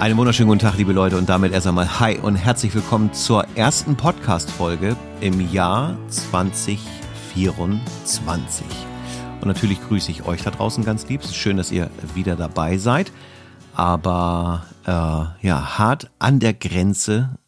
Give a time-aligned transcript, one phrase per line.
[0.00, 3.46] Einen wunderschönen guten Tag, liebe Leute, und damit erst einmal Hi und herzlich willkommen zur
[3.56, 8.66] ersten Podcast-Folge im Jahr 2024.
[9.40, 11.22] Und natürlich grüße ich euch da draußen ganz lieb.
[11.24, 13.10] Schön, dass ihr wieder dabei seid.
[13.74, 17.38] Aber äh, ja, hart an der Grenze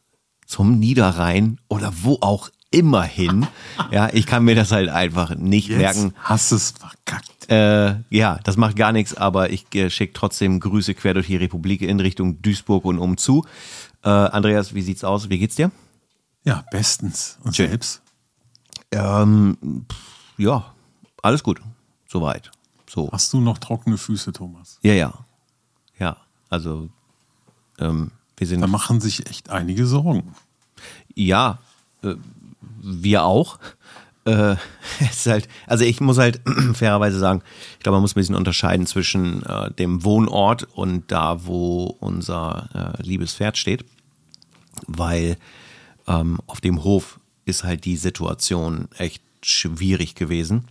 [0.46, 3.46] zum Niederrhein oder wo auch immer hin.
[3.90, 6.12] Ja, ich kann mir das halt einfach nicht Jetzt merken.
[6.22, 7.37] hast es verkackt.
[7.48, 11.36] Äh, ja, das macht gar nichts, aber ich äh, schicke trotzdem Grüße quer durch die
[11.36, 13.44] Republik in Richtung Duisburg und umzu.
[14.04, 15.30] Äh, Andreas, wie sieht's aus?
[15.30, 15.70] Wie geht's dir?
[16.44, 17.38] Ja, bestens.
[17.42, 17.70] Und Schön.
[17.70, 18.02] selbst?
[18.92, 19.98] Ähm, pff,
[20.38, 20.74] ja,
[21.22, 21.60] alles gut.
[22.06, 22.50] Soweit.
[22.88, 23.10] So.
[23.12, 24.78] Hast du noch trockene Füße, Thomas?
[24.82, 25.12] Ja, ja.
[25.98, 26.16] Ja,
[26.48, 26.88] also
[27.78, 28.60] ähm, wir sind.
[28.60, 30.34] Da machen sich echt einige Sorgen.
[31.14, 31.58] Ja,
[32.02, 32.14] äh,
[32.80, 33.58] wir auch.
[34.28, 34.56] Äh,
[35.00, 36.40] es ist halt, also ich muss halt
[36.74, 37.42] fairerweise sagen,
[37.72, 42.96] ich glaube, man muss ein bisschen unterscheiden zwischen äh, dem Wohnort und da, wo unser
[42.98, 43.84] äh, liebes Pferd steht.
[44.86, 45.36] Weil
[46.06, 50.64] ähm, auf dem Hof ist halt die Situation echt schwierig gewesen.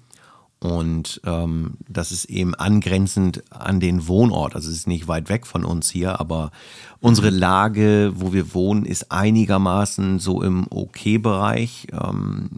[0.60, 4.56] Und ähm, das ist eben angrenzend an den Wohnort.
[4.56, 6.52] Also es ist nicht weit weg von uns hier, aber
[7.00, 11.88] unsere Lage, wo wir wohnen, ist einigermaßen so im Okay-Bereich.
[11.92, 12.50] Ähm,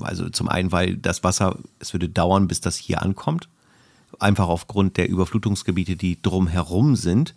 [0.00, 3.48] also zum einen, weil das Wasser, es würde dauern, bis das hier ankommt.
[4.18, 7.34] Einfach aufgrund der Überflutungsgebiete, die drumherum sind.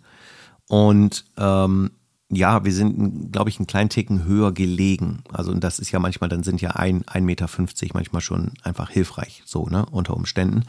[0.68, 1.90] Und ähm,
[2.28, 5.22] ja, wir sind, glaube ich, einen kleinen Ticken höher gelegen.
[5.32, 7.48] Also und das ist ja manchmal, dann sind ja ein, 1,50 Meter
[7.94, 10.64] manchmal schon einfach hilfreich, so, ne, unter Umständen.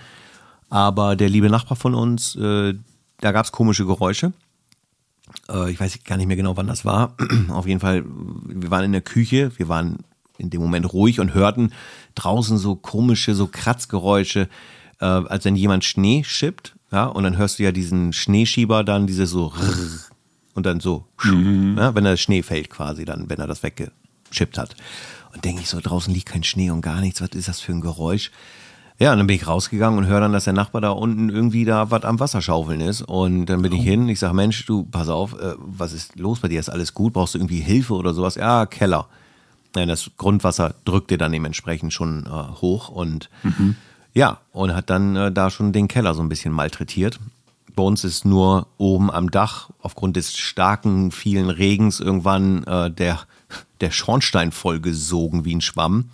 [0.70, 2.76] Aber der liebe Nachbar von uns, äh,
[3.20, 4.34] da gab es komische Geräusche.
[5.50, 7.16] Äh, ich weiß gar nicht mehr genau, wann das war.
[7.50, 10.00] Auf jeden Fall, wir waren in der Küche, wir waren
[10.38, 11.74] in dem Moment ruhig und hörten
[12.16, 14.50] draußen so komische, so Kratzgeräusche,
[15.00, 19.08] äh, als wenn jemand Schnee schippt, ja, und dann hörst du ja diesen Schneeschieber dann,
[19.08, 19.54] diese so
[20.54, 24.76] und dann so, ja, wenn der Schnee fällt quasi dann, wenn er das weggeschippt hat.
[25.34, 27.74] Und denke ich so, draußen liegt kein Schnee und gar nichts, was ist das für
[27.74, 28.32] ein Geräusch?
[29.00, 31.66] Ja, und dann bin ich rausgegangen und höre dann, dass der Nachbar da unten irgendwie
[31.66, 33.04] da was am Wasserschaufeln ist.
[33.04, 36.40] Und dann bin ich hin, ich sage, Mensch, du, pass auf, äh, was ist los
[36.40, 36.60] bei dir?
[36.60, 37.14] Ist alles gut?
[37.14, 38.34] Brauchst du irgendwie Hilfe oder sowas?
[38.34, 39.08] Ja, Keller.
[39.74, 43.30] Das Grundwasser drückte dann dementsprechend schon äh, hoch und
[44.18, 47.20] ja, und hat dann äh, da schon den Keller so ein bisschen malträtiert.
[47.76, 53.20] Bei uns ist nur oben am Dach aufgrund des starken, vielen Regens irgendwann äh, der,
[53.82, 56.10] der Schornstein vollgesogen wie ein Schwamm.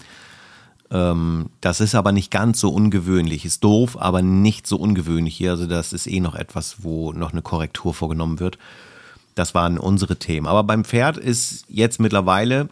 [0.91, 3.45] Ähm, das ist aber nicht ganz so ungewöhnlich.
[3.45, 5.51] Ist doof, aber nicht so ungewöhnlich hier.
[5.51, 8.57] Also das ist eh noch etwas, wo noch eine Korrektur vorgenommen wird.
[9.33, 10.47] Das waren unsere Themen.
[10.47, 12.67] Aber beim Pferd ist jetzt mittlerweile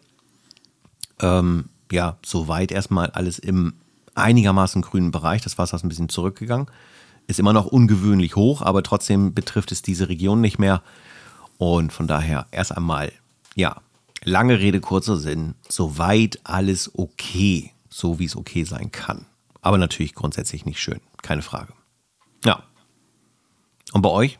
[1.22, 3.74] ähm, ja soweit erstmal alles im
[4.16, 5.42] einigermaßen grünen Bereich.
[5.42, 6.68] Das Wasser ist ein bisschen zurückgegangen.
[7.28, 10.82] Ist immer noch ungewöhnlich hoch, aber trotzdem betrifft es diese Region nicht mehr.
[11.58, 13.12] Und von daher erst einmal,
[13.56, 13.78] ja,
[14.24, 19.26] lange Rede, kurzer Sinn, soweit alles okay, so wie es okay sein kann.
[19.62, 21.74] Aber natürlich grundsätzlich nicht schön, keine Frage.
[22.44, 22.64] Ja.
[23.94, 24.40] Und bei euch?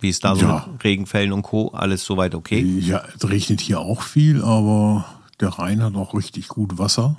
[0.00, 1.68] Wie ist da so mit Regenfällen und Co?
[1.70, 2.62] Alles soweit okay?
[2.62, 7.16] Ja, es regnet hier auch viel, aber der Rhein hat auch richtig gut Wasser.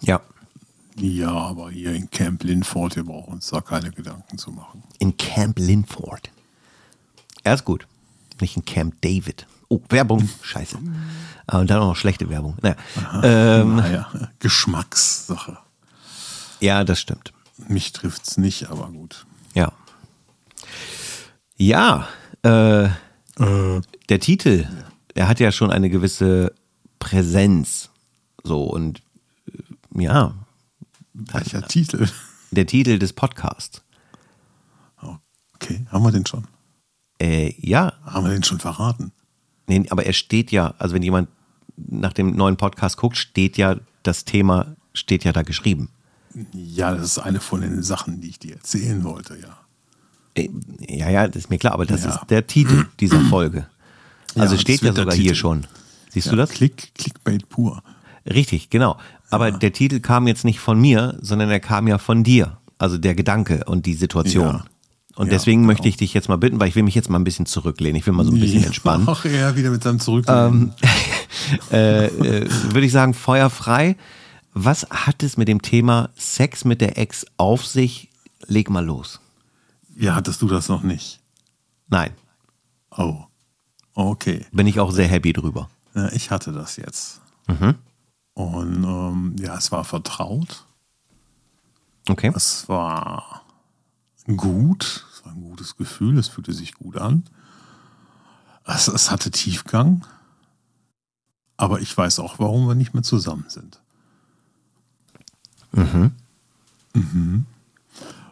[0.00, 0.20] Ja.
[0.96, 4.82] Ja, aber hier in Camp Linford, wir brauchen uns da keine Gedanken zu machen.
[4.98, 6.30] In Camp Linford.
[7.44, 7.86] Er ist gut.
[8.40, 9.46] Nicht in Camp David.
[9.68, 10.28] Oh, Werbung.
[10.42, 10.78] Scheiße.
[11.46, 12.58] Ah, Und dann auch noch schlechte Werbung.
[12.60, 12.76] Naja.
[13.22, 15.56] Ähm, Naja, Geschmackssache.
[16.60, 17.32] ja, das stimmt.
[17.68, 19.24] Mich trifft's nicht, aber gut.
[19.54, 19.72] Ja.
[21.56, 22.08] Ja,
[22.42, 22.88] äh,
[24.08, 24.66] der Titel,
[25.14, 26.54] er hat ja schon eine gewisse
[26.98, 27.90] Präsenz.
[28.44, 29.02] So, und
[29.46, 30.34] äh, ja,
[31.14, 32.08] Welcher Titel?
[32.50, 33.82] der Titel des Podcasts.
[35.54, 36.44] Okay, haben wir den schon?
[37.20, 39.12] Äh, ja, Haben wir den schon verraten?
[39.68, 41.28] nee, aber er steht ja, also wenn jemand
[41.76, 45.88] nach dem neuen Podcast guckt, steht ja das Thema, steht ja da geschrieben.
[46.52, 49.56] Ja, das ist eine von den Sachen, die ich dir erzählen wollte, ja.
[50.34, 50.48] Äh,
[50.80, 52.10] Ja, ja, das ist mir klar, aber das Ja.
[52.16, 53.68] ist der Titel dieser Folge.
[54.36, 55.66] Also Ja, steht das ja sogar hier schon.
[56.10, 56.50] Siehst ja du das?
[56.50, 57.82] Klick, Clickbait pur.
[58.26, 58.96] Richtig, genau.
[59.30, 62.58] Aber der Titel kam jetzt nicht von mir, sondern er kam ja von dir.
[62.78, 64.46] Also der Gedanke und die Situation.
[64.56, 64.64] Ja.
[65.14, 65.90] Und Ja, deswegen möchte genau.
[65.90, 67.96] ich dich jetzt mal bitten, weil ich will mich jetzt mal ein bisschen zurücklehnen.
[67.96, 69.06] Ich will mal so ein bisschen entspannen.
[69.10, 70.24] Ach, er wieder mit seinem Zurück.
[70.28, 70.72] Ähm,
[71.72, 73.96] äh, äh, Würde ich sagen, feuerfrei.
[74.54, 78.10] Was hat es mit dem Thema Sex mit der Ex auf sich?
[78.46, 79.20] Leg mal los.
[79.96, 81.20] ja, hattest du das noch nicht?
[81.88, 82.10] Nein,
[82.90, 83.24] Oh.
[83.94, 84.46] Okay.
[84.52, 85.68] bin ich auch sehr happy drüber.
[86.12, 87.20] Ich hatte das jetzt.
[87.46, 87.74] Mhm.
[88.34, 90.64] Und ähm, ja, es war vertraut.
[92.08, 92.32] Okay.
[92.34, 93.42] Es war
[94.36, 95.04] gut.
[95.12, 97.22] Es Es war ein gutes Gefühl, es fühlte sich gut an.
[98.64, 100.04] Es, es hatte Tiefgang.
[101.56, 103.80] Aber ich weiß auch, warum wir nicht mehr zusammen sind.
[105.70, 106.10] Mhm.
[106.94, 107.46] Mhm.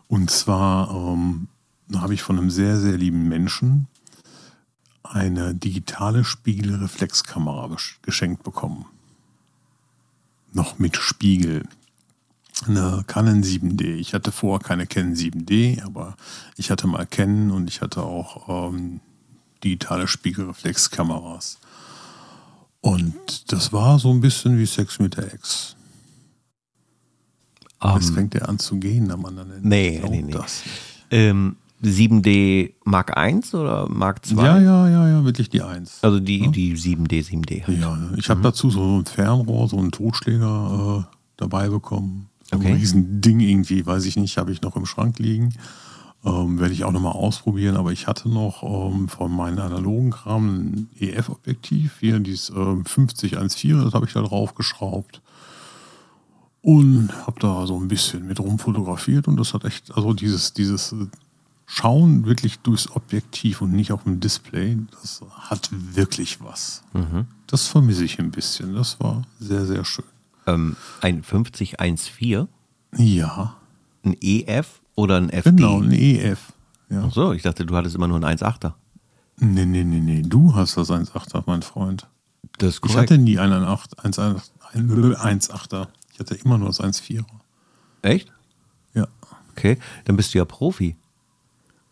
[0.09, 1.47] Und zwar ähm,
[1.95, 3.87] habe ich von einem sehr, sehr lieben Menschen
[5.02, 8.87] eine digitale Spiegelreflexkamera geschenkt bekommen.
[10.52, 11.67] Noch mit Spiegel.
[12.67, 13.94] Eine Canon 7D.
[13.97, 16.17] Ich hatte vorher keine Canon 7D, aber
[16.56, 19.00] ich hatte mal Canon und ich hatte auch ähm,
[19.64, 21.58] digitale Spiegelreflexkameras.
[22.82, 25.76] Und das war so ein bisschen wie Sex mit der Ex.
[27.82, 29.69] Jetzt Ähm, fängt er an zu gehen am anderen Ende.
[29.69, 30.37] Nee, nee, nee.
[31.11, 34.37] Ähm, 7D Mark I oder Mark II?
[34.37, 35.99] Ja, ja, ja, ja, wirklich die Eins.
[36.03, 37.67] Also die, die 7D, 7D.
[37.67, 37.81] halt.
[37.81, 42.29] Ja, ich habe dazu so ein Fernrohr, so einen Totschläger äh, dabei bekommen.
[42.43, 42.69] So Okay.
[42.69, 45.55] Ein riesen Ding irgendwie, weiß ich nicht, habe ich noch im Schrank liegen.
[46.25, 50.49] Ähm, Werde ich auch nochmal ausprobieren, aber ich hatte noch ähm, von meinem analogen Kram
[50.49, 55.23] ein EF-Objektiv, hier dieses ähm, 5014, das habe ich da drauf geschraubt.
[56.62, 60.93] Und habe da so ein bisschen mit rumfotografiert und das hat echt, also dieses, dieses
[60.93, 61.06] äh,
[61.72, 66.82] Schauen wirklich durchs Objektiv und nicht auf dem Display, das hat wirklich was.
[67.46, 68.75] Das vermisse ich ein bisschen.
[68.75, 70.05] Das war sehr, sehr schön.
[70.49, 72.49] Ähm, ein 5014,
[72.96, 73.55] Ja,
[74.05, 75.50] ein EF oder ein FD?
[75.52, 76.52] genau, ein EF.
[76.88, 77.05] Ja.
[77.06, 78.72] Ach so, ich dachte, du hattest immer nur ein 1,8er.
[79.37, 82.08] Nee, nee, nee, nee, du hast das 1,8er, mein Freund.
[82.58, 85.87] Das ist Ich hatte nie einen 1,8er.
[86.12, 87.25] Ich hatte immer nur das 1,4er.
[88.02, 88.32] Echt?
[88.93, 89.06] Ja.
[89.52, 90.96] Okay, dann bist du ja Profi.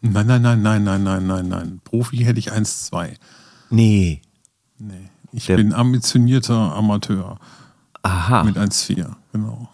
[0.00, 1.80] Nein, nein, nein, nein, nein, nein, nein, nein.
[1.84, 3.16] Profi hätte ich 1,2.
[3.70, 4.22] Nee.
[4.78, 5.10] Nee.
[5.32, 7.38] Ich Der- bin ambitionierter Amateur
[8.02, 8.44] Aha.
[8.44, 9.16] mit 1,4.
[9.32, 9.68] Genau.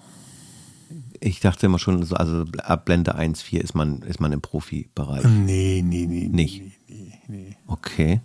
[1.20, 5.24] Ich dachte immer schon, so, also ab Blende 1,4 ist man, ist man im Profibereich.
[5.24, 6.28] Nee, nee, nee.
[6.28, 6.60] Nicht.
[6.62, 7.56] Nee, nee, nee.
[7.66, 8.20] Okay.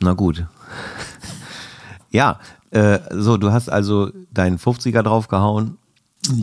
[0.00, 0.46] Na gut.
[2.10, 2.38] ja,
[2.70, 5.78] äh, so, du hast also deinen 50er draufgehauen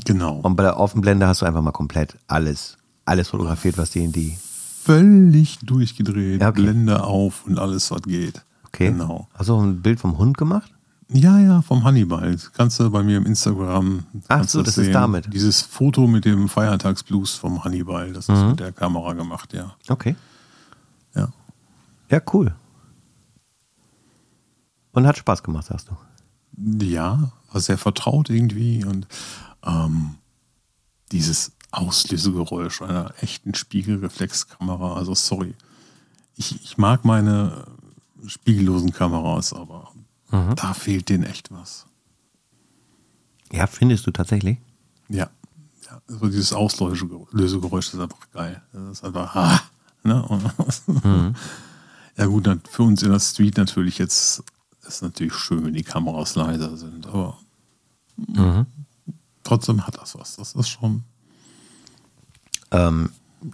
[0.06, 0.38] Genau.
[0.38, 4.12] und bei der Offenblende hast du einfach mal komplett alles, alles fotografiert, was dir in
[4.12, 4.38] die.
[4.84, 6.62] Völlig durchgedreht, Ja, okay.
[6.62, 8.44] Blende auf und alles, was geht.
[8.66, 8.88] Okay.
[8.92, 9.30] Genau.
[9.34, 10.74] Hast du auch ein Bild vom Hund gemacht?
[11.10, 12.32] Ja, ja, vom Hannibal.
[12.32, 14.06] Das kannst du bei mir im Instagram.
[14.30, 15.32] Ach so, du das ist damit.
[15.32, 18.50] Dieses Foto mit dem Feiertagsblues vom Hannibal, das ist Mhm.
[18.50, 19.76] mit der Kamera gemacht, ja.
[19.90, 20.16] Okay.
[21.16, 21.30] Ja.
[22.10, 22.56] Ja, cool.
[24.92, 26.84] Und hat Spaß gemacht, sagst du.
[26.86, 29.08] Ja, war sehr vertraut irgendwie und
[29.66, 30.16] ähm,
[31.12, 35.56] dieses Auslösegeräusch einer echten Spiegelreflexkamera, also sorry.
[36.36, 37.66] Ich, ich mag meine
[38.28, 39.92] spiegellosen Kameras, aber
[40.32, 40.56] Mhm.
[40.56, 41.86] da fehlt denen echt was.
[43.52, 44.58] Ja, findest du tatsächlich?
[45.10, 45.30] Ja.
[45.86, 48.62] ja also dieses Auslösegeräusch ist einfach geil.
[48.72, 49.62] Das ist einfach, ah,
[50.04, 50.26] ne?
[50.88, 51.36] Mhm.
[52.18, 54.44] Ja gut, dann für uns in der Street natürlich jetzt
[54.88, 57.38] ist natürlich schön, wenn die Kameras leiser sind, aber
[58.18, 58.66] Mhm.
[59.44, 60.36] trotzdem hat das was.
[60.36, 61.04] Das ist schon,
[62.74, 63.10] Ähm,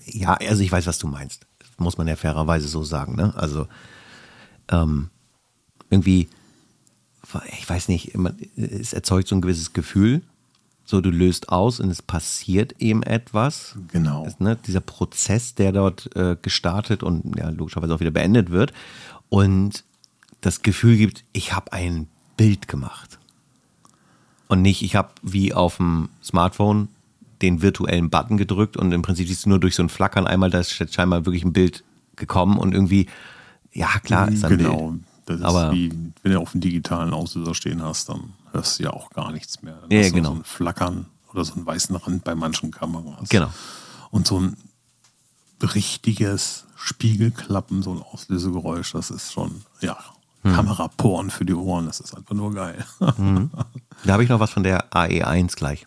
[0.06, 1.46] ja, also ich weiß, was du meinst.
[1.78, 3.16] Muss man ja fairerweise so sagen.
[3.16, 3.34] Ne?
[3.36, 3.68] Also
[4.70, 5.10] ähm,
[5.90, 6.28] irgendwie,
[7.58, 8.14] ich weiß nicht,
[8.56, 10.22] es erzeugt so ein gewisses Gefühl.
[10.86, 13.76] So, du löst aus und es passiert eben etwas.
[13.92, 14.26] genau.
[14.26, 18.74] Das, ne, dieser Prozess, der dort äh, gestartet und ja, logischerweise auch wieder beendet wird.
[19.30, 19.84] Und
[20.42, 23.20] das Gefühl gibt, ich habe ein Bild gemacht.
[24.48, 26.88] Und nicht, ich habe wie auf dem Smartphone
[27.42, 30.50] den virtuellen Button gedrückt und im Prinzip siehst du nur durch so ein Flackern einmal,
[30.50, 31.84] da ist scheinbar wirklich ein Bild
[32.16, 33.08] gekommen und irgendwie,
[33.72, 34.90] ja klar, ist ein genau.
[34.92, 35.04] Bild.
[35.26, 35.92] Das ist Aber- wie,
[36.24, 39.62] wenn du auf dem digitalen Auslöser stehen hast, dann hörst du ja auch gar nichts
[39.62, 39.78] mehr.
[39.88, 40.30] Dann Ja, genau.
[40.32, 43.30] So ein Flackern oder so einen weißen Rand bei manchen Kameras.
[43.30, 43.52] Genau.
[44.10, 44.58] Und so ein
[45.62, 49.98] richtiges Spiegelklappen, so ein Auslösegeräusch, das ist schon, ja,
[50.42, 50.54] Hm.
[50.56, 52.86] Kameraporn für die Ohren, das ist einfach nur geil.
[53.00, 55.86] Da habe ich noch was von der AE1 gleich.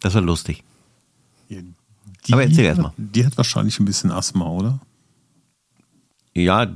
[0.00, 0.62] Das war lustig.
[1.50, 2.92] Die, Aber erzähl erst mal.
[2.96, 4.80] Die hat wahrscheinlich ein bisschen Asthma, oder?
[6.34, 6.66] Ja,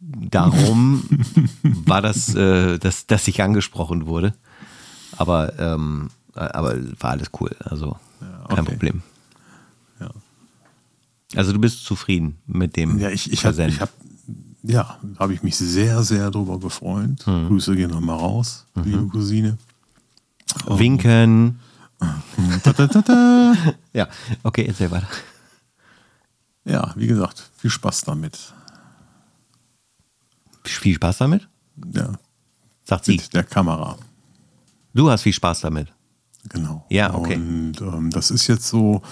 [0.00, 1.02] darum
[1.62, 4.34] war das, äh, dass, dass ich angesprochen wurde.
[5.16, 7.54] Aber, ähm, äh, aber war alles cool.
[7.60, 7.96] Also
[8.48, 8.72] kein okay.
[8.72, 9.02] Problem.
[10.00, 10.10] Ja.
[11.34, 13.74] Also du bist zufrieden mit dem Ja, ich, ich habe Versend.
[13.74, 13.90] ich hab,
[14.62, 17.24] ja, habe ich mich sehr, sehr drüber gefreut.
[17.24, 17.48] Hm.
[17.48, 18.82] Grüße gehen nochmal raus, Mhm.
[18.84, 19.58] liebe Cousine.
[20.66, 21.58] Winken.
[22.62, 23.54] Ta, ta.
[23.92, 24.08] Ja,
[24.42, 25.08] okay, erzähl weiter.
[26.64, 28.52] Ja, wie gesagt, viel Spaß damit.
[30.64, 31.48] Viel Spaß damit?
[31.92, 32.12] Ja,
[32.84, 33.12] Sagt sie.
[33.16, 33.96] mit der Kamera.
[34.94, 35.92] Du hast viel Spaß damit.
[36.48, 36.84] Genau.
[36.90, 37.36] Ja, okay.
[37.36, 39.02] Und ähm, das ist jetzt so,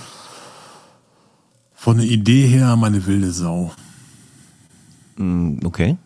[1.75, 3.73] Von der Idee her meine wilde Sau.
[5.17, 5.97] Mm, Okay.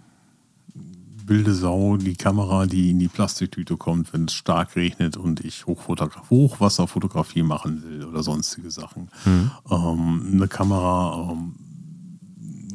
[1.29, 5.67] Wilde Sau, die Kamera, die in die Plastiktüte kommt, wenn es stark regnet und ich
[5.67, 9.11] Hochfotogra Hochwasserfotografie machen will oder sonstige Sachen.
[9.71, 11.55] Ähm, eine Kamera, ähm,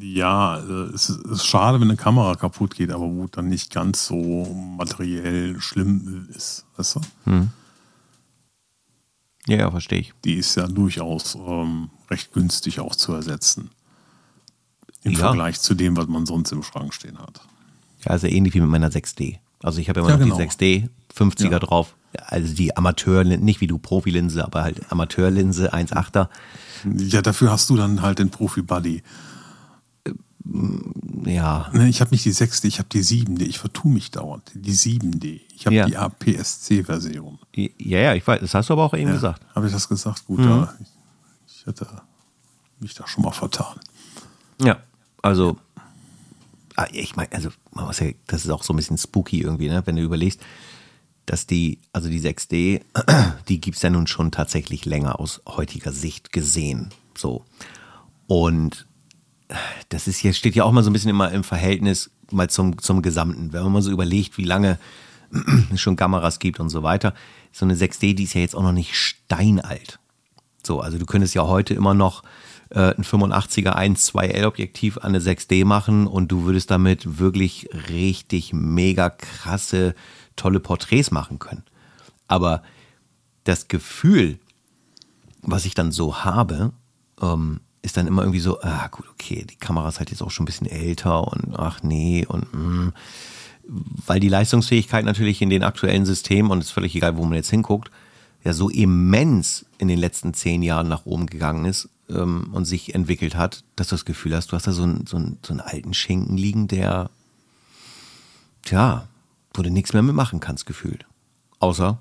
[0.02, 4.06] ja, äh, es ist, schade, wenn eine Kamera kaputt geht, aber wo dann nicht ganz
[4.06, 4.46] so
[4.78, 6.66] materiell schlimm ist.
[6.78, 7.02] Weißt du?
[9.48, 10.14] Ja, ja, verstehe ich.
[10.24, 13.72] Die ist ja durchaus ähm, recht günstig auch zu ersetzen.
[15.04, 15.20] Im Ja.
[15.20, 17.42] Vergleich zu dem, was man sonst im Schrank stehen hat.
[18.06, 19.38] Ja, also ähnlich wie mit meiner 6D.
[19.62, 20.38] Also ich habe immer Ja, noch genau.
[20.38, 21.60] die 6D, 50er Ja.
[21.60, 21.96] drauf.
[22.28, 26.30] Also die Amateurlinse, nicht wie du Profilinse, aber halt Amateurlinse, 1,8er.
[26.86, 29.02] Ja, dafür hast du dann halt den Profi-Buddy.
[31.26, 33.44] Ja, Ne, ich habe nicht die 6D, ich habe die 7D.
[33.44, 34.52] Ich vertue mich dauernd.
[34.54, 35.40] Die 7D.
[35.56, 35.86] Ich habe Ja.
[35.86, 37.40] die APS-C-Version.
[37.56, 39.42] ja, ja, ich weiß, das hast du aber auch eben gesagt.
[39.56, 40.26] Habe ich das gesagt?
[40.26, 40.44] Gut, Mhm.
[40.44, 40.74] da,
[41.48, 41.88] ich hätte
[42.82, 43.78] mich da schon mal vertan.
[44.62, 44.78] Ja,
[45.22, 45.58] also,
[46.92, 49.82] ich meine, also, man muss ja, das ist auch so ein bisschen spooky irgendwie, ne?
[49.86, 50.42] wenn du überlegst,
[51.25, 52.82] dass die, also die 6D,
[53.48, 56.89] die gibt es ja nun schon tatsächlich länger aus heutiger Sicht gesehen.
[57.15, 57.46] So.
[58.27, 58.88] Und
[59.89, 62.77] das ist hier, steht ja auch mal so ein bisschen immer im Verhältnis mal zum,
[62.80, 63.53] zum Gesamten.
[63.53, 64.80] Wenn man mal so überlegt, wie lange
[65.72, 67.13] es schon Kameras gibt und so weiter.
[67.51, 70.00] So eine 6D, die ist ja jetzt auch noch nicht steinalt.
[70.65, 72.24] So, also du könntest ja heute immer noch
[72.74, 78.51] äh, ein 85er 1.2L Objektiv an eine 6D machen und du würdest damit wirklich richtig
[78.51, 79.96] mega krasse,
[80.36, 81.63] tolle Porträts machen können.
[82.27, 82.63] Aber
[83.44, 84.39] das Gefühl,
[85.42, 86.72] was ich dann so habe,
[87.22, 90.32] ähm, ist dann immer irgendwie so, ah gut, okay, die Kamera ist halt jetzt auch
[90.32, 92.94] schon ein bisschen älter und ach nee und mm,
[94.08, 97.36] weil die Leistungsfähigkeit natürlich in den aktuellen Systemen, und es ist völlig egal, wo man
[97.36, 97.92] jetzt hinguckt,
[98.44, 102.93] ja so immens in den letzten zehn Jahren nach oben gegangen ist ähm, und sich
[102.96, 105.51] entwickelt hat, dass du das Gefühl hast, du hast da so einen, so einen, so
[105.53, 107.10] einen alten Schinken liegen, der,
[108.63, 109.08] tja,
[109.53, 111.05] wo du nichts mehr mitmachen kannst, gefühlt.
[111.60, 112.00] Außer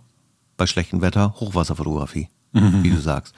[0.56, 3.34] bei schlechtem Wetter Hochwasserfotografie, wie du sagst.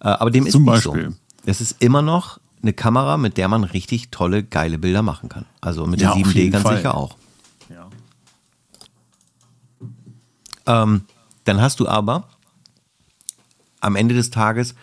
[0.00, 1.10] Äh, aber dem ist Zum nicht Beispiel.
[1.10, 1.16] so.
[1.46, 5.44] Es ist immer noch eine Kamera, mit der man richtig tolle, geile Bilder machen kann.
[5.60, 6.76] Also mit Ja, der auf 7D jeden ganz Fall.
[6.78, 7.16] sicher auch.
[7.68, 7.88] Ja.
[10.66, 11.02] Ähm,
[11.44, 12.28] dann hast du aber
[13.80, 14.74] am Ende des Tages,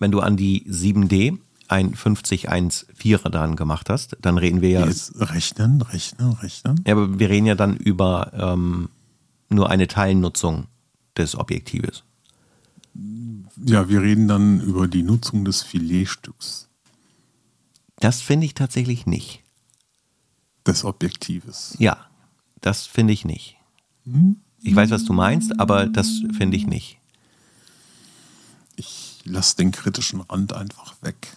[0.00, 1.38] wenn du an die 7D
[1.68, 6.80] ein 5014er dran gemacht hast, dann reden wir ja, Jetzt rechnen, rechnen, rechnen.
[6.84, 8.88] ja aber wir reden ja dann über ähm,
[9.48, 10.66] nur eine Teilnutzung
[11.16, 12.02] des Objektives.
[13.64, 16.68] Ja, wir reden dann über die Nutzung des Filetstücks
[18.00, 19.42] Das finde ich tatsächlich nicht.
[20.66, 21.76] des Objektives.
[21.78, 21.98] Ja,
[22.60, 23.56] das finde ich nicht.
[24.62, 26.98] Ich weiß, was du meinst, aber das finde ich nicht.
[29.24, 31.36] Ich lasse den kritischen Rand einfach weg.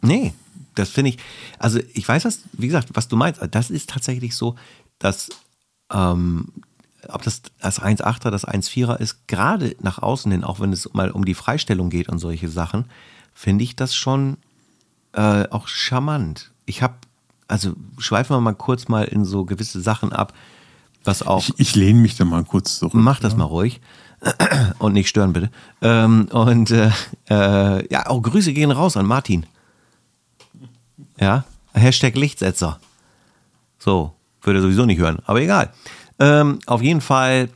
[0.00, 0.34] Nee,
[0.74, 1.18] das finde ich,
[1.58, 3.40] also ich weiß was, wie gesagt, was du meinst.
[3.50, 4.56] Das ist tatsächlich so,
[4.98, 5.28] dass,
[5.92, 6.48] ähm,
[7.08, 11.10] ob das das 1,8er, das 1,4er ist, gerade nach außen hin, auch wenn es mal
[11.10, 12.86] um die Freistellung geht und solche Sachen,
[13.32, 14.36] finde ich das schon
[15.12, 16.50] äh, auch charmant.
[16.66, 16.94] Ich habe,
[17.46, 20.34] also schweifen wir mal kurz mal in so gewisse Sachen ab,
[21.04, 21.44] was auch.
[21.48, 22.94] Ich, ich lehne mich da mal kurz zurück.
[22.94, 23.80] Mach das mal ruhig.
[24.78, 25.50] Und nicht stören, bitte.
[25.82, 26.90] Ähm, und äh,
[27.28, 29.46] äh, ja, auch Grüße gehen raus an Martin.
[31.20, 32.80] Ja, Hashtag Lichtsetzer.
[33.78, 35.72] So, würde sowieso nicht hören, aber egal.
[36.18, 37.50] Ähm, auf jeden Fall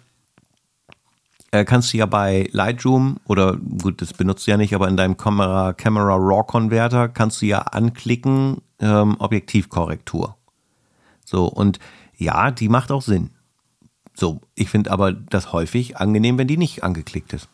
[1.50, 4.96] äh, kannst du ja bei Lightroom oder gut, das benutzt du ja nicht, aber in
[4.96, 10.36] deinem Camera, Camera Raw Converter kannst du ja anklicken ähm, Objektivkorrektur.
[11.24, 11.78] So, und
[12.16, 13.30] ja, die macht auch Sinn.
[14.18, 17.46] So, ich finde aber das häufig angenehm, wenn die nicht angeklickt ist.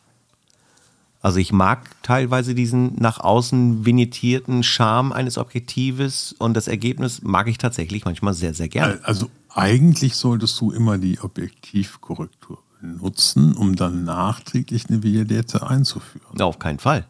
[1.21, 7.47] Also ich mag teilweise diesen nach außen vignettierten Charme eines Objektives und das Ergebnis mag
[7.47, 8.99] ich tatsächlich manchmal sehr, sehr gerne.
[9.03, 16.41] Also eigentlich solltest du immer die Objektivkorrektur benutzen, um dann nachträglich eine Vignette einzuführen.
[16.41, 17.05] Auf keinen Fall.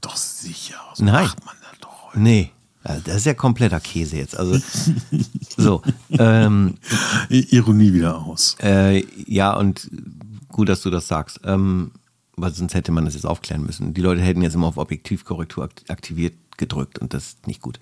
[0.00, 1.24] Doch sicher, so Nein.
[1.24, 2.20] macht man das doch heute.
[2.20, 2.50] Nee,
[3.04, 4.36] das ist ja kompletter Käse jetzt.
[4.36, 4.58] Also
[5.56, 6.74] so, ähm,
[7.28, 8.56] Ironie wieder aus.
[8.62, 9.90] Äh, ja, und
[10.48, 11.40] gut, dass du das sagst.
[11.44, 11.92] Ähm,
[12.38, 13.94] weil sonst hätte man das jetzt aufklären müssen.
[13.94, 17.78] Die Leute hätten jetzt immer auf Objektivkorrektur akt- aktiviert gedrückt und das ist nicht gut.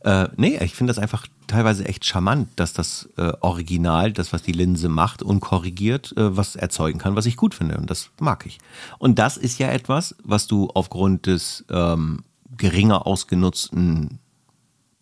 [0.00, 4.42] Äh, nee, ich finde das einfach teilweise echt charmant, dass das äh, Original, das, was
[4.42, 7.76] die Linse macht, unkorrigiert, äh, was erzeugen kann, was ich gut finde.
[7.76, 8.58] Und das mag ich.
[8.98, 12.24] Und das ist ja etwas, was du aufgrund des ähm,
[12.56, 14.18] geringer ausgenutzten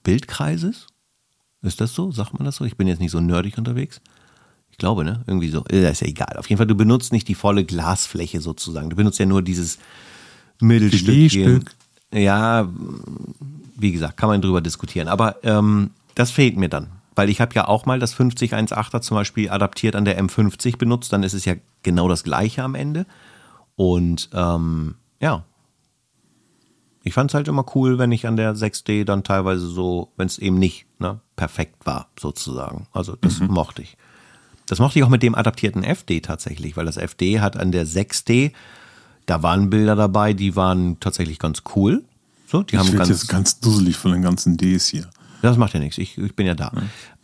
[0.09, 0.87] Bildkreises,
[1.61, 2.11] ist das so?
[2.12, 2.65] Sagt man das so?
[2.65, 4.00] Ich bin jetzt nicht so nerdig unterwegs.
[4.71, 5.23] Ich glaube, ne?
[5.27, 5.65] Irgendwie so.
[5.71, 6.38] Äh, ist ja egal.
[6.38, 8.88] Auf jeden Fall, du benutzt nicht die volle Glasfläche sozusagen.
[8.88, 9.79] Du benutzt ja nur dieses.
[10.61, 11.75] Filetstück.
[12.11, 12.71] Ja,
[13.77, 15.09] wie gesagt, kann man drüber diskutieren.
[15.09, 16.88] Aber ähm, das fehlt mir dann.
[17.15, 21.12] Weil ich habe ja auch mal das 5018er zum Beispiel adaptiert an der M50 benutzt.
[21.12, 23.05] Dann ist es ja genau das gleiche am Ende.
[23.77, 25.45] Und ähm, ja,
[27.02, 30.26] ich fand es halt immer cool, wenn ich an der 6D dann teilweise so, wenn
[30.26, 32.87] es eben nicht ne, perfekt war, sozusagen.
[32.93, 33.49] Also das mhm.
[33.49, 33.97] mochte ich.
[34.67, 37.87] Das mochte ich auch mit dem adaptierten FD tatsächlich, weil das FD hat an der
[37.87, 38.52] 6D,
[39.26, 42.05] da waren Bilder dabei, die waren tatsächlich ganz cool.
[42.47, 45.09] So, die ich haben ganz, jetzt ganz dusselig von den ganzen Ds hier.
[45.40, 46.73] Das macht ja nichts, ich, ich bin ja da.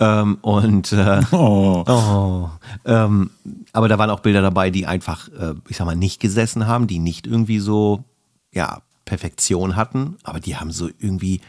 [0.01, 0.21] Ja.
[0.23, 1.85] Ähm, und äh, oh.
[1.87, 2.51] Oh,
[2.85, 3.31] ähm,
[3.73, 6.87] aber da waren auch Bilder dabei, die einfach, äh, ich sag mal, nicht gesessen haben,
[6.87, 8.05] die nicht irgendwie so,
[8.53, 8.83] ja,
[9.15, 11.41] Perfektion hatten, aber die haben so irgendwie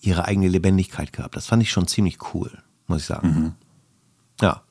[0.00, 1.34] ihre eigene Lebendigkeit gehabt.
[1.34, 3.28] Das fand ich schon ziemlich cool, muss ich sagen.
[3.28, 3.52] Mhm.
[4.40, 4.62] Ja.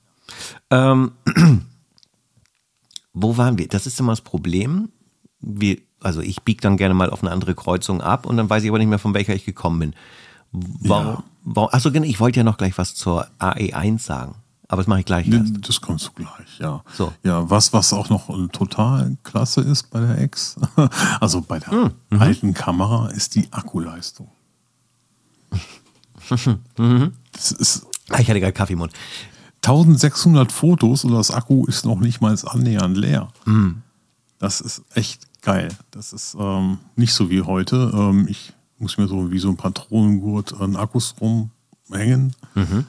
[0.69, 1.11] Ähm,
[3.13, 3.67] wo waren wir?
[3.67, 4.87] Das ist immer das Problem.
[5.41, 8.63] Wir, also ich biege dann gerne mal auf eine andere Kreuzung ab und dann weiß
[8.63, 9.95] ich aber nicht mehr, von welcher ich gekommen bin.
[10.53, 11.05] Warum?
[11.07, 11.23] Ja.
[11.43, 14.35] warum achso, genau, ich wollte ja noch gleich was zur AE1 sagen.
[14.73, 15.27] Aber das mache ich gleich.
[15.27, 15.69] Erst.
[15.69, 16.83] Das kommst du gleich, ja.
[16.95, 17.13] So.
[17.21, 20.55] Ja, was, was auch noch total klasse ist bei der X,
[21.21, 22.19] also bei der hm, mhm.
[22.19, 24.29] alten Kamera, ist die Akkuleistung.
[26.79, 27.11] mhm.
[27.33, 27.85] Das ist.
[28.09, 28.93] Ah, ich hatte gerade Kaffee im Mund.
[29.57, 33.27] 1600 Fotos und das Akku ist noch nicht mal annähernd leer.
[33.45, 33.83] Mhm.
[34.39, 35.69] Das ist echt geil.
[35.91, 37.91] Das ist ähm, nicht so wie heute.
[37.93, 42.33] Ähm, ich muss mir so wie so ein Patronengurt an Akkus rumhängen.
[42.55, 42.85] Mhm.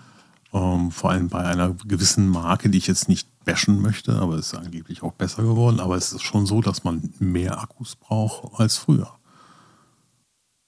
[0.55, 4.53] Ähm, vor allem bei einer gewissen Marke, die ich jetzt nicht bashen möchte, aber es
[4.53, 5.81] ist angeblich auch besser geworden.
[5.81, 9.11] Aber es ist schon so, dass man mehr Akkus braucht als früher.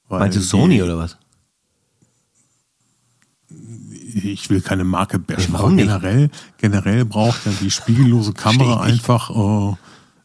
[0.08, 1.16] Weil Meinst du Sony oder was?
[3.48, 9.76] Ich will keine Marke bashen, aber generell, generell braucht ja die spiegellose Kamera einfach äh,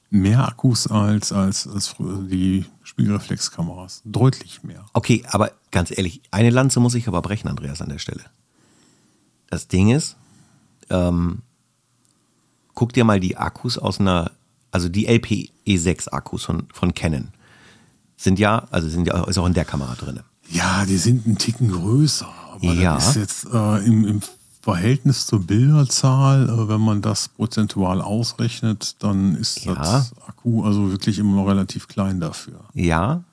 [0.09, 4.01] mehr Akkus als, als, als die Spiegelreflexkameras.
[4.05, 4.85] Deutlich mehr.
[4.93, 8.23] Okay, aber ganz ehrlich, eine Lanze muss ich aber brechen, Andreas, an der Stelle.
[9.51, 10.15] Das Ding ist,
[10.89, 11.43] ähm,
[12.73, 14.31] guck dir mal die Akkus aus einer,
[14.71, 17.27] also die LPE6-Akkus von, von Canon.
[18.15, 20.21] Sind ja, also sind ja, ist auch in der Kamera drin.
[20.49, 22.31] Ja, die sind ein Ticken größer.
[22.53, 22.95] Aber ja.
[22.95, 24.21] das ist jetzt äh, im, im
[24.61, 29.75] Verhältnis zur Bilderzahl, äh, wenn man das prozentual ausrechnet, dann ist ja.
[29.75, 32.61] das Akku also wirklich immer noch relativ klein dafür.
[32.73, 33.23] Ja,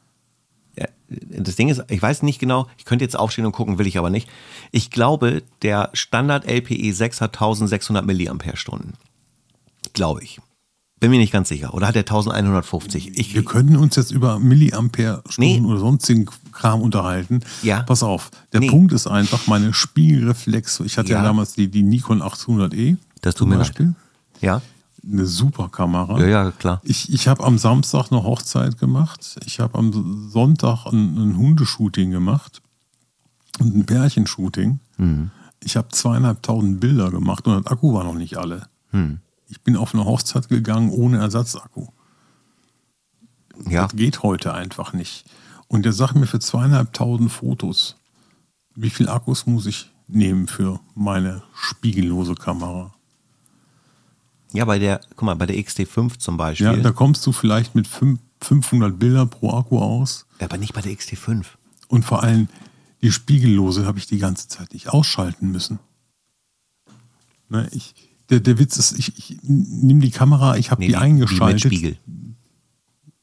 [1.08, 3.98] das Ding ist, ich weiß nicht genau, ich könnte jetzt aufstehen und gucken, will ich
[3.98, 4.28] aber nicht.
[4.72, 8.94] Ich glaube, der Standard LPE 6 hat 1600 Milliampere-Stunden.
[9.94, 10.40] Glaube ich.
[11.00, 11.74] Bin mir nicht ganz sicher.
[11.74, 13.16] Oder hat er 1150?
[13.16, 15.68] Ich, Wir können uns jetzt über Milliampere-Stunden nee.
[15.68, 17.40] oder sonstigen Kram unterhalten.
[17.62, 17.82] Ja.
[17.84, 18.30] Pass auf.
[18.52, 18.68] Der nee.
[18.68, 20.80] Punkt ist einfach, meine Spiegelreflex.
[20.80, 22.96] Ich hatte ja, ja damals die, die Nikon 800E.
[23.22, 23.72] Das tut mir leid.
[24.40, 24.60] Ja
[25.02, 26.20] eine super Kamera.
[26.20, 26.80] Ja, ja, klar.
[26.84, 29.38] Ich, ich habe am Samstag eine Hochzeit gemacht.
[29.44, 32.62] Ich habe am Sonntag ein, ein, Hundeshooting gemacht
[33.58, 34.80] und ein Pärchenshooting.
[34.96, 35.30] Mhm.
[35.62, 38.68] Ich habe zweieinhalbtausend Bilder gemacht und das Akku war noch nicht alle.
[38.92, 39.20] Mhm.
[39.48, 41.88] Ich bin auf eine Hochzeit gegangen ohne Ersatzakku.
[43.68, 43.84] Ja.
[43.84, 45.24] Das geht heute einfach nicht.
[45.66, 47.96] Und der sagt mir für zweieinhalbtausend Fotos,
[48.74, 52.94] wie viel Akkus muss ich nehmen für meine spiegellose Kamera?
[54.52, 56.66] Ja, bei der, guck mal, bei der XT5 zum Beispiel.
[56.66, 60.26] Ja, da kommst du vielleicht mit 500 Bilder pro Akku aus.
[60.40, 61.44] Ja, aber nicht bei der XT5.
[61.88, 62.48] Und vor allem
[63.02, 65.78] die Spiegellose habe ich die ganze Zeit nicht ausschalten müssen.
[67.48, 67.94] Ne, ich,
[68.30, 71.64] der, der Witz ist, ich, ich nehme die Kamera, ich habe nee, die, die eingeschaltet.
[71.64, 71.98] Die mit Spiegel.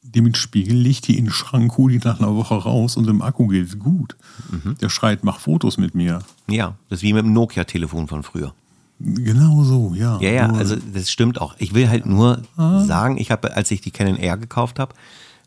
[0.02, 3.06] Die mit Spiegel, leg die in den Schrank, hol die nach einer Woche raus und
[3.06, 4.16] im Akku geht es gut.
[4.50, 4.76] Mhm.
[4.78, 6.20] Der schreit, mach Fotos mit mir.
[6.48, 8.54] Ja, das ist wie mit dem Nokia-Telefon von früher.
[8.98, 10.18] Genau so, ja.
[10.20, 11.54] Ja, ja, also das stimmt auch.
[11.58, 12.82] Ich will halt nur ah.
[12.84, 14.94] sagen, ich habe, als ich die Canon R gekauft habe,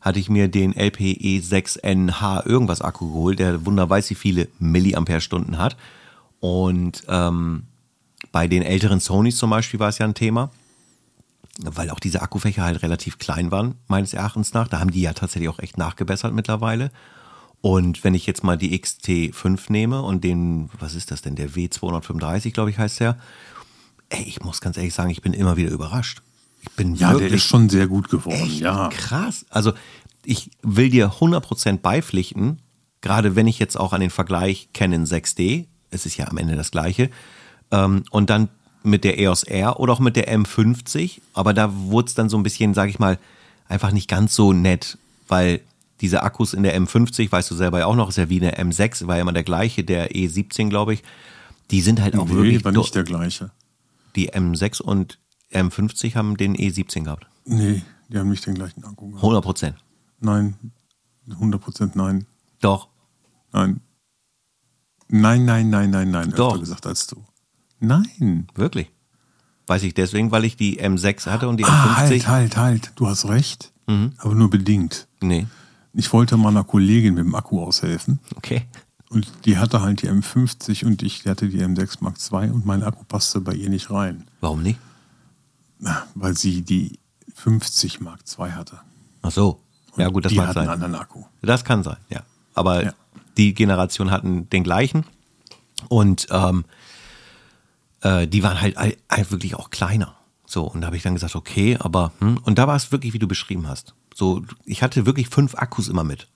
[0.01, 5.57] hatte ich mir den LPE 6NH irgendwas Akku geholt, der wunder weiß wie viele Milliampere-Stunden
[5.57, 5.77] hat.
[6.39, 7.63] Und ähm,
[8.31, 10.51] bei den älteren Sonys zum Beispiel war es ja ein Thema,
[11.61, 14.67] weil auch diese Akkufächer halt relativ klein waren, meines Erachtens nach.
[14.67, 16.91] Da haben die ja tatsächlich auch echt nachgebessert mittlerweile.
[17.61, 21.49] Und wenn ich jetzt mal die XT5 nehme und den, was ist das denn, der
[21.49, 23.17] W235, glaube ich, heißt der,
[24.09, 26.21] ey, ich muss ganz ehrlich sagen, ich bin immer wieder überrascht.
[26.61, 28.89] Ich bin ja, der ist schon sehr gut geworden, ja.
[28.89, 29.45] Krass.
[29.49, 29.73] Also
[30.25, 32.59] ich will dir 100% beipflichten,
[33.01, 36.55] gerade wenn ich jetzt auch an den Vergleich Canon 6D, es ist ja am Ende
[36.55, 37.09] das gleiche,
[37.71, 38.49] ähm, und dann
[38.83, 42.37] mit der EOS R oder auch mit der M50, aber da wurde es dann so
[42.37, 43.17] ein bisschen, sage ich mal,
[43.67, 45.61] einfach nicht ganz so nett, weil
[46.01, 48.57] diese Akkus in der M50, weißt du selber ja auch noch, ist ja wie eine
[48.57, 51.03] M6, war ja immer der gleiche, der E17, glaube ich.
[51.71, 52.65] Die sind halt auch nee, wirklich.
[52.65, 53.51] war nicht der gleiche.
[54.15, 55.19] Die M6 und
[55.51, 57.27] M50 haben den E17 gehabt.
[57.45, 59.23] Nee, die haben nicht den gleichen Akku gehabt.
[59.23, 59.75] 100 Prozent.
[60.19, 60.55] Nein,
[61.29, 62.25] 100% nein.
[62.61, 62.87] Doch.
[63.51, 63.81] Nein.
[65.07, 66.31] Nein, nein, nein, nein, nein.
[66.35, 66.49] Doch.
[66.49, 67.23] Öfter gesagt als du.
[67.79, 68.47] Nein.
[68.55, 68.91] Wirklich.
[69.67, 71.97] Weiß ich deswegen, weil ich die M6 hatte und die Ah, M50.
[71.97, 72.91] halt, halt, halt.
[72.95, 73.71] Du hast recht.
[74.17, 75.07] Aber nur bedingt.
[75.19, 75.47] Nee.
[75.99, 78.19] Ich wollte meiner Kollegin mit dem Akku aushelfen.
[78.37, 78.61] Okay.
[79.09, 82.83] Und die hatte halt die M50 und ich hatte die M6 Mark II und mein
[82.83, 84.79] Akku passte bei ihr nicht rein, Warum nicht?
[86.15, 86.99] weil sie die
[87.35, 88.79] 50 Mark II hatte.
[89.21, 89.59] Ach so.
[89.97, 90.69] Ja, gut, das die mag sein.
[90.69, 91.23] einen anderen Akku.
[91.41, 92.21] Das kann sein, ja.
[92.53, 92.93] Aber Ja.
[93.37, 95.03] die Generation hatten den gleichen
[95.89, 96.63] und ähm,
[98.01, 100.15] äh, die waren halt all wirklich auch kleiner.
[100.45, 103.13] So, und da habe ich dann gesagt, okay, aber, hm, und da war es wirklich,
[103.13, 103.93] wie du beschrieben hast.
[104.13, 106.27] So, ich hatte wirklich fünf Akkus immer mit.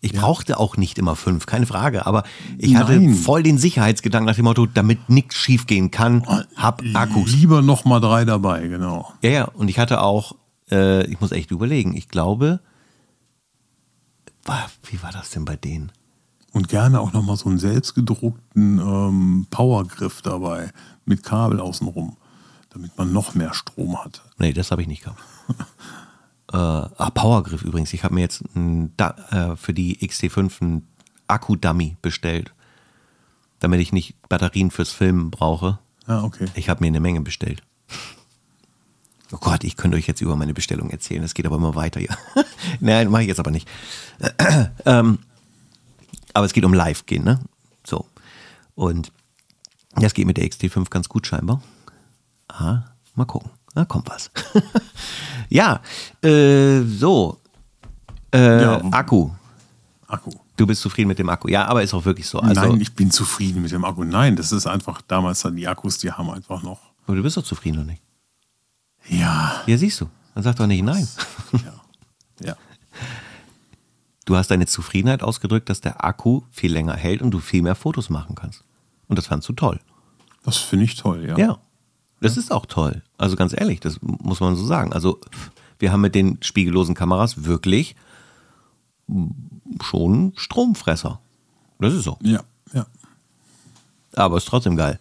[0.00, 2.22] Ich brauchte auch nicht immer fünf, keine Frage, aber
[2.58, 3.14] ich hatte Nein.
[3.14, 7.32] voll den Sicherheitsgedanken nach dem Motto, damit nichts schiefgehen kann, hab Akkus.
[7.32, 9.12] Lieber noch mal drei dabei, genau.
[9.22, 10.36] Ja, ja, und ich hatte auch,
[10.70, 12.60] äh, ich muss echt überlegen, ich glaube,
[14.90, 15.90] wie war das denn bei denen?
[16.52, 20.70] Und gerne auch noch mal so einen selbstgedruckten ähm, Powergriff dabei
[21.04, 22.16] mit Kabel außenrum,
[22.70, 24.22] damit man noch mehr Strom hatte.
[24.38, 25.20] Nee, das habe ich nicht gehabt.
[26.52, 27.92] äh, ah, Powergriff übrigens.
[27.92, 29.16] Ich habe mir jetzt ein, Da-
[29.52, 30.88] äh, für die XT5 einen
[31.28, 32.52] Akku-Dummy bestellt,
[33.60, 35.78] damit ich nicht Batterien fürs Filmen brauche.
[36.06, 36.46] Ja, okay.
[36.54, 37.62] Ich habe mir eine Menge bestellt.
[39.32, 41.22] Oh Gott, ich könnte euch jetzt über meine Bestellung erzählen.
[41.22, 42.16] Das geht aber immer weiter, ja.
[42.80, 43.66] Nein, mache ich jetzt aber nicht.
[44.86, 45.18] ähm,
[46.32, 47.40] aber es geht um Live gehen, ne?
[47.84, 48.06] So.
[48.76, 49.10] Und
[49.96, 51.60] das geht mit der XT5 ganz gut scheinbar.
[52.48, 52.84] Ah,
[53.16, 53.50] mal gucken.
[53.76, 54.30] Da kommt was.
[55.50, 55.82] ja,
[56.22, 57.38] äh, so.
[58.32, 58.80] Äh, Ja.
[58.90, 59.30] Akku.
[60.08, 60.30] Akku.
[60.56, 61.48] Du bist zufrieden mit dem Akku.
[61.48, 62.40] Ja, aber ist auch wirklich so.
[62.40, 64.02] Also, Nein, ich bin zufrieden mit dem Akku.
[64.04, 66.80] Nein, das ist einfach damals dann die Akkus, die haben einfach noch.
[67.06, 68.02] aber du bist doch zufrieden, oder nicht?
[69.08, 69.62] Ja.
[69.66, 70.08] Ja, siehst du.
[70.34, 71.06] Dann sag doch nicht nein.
[71.52, 72.46] Ja.
[72.46, 72.56] ja.
[74.24, 77.74] Du hast deine Zufriedenheit ausgedrückt, dass der Akku viel länger hält und du viel mehr
[77.74, 78.64] Fotos machen kannst.
[79.06, 79.80] Und das fandst du toll.
[80.44, 81.36] Das finde ich toll, ja.
[81.36, 81.58] Ja.
[82.20, 83.02] Das ist auch toll.
[83.18, 84.92] Also ganz ehrlich, das muss man so sagen.
[84.92, 85.20] Also
[85.78, 87.94] wir haben mit den spiegellosen Kameras wirklich
[89.82, 91.20] schon Stromfresser.
[91.78, 92.18] Das ist so.
[92.22, 92.86] Ja, ja.
[94.14, 94.98] Aber ist trotzdem geil.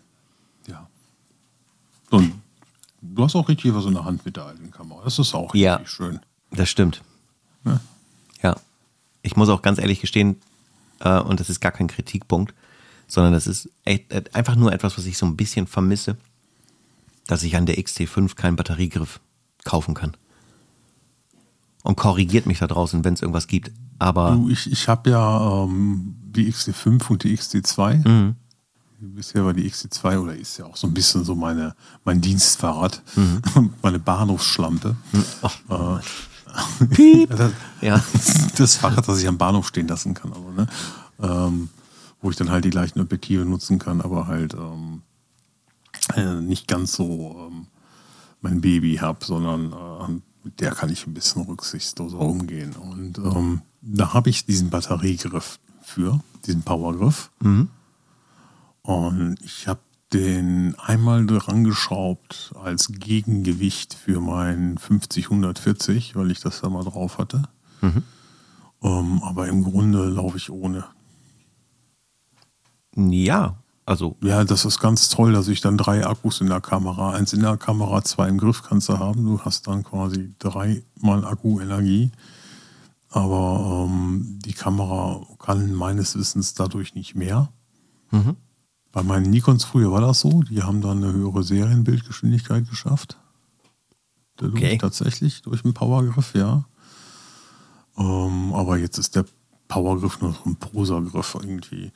[0.67, 0.87] ja.
[2.09, 2.33] Und
[3.01, 5.01] du hast auch richtig was in der Hand mit der alten Kamera.
[5.03, 5.75] Das ist auch Ja.
[5.75, 6.19] richtig schön.
[6.51, 7.01] Das stimmt.
[7.63, 7.79] Ja.
[8.43, 8.55] Ja.
[9.21, 10.35] Ich muss auch ganz ehrlich gestehen,
[10.99, 12.53] äh, und das ist gar kein Kritikpunkt,
[13.07, 16.17] sondern das ist echt, äh, einfach nur etwas, was ich so ein bisschen vermisse,
[17.27, 19.19] dass ich an der XT5 keinen Batteriegriff
[19.63, 20.15] kaufen kann.
[21.83, 23.71] Und korrigiert mich da draußen, wenn es irgendwas gibt.
[23.99, 28.07] Aber Du, ich ich habe ja ähm, die XT5 und die XT2.
[28.07, 28.35] Mhm.
[28.99, 33.03] Bisher war die XT2 oder ist ja auch so ein bisschen so meine, mein Dienstfahrrad,
[33.15, 33.73] Mhm.
[33.83, 34.95] meine Bahnhofsschlampe.
[35.69, 35.99] oh,
[36.89, 37.29] Piep.
[37.37, 38.03] Das, ja,
[38.57, 40.67] das Fahrrad, das ich am Bahnhof stehen lassen kann, aber, ne?
[41.21, 41.69] ähm,
[42.21, 45.01] wo ich dann halt die gleichen Objektive nutzen kann, aber halt ähm,
[46.15, 47.67] äh, nicht ganz so ähm,
[48.41, 52.73] mein Baby habe, sondern äh, mit der kann ich ein bisschen rücksichtsloser umgehen.
[52.73, 57.31] Und ähm, da habe ich diesen Batteriegriff für, diesen Powergriff.
[58.83, 59.79] Und ich habe
[60.13, 67.17] den einmal dran geschraubt als Gegengewicht für mein 50-140, weil ich das da mal drauf
[67.17, 67.43] hatte.
[68.83, 70.85] Ähm, aber im Grunde laufe ich ohne.
[72.95, 77.11] ja, also Ja, das ist ganz toll, dass ich dann drei Akkus in der Kamera,
[77.11, 79.23] eins in der Kamera, zwei im Griff kannst du haben.
[79.25, 82.11] Du hast dann quasi dreimal Akkuenergie.
[83.09, 87.49] Aber ähm, die Kamera kann meines Wissens dadurch nicht mehr.
[88.91, 90.41] Bei meinen Nikons früher war das so.
[90.43, 93.17] Die haben dann eine höhere Serienbildgeschwindigkeit geschafft.
[94.37, 94.77] Dadurch Okay.
[94.77, 96.65] tatsächlich, durch den Powergriff, ja.
[97.97, 99.25] Ähm, aber jetzt ist der
[99.67, 101.91] Powergriff nur so ein Prosagriff irgendwie.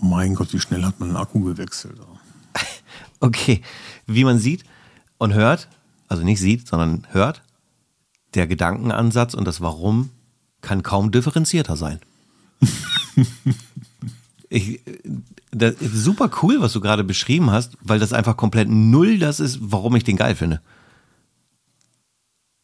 [0.00, 1.98] Mein Gott, wie schnell hat man den Akku gewechselt?
[3.20, 3.62] Okay,
[4.06, 4.62] wie man sieht
[5.18, 5.68] und hört,
[6.06, 7.42] also nicht sieht, sondern hört,
[8.34, 10.10] der Gedankenansatz und das Warum
[10.60, 11.98] kann kaum differenzierter sein.
[14.48, 14.80] ich,
[15.50, 19.40] das ist super cool, was du gerade beschrieben hast, weil das einfach komplett null das
[19.40, 20.60] ist, warum ich den geil finde.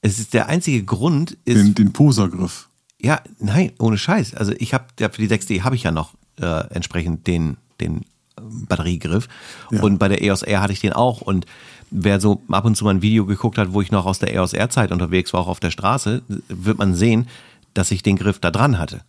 [0.02, 2.68] Es ist der einzige Grund, ist, Den, den Posergriff.
[3.00, 4.34] ja, nein, ohne Scheiß.
[4.34, 8.04] Also ich habe ja für die 6D habe ich ja noch äh, entsprechend den den
[8.38, 9.28] ähm, Batteriegriff
[9.70, 9.82] Ja.
[9.82, 11.46] und bei der EOS R hatte ich den auch und
[11.90, 14.32] wer so ab und zu mal ein Video geguckt hat, wo ich noch aus der
[14.34, 17.28] EOS R Zeit unterwegs war, auch auf der Straße, wird man sehen,
[17.74, 19.02] dass ich den Griff da dran hatte.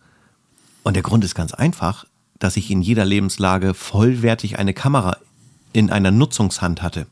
[0.82, 2.04] Und der Grund ist ganz einfach,
[2.38, 5.16] dass ich in jeder Lebenslage vollwertig eine Kamera
[5.72, 7.06] in einer Nutzungshand hatte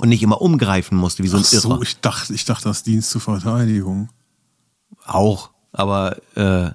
[0.00, 1.82] und nicht immer umgreifen musste wie so ein Ach so, Irrer.
[1.82, 4.10] ich dachte, ich dachte, das Dienst zur Verteidigung.
[5.06, 5.50] Auch.
[5.72, 6.70] aber äh,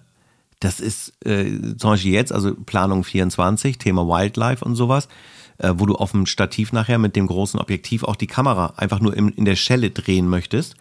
[0.60, 5.08] das ist äh, zum Beispiel jetzt, also Planung 24, Thema Wildlife und sowas,
[5.58, 9.00] äh, wo du auf dem Stativ nachher mit dem großen Objektiv auch die Kamera einfach
[9.00, 10.76] nur in, in der Schelle drehen möchtest,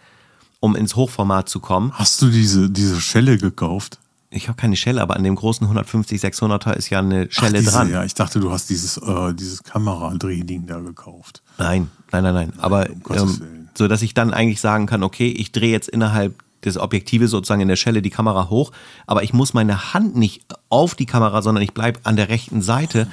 [0.59, 1.93] um ins Hochformat zu kommen.
[1.93, 3.99] Hast du diese, diese Schelle gekauft?
[4.31, 7.61] Ich habe keine Schelle, aber an dem großen 150 600er ist ja eine Schelle Ach,
[7.61, 7.89] diese, dran.
[7.89, 11.41] Ja, ich dachte, du hast dieses, äh, dieses Kameradrehding da gekauft.
[11.57, 12.53] Nein, nein, nein, nein.
[12.57, 16.35] Aber um ähm, so, dass ich dann eigentlich sagen kann, okay, ich drehe jetzt innerhalb
[16.65, 18.71] des Objektives sozusagen in der Schelle die Kamera hoch,
[19.07, 22.61] aber ich muss meine Hand nicht auf die Kamera, sondern ich bleibe an der rechten
[22.61, 23.09] Seite.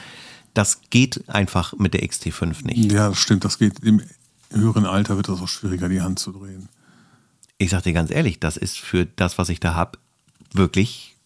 [0.54, 2.92] Das geht einfach mit der XT5 nicht.
[2.92, 3.44] Ja, das stimmt.
[3.44, 4.02] Das geht im
[4.50, 6.68] höheren Alter wird das auch schwieriger, die Hand zu drehen.
[7.58, 9.98] Ich sag dir ganz ehrlich, das ist für das, was ich da hab,
[10.52, 11.16] wirklich,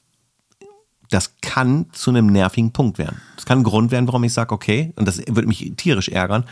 [1.10, 3.20] das kann zu einem nervigen Punkt werden.
[3.36, 6.44] Das kann ein Grund werden, warum ich sage, okay, und das würde mich tierisch ärgern,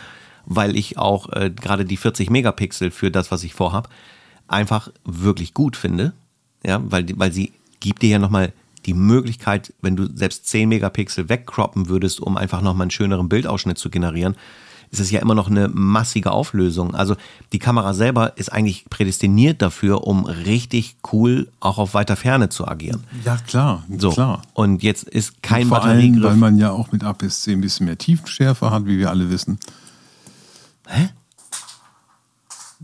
[0.47, 3.89] weil ich auch äh, gerade die 40 Megapixel für das, was ich vorhab,
[4.49, 6.13] einfach wirklich gut finde.
[6.65, 8.53] Ja, weil, weil sie gibt dir ja nochmal
[8.87, 13.79] die Möglichkeit, wenn du selbst 10 Megapixel wegcroppen würdest, um einfach nochmal einen schöneren Bildausschnitt
[13.79, 14.35] zu generieren,
[14.91, 16.95] ist es ja immer noch eine massige Auflösung.
[16.95, 17.15] Also
[17.53, 22.67] die Kamera selber ist eigentlich prädestiniert dafür, um richtig cool auch auf weiter Ferne zu
[22.67, 23.05] agieren.
[23.25, 24.11] Ja, klar, So.
[24.13, 24.41] klar.
[24.55, 26.25] Und jetzt ist kein Vor allem, Batteriegriff.
[26.31, 29.59] weil man ja auch mit APS-C ein bisschen mehr Tiefenschärfe hat, wie wir alle wissen.
[30.87, 31.11] Hä?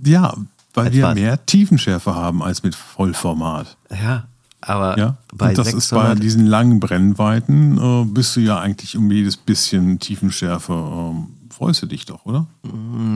[0.05, 0.35] Ja,
[0.75, 1.15] weil wir was?
[1.15, 3.77] mehr Tiefenschärfe haben als mit Vollformat.
[3.91, 4.25] Ja,
[4.61, 8.59] aber Ja, bei und das ist bei 600 diesen langen Brennweiten, äh, bist du ja
[8.59, 12.47] eigentlich um jedes bisschen Tiefenschärfe, ähm, freust du dich doch, oder?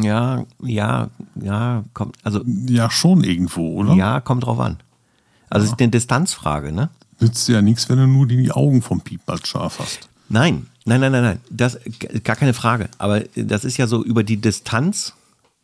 [0.03, 3.95] ja, ja, ja, kommt, also Ja, schon irgendwo, oder?
[3.95, 4.79] ja, kommt drauf an.
[5.51, 6.91] Also es ist eine Distanzfrage, ne?
[7.21, 10.09] Nützt dir ja nichts, wenn du nur die Augen vom Piepball scharf hast.
[10.29, 11.41] Nein, nein, nein, nein, nein.
[11.51, 11.79] Das
[12.23, 12.89] gar keine Frage.
[12.99, 15.15] Aber das ist ja so über die Distanz.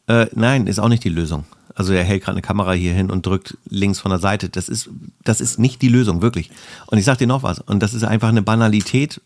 [0.07, 1.45] Äh, nein, ist auch nicht die Lösung.
[1.75, 4.49] Also er hält gerade eine Kamera hier hin und drückt links von der Seite.
[4.49, 4.91] Das ist,
[5.25, 6.51] das ist nicht die Lösung, wirklich.
[6.87, 7.59] Und ich sag dir noch was.
[7.59, 9.21] Und das ist einfach eine Banalität.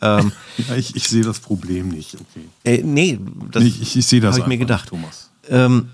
[0.00, 0.32] Ähm,
[0.68, 2.46] Ja, ich, ich sehe das Problem nicht, okay.
[2.64, 3.18] äh, nee,
[3.50, 4.88] das Nee, ich, ich sehe das habe ich mir gedacht.
[4.88, 5.30] Thomas.
[5.48, 5.90] Ähm,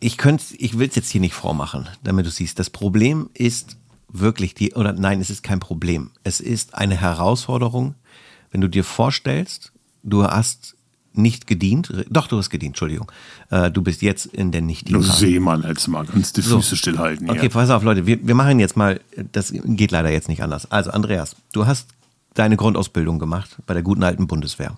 [0.00, 2.58] ich könnte, ich will es jetzt hier nicht vormachen, damit du siehst.
[2.58, 6.10] Das Problem ist wirklich die, oder nein, es ist kein Problem.
[6.22, 7.94] Es ist eine Herausforderung,
[8.50, 9.72] wenn du dir vorstellst,
[10.02, 10.76] du hast
[11.16, 13.10] nicht gedient, doch, du hast gedient, Entschuldigung.
[13.50, 16.56] Äh, du bist jetzt in der nicht Du Seemann, jetzt mal ganz die So.
[16.56, 17.30] Füße stillhalten.
[17.30, 17.50] Okay, hier.
[17.50, 19.00] pass auf, Leute, wir, wir machen jetzt mal,
[19.32, 20.70] das geht leider jetzt nicht anders.
[20.70, 21.88] Also, Andreas, du hast
[22.34, 24.76] deine Grundausbildung gemacht bei der guten alten Bundeswehr.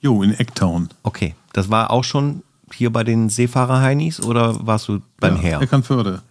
[0.00, 0.88] Jo, in Ecktown.
[1.02, 5.60] Okay, das war auch schon hier bei den Seefahrer-Heinis oder warst du beim ja, Heer?
[5.62, 6.22] Eckernförde.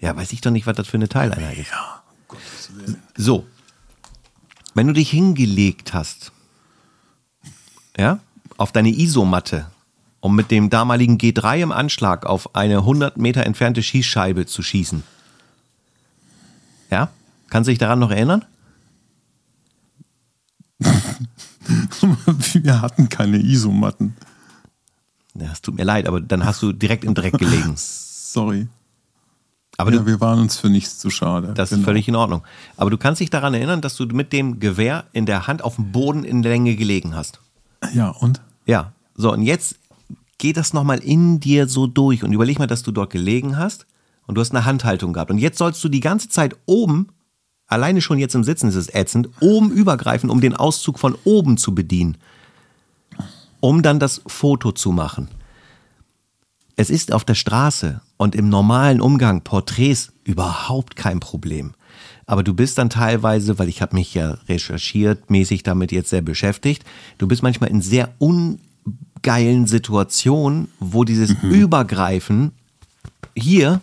[0.00, 1.70] Ja, weiß ich doch nicht, was das für eine Teileinheit ist.
[1.70, 3.02] Ja, um Gottes Willen.
[3.16, 3.46] So,
[4.74, 6.30] wenn du dich hingelegt hast,
[7.96, 8.20] ja,
[8.58, 9.70] auf deine Isomatte,
[10.20, 15.02] um mit dem damaligen G3 im Anschlag auf eine 100 Meter entfernte Schießscheibe zu schießen.
[16.90, 17.08] Ja,
[17.48, 18.44] kannst du dich daran noch erinnern?
[22.52, 24.16] Wir hatten keine Isomatten.
[25.34, 27.74] Ja, es tut mir leid, aber dann hast du direkt im Dreck gelegen.
[27.76, 28.68] Sorry.
[29.76, 31.52] Aber ja, du, wir waren uns für nichts zu schade.
[31.54, 31.84] Das ist Genau.
[31.86, 32.42] völlig in Ordnung.
[32.76, 35.76] Aber du kannst dich daran erinnern, dass du mit dem Gewehr in der Hand auf
[35.76, 37.40] dem Boden in Länge gelegen hast.
[37.92, 38.40] Ja, und?
[38.68, 38.92] Ja.
[39.16, 39.80] So, und jetzt
[40.36, 43.86] geht das nochmal in dir so durch und überleg mal, dass du dort gelegen hast
[44.26, 45.32] und du hast eine Handhaltung gehabt.
[45.32, 47.08] Und jetzt sollst du die ganze Zeit oben,
[47.66, 51.56] alleine schon jetzt im Sitzen ist es ätzend, oben übergreifen, um den Auszug von oben
[51.56, 52.18] zu bedienen.
[53.58, 55.28] Um dann das Foto zu machen.
[56.76, 61.74] Es ist auf der Straße und im normalen Umgang Porträts überhaupt kein Problem.
[62.28, 66.20] Aber du bist dann teilweise, weil ich habe mich ja recherchiert, mäßig damit jetzt sehr
[66.20, 66.84] beschäftigt,
[67.16, 72.52] du bist manchmal in sehr ungeilen Situationen, wo dieses Übergreifen
[73.34, 73.80] hier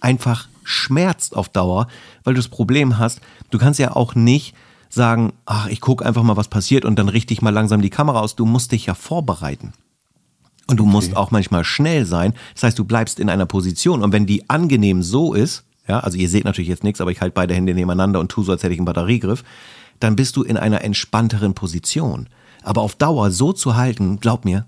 [0.00, 1.86] einfach schmerzt auf Dauer,
[2.24, 4.56] weil du das Problem hast, du kannst ja auch nicht
[4.90, 7.90] sagen, ach, ich gucke einfach mal, was passiert und dann richte ich mal langsam die
[7.90, 8.34] Kamera aus.
[8.34, 9.72] Du musst dich ja vorbereiten.
[10.66, 12.34] Und du musst auch manchmal schnell sein.
[12.54, 14.02] Das heißt, du bleibst in einer Position.
[14.02, 17.20] Und wenn die angenehm so ist, ja, also ihr seht natürlich jetzt nichts, aber ich
[17.20, 19.44] halte beide Hände nebeneinander und tue so, als hätte ich einen Batteriegriff,
[20.00, 22.28] dann bist du in einer entspannteren Position.
[22.62, 24.66] Aber auf Dauer so zu halten, glaub mir,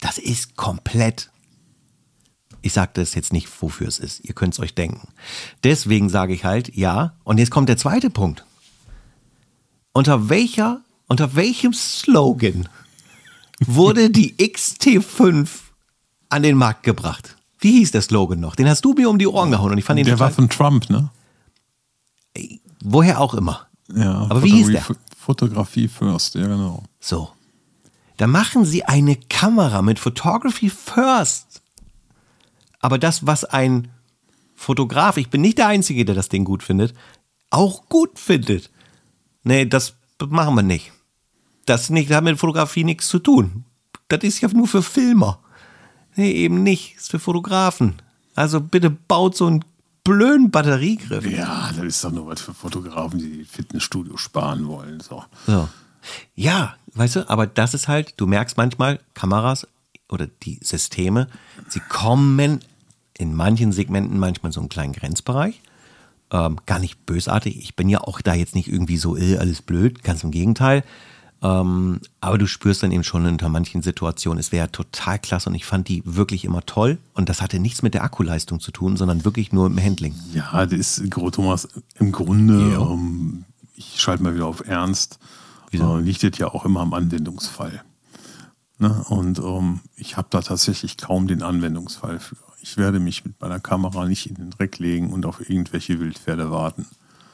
[0.00, 1.30] das ist komplett.
[2.62, 4.20] Ich sage das jetzt nicht, wofür es ist.
[4.20, 5.08] Ihr könnt es euch denken.
[5.64, 7.14] Deswegen sage ich halt, ja.
[7.24, 8.44] Und jetzt kommt der zweite Punkt.
[9.92, 12.68] Unter welcher, unter welchem Slogan
[13.60, 15.48] wurde die XT5
[16.28, 17.36] an den Markt gebracht?
[17.60, 18.56] Wie hieß der Slogan noch?
[18.56, 20.48] Den hast du mir um die Ohren gehauen und ich fand ihn Der war von
[20.48, 21.10] Trump, ne?
[22.82, 23.66] woher auch immer.
[23.94, 24.22] Ja.
[24.30, 24.82] Aber wie hieß der?
[24.82, 26.82] Fotografie- Fotografie first, ja genau.
[27.00, 27.30] So.
[28.16, 31.62] Da machen sie eine Kamera mit Photography First.
[32.80, 33.88] Aber das, was ein
[34.54, 36.94] Fotograf, ich bin nicht der Einzige, der das Ding gut findet,
[37.50, 38.70] auch gut findet.
[39.42, 39.94] Nee, das
[40.28, 40.92] machen wir nicht.
[41.66, 43.64] Das nicht, das hat mit Fotografie nichts zu tun.
[44.08, 45.38] Das ist ja nur für Filmer.
[46.20, 46.96] Nee, eben nicht.
[46.96, 47.94] Ist für Fotografen.
[48.34, 49.64] Also bitte baut so einen
[50.04, 51.24] blöden Batteriegriff.
[51.24, 55.00] Ja, das ist doch nur was für Fotografen, die Fitnessstudio sparen wollen.
[55.00, 55.24] So.
[55.46, 55.66] So.
[56.34, 59.66] Ja, weißt du, aber das ist halt, du merkst manchmal, Kameras
[60.10, 61.26] oder die Systeme,
[61.70, 62.60] sie kommen
[63.16, 65.62] in manchen Segmenten manchmal so einen kleinen Grenzbereich.
[66.32, 67.56] Ähm, gar nicht bösartig.
[67.56, 70.84] Ich bin ja auch da jetzt nicht irgendwie so, äh, alles blöd, ganz im Gegenteil.
[71.42, 75.54] Ähm, aber du spürst dann eben schon unter manchen Situationen, es wäre total klasse und
[75.54, 76.98] ich fand die wirklich immer toll.
[77.14, 80.14] Und das hatte nichts mit der Akkuleistung zu tun, sondern wirklich nur im Handling.
[80.34, 82.80] Ja, das ist, Thomas, im Grunde, ja.
[82.80, 85.18] ähm, ich schalte mal wieder auf Ernst,
[85.70, 85.98] Wieso?
[85.98, 87.82] Äh, liegt das ja auch immer am Anwendungsfall.
[88.78, 89.04] Ne?
[89.08, 92.36] Und ähm, ich habe da tatsächlich kaum den Anwendungsfall für.
[92.62, 96.50] Ich werde mich mit meiner Kamera nicht in den Dreck legen und auf irgendwelche Wildpferde
[96.50, 96.84] warten.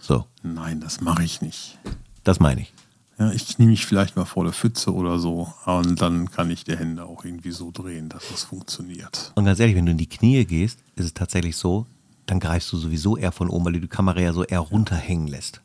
[0.01, 0.25] So.
[0.45, 1.79] Nein, das mache ich nicht.
[2.23, 2.73] Das meine ich.
[3.19, 6.65] Ja, ich knie mich vielleicht mal vor der Pfütze oder so und dann kann ich
[6.65, 9.33] die Hände auch irgendwie so drehen, dass es funktioniert.
[9.35, 11.87] Und ganz ehrlich, wenn du in die Knie gehst, ist es tatsächlich so,
[12.27, 15.29] dann greifst du sowieso eher von oben, weil du die Kamera ja so eher runterhängen
[15.29, 15.63] lässt.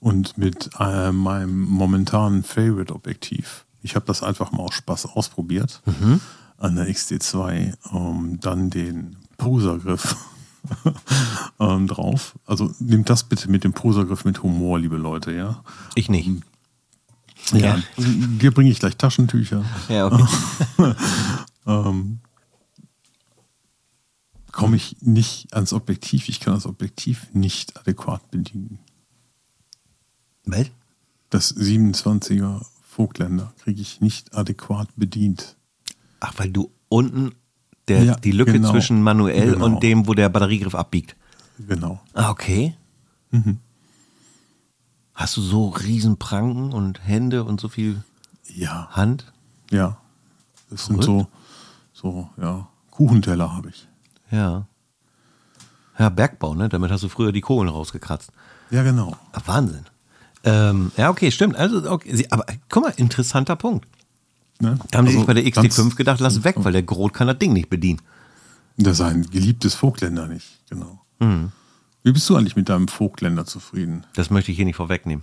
[0.00, 6.20] Und mit äh, meinem momentanen Favorite-Objektiv, ich habe das einfach mal aus Spaß ausprobiert, mhm.
[6.56, 10.16] an der XD2, ähm, dann den Posergriff
[11.60, 12.36] ähm, drauf.
[12.46, 15.62] Also nehmt das bitte mit dem Posergriff mit Humor, liebe Leute, ja.
[15.94, 16.30] Ich nicht.
[17.52, 17.82] Ja, ja.
[17.96, 19.64] dir bringe ich gleich Taschentücher.
[19.88, 20.26] Ja, okay.
[21.66, 22.20] ähm,
[24.52, 28.80] Komme ich nicht ans Objektiv, ich kann das Objektiv nicht adäquat bedienen.
[30.46, 30.66] Was?
[31.30, 35.56] Das 27er Vogtländer kriege ich nicht adäquat bedient.
[36.20, 37.32] Ach, weil du unten
[37.86, 38.72] der, ja, die Lücke genau.
[38.72, 39.66] zwischen manuell genau.
[39.66, 41.14] und dem, wo der Batteriegriff abbiegt.
[41.68, 42.00] Genau.
[42.12, 42.74] Ah, okay.
[43.30, 43.58] Mhm.
[45.18, 48.04] Hast du so Riesenpranken und Hände und so viel
[48.54, 48.86] ja.
[48.92, 49.32] Hand?
[49.68, 49.98] Ja.
[50.70, 51.02] Das Verrückt.
[51.02, 51.26] sind so,
[51.92, 53.88] so, ja, Kuchenteller habe ich.
[54.30, 54.68] Ja.
[55.98, 56.68] Ja, Bergbau, ne?
[56.68, 58.30] Damit hast du früher die Kohlen rausgekratzt.
[58.70, 59.16] Ja, genau.
[59.32, 59.86] Ach, Wahnsinn.
[60.44, 61.56] Ähm, ja, okay, stimmt.
[61.56, 62.24] Also, okay.
[62.30, 63.88] Aber guck mal, interessanter Punkt.
[64.60, 64.78] Ne?
[64.92, 67.26] Da haben also, die sich bei der XT5 gedacht, lass weg, weil der Grot kann
[67.26, 68.00] das Ding nicht bedienen.
[68.76, 71.00] Das ist ein geliebtes Vogtländer nicht, genau.
[71.18, 71.50] Mhm.
[72.08, 74.06] Wie bist du eigentlich mit deinem Vogtländer zufrieden?
[74.14, 75.22] Das möchte ich hier nicht vorwegnehmen.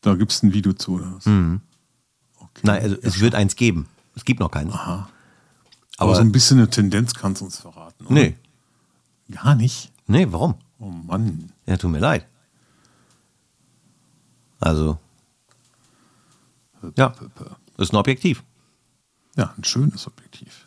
[0.00, 1.26] Da gibt es ein Video zu, oder was?
[1.26, 1.60] Mhm.
[2.38, 2.60] Okay.
[2.62, 3.86] Nein, also es wird eins geben.
[4.14, 4.72] Es gibt noch keins.
[4.72, 5.10] Aha.
[5.98, 8.14] Aber, Aber so ein bisschen eine Tendenz kannst du uns verraten, oder?
[8.14, 8.34] Nee.
[9.30, 9.92] Gar nicht?
[10.06, 10.54] Nee, warum?
[10.78, 11.52] Oh Mann.
[11.66, 12.26] Ja, tut mir leid.
[14.58, 14.98] Also.
[16.96, 17.12] Ja,
[17.76, 18.42] ist ein Objektiv.
[19.36, 20.63] Ja, ein schönes Objektiv.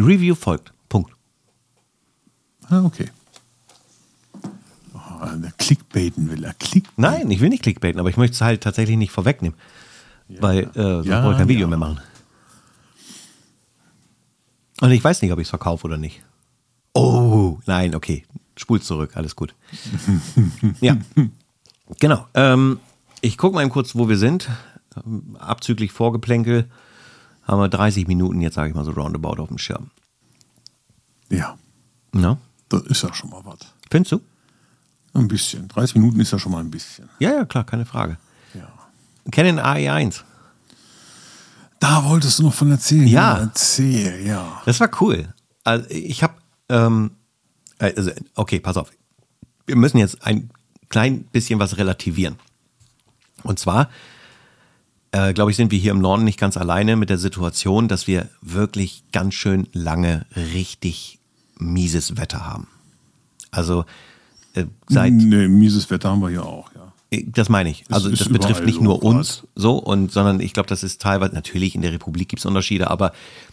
[0.00, 0.72] Review folgt.
[0.88, 1.12] Punkt.
[2.68, 3.08] Ah, okay.
[4.94, 6.54] Oh, Clickbaiten will er.
[6.54, 7.02] Clickbaiten.
[7.02, 9.58] Nein, ich will nicht clickbaiten, aber ich möchte es halt tatsächlich nicht vorwegnehmen.
[10.28, 10.42] Ja.
[10.42, 11.68] Weil äh, sonst ja, brauche ich kein Video ja.
[11.68, 12.00] mehr machen.
[14.80, 16.22] Und ich weiß nicht, ob ich es verkaufe oder nicht.
[16.94, 18.24] Oh, nein, okay.
[18.56, 19.54] Spul zurück, alles gut.
[20.80, 20.96] ja,
[21.98, 22.26] genau.
[22.34, 22.80] Ähm,
[23.20, 24.48] ich gucke mal eben kurz, wo wir sind.
[25.38, 26.68] Abzüglich Vorgeplänkel
[27.48, 29.90] haben wir 30 Minuten, jetzt sage ich mal so roundabout auf dem Schirm.
[31.30, 31.58] Ja.
[32.12, 32.38] Na?
[32.68, 33.58] Das ist ja schon mal was.
[33.90, 34.20] Findest du?
[35.14, 35.68] Ein bisschen.
[35.68, 37.08] 30 Minuten ist ja schon mal ein bisschen.
[37.18, 38.18] Ja, ja, klar, keine Frage.
[38.54, 38.68] Ja.
[39.32, 40.22] Canon AE1.
[41.80, 43.06] Da wolltest du noch von erzählen.
[43.06, 43.38] Ja.
[43.38, 44.62] Erzähl, ja.
[44.66, 45.32] Das war cool.
[45.64, 46.34] Also ich habe,
[46.68, 47.12] ähm,
[47.78, 48.90] also, okay, pass auf.
[49.66, 50.50] Wir müssen jetzt ein
[50.88, 52.36] klein bisschen was relativieren.
[53.42, 53.88] Und zwar
[55.12, 58.06] äh, glaube ich, sind wir hier im Norden nicht ganz alleine mit der Situation, dass
[58.06, 61.18] wir wirklich ganz schön lange richtig
[61.58, 62.68] mieses Wetter haben.
[63.50, 63.84] Also
[64.54, 65.12] äh, seit.
[65.12, 66.92] Nee, mieses Wetter haben wir ja auch, ja.
[67.10, 67.84] Äh, das meine ich.
[67.90, 71.74] Also das betrifft nicht nur uns so und sondern ich glaube, das ist teilweise natürlich
[71.74, 73.12] in der Republik gibt es Unterschiede, aber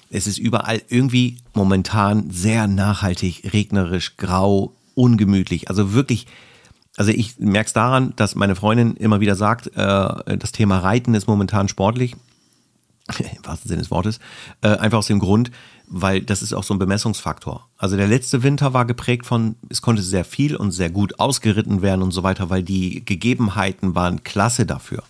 [0.09, 5.69] es ist überall irgendwie momentan sehr nachhaltig, regnerisch, grau, ungemütlich.
[5.69, 6.27] Also wirklich
[6.97, 11.13] also ich merke es daran, dass meine Freundin immer wieder sagt, äh, das Thema Reiten
[11.13, 12.15] ist momentan sportlich,
[13.19, 14.19] im wahrsten Sinne des Wortes,
[14.61, 15.51] äh, einfach aus dem Grund,
[15.87, 17.67] weil das ist auch so ein Bemessungsfaktor.
[17.77, 21.81] Also der letzte Winter war geprägt von, es konnte sehr viel und sehr gut ausgeritten
[21.81, 25.03] werden und so weiter, weil die Gegebenheiten waren klasse dafür.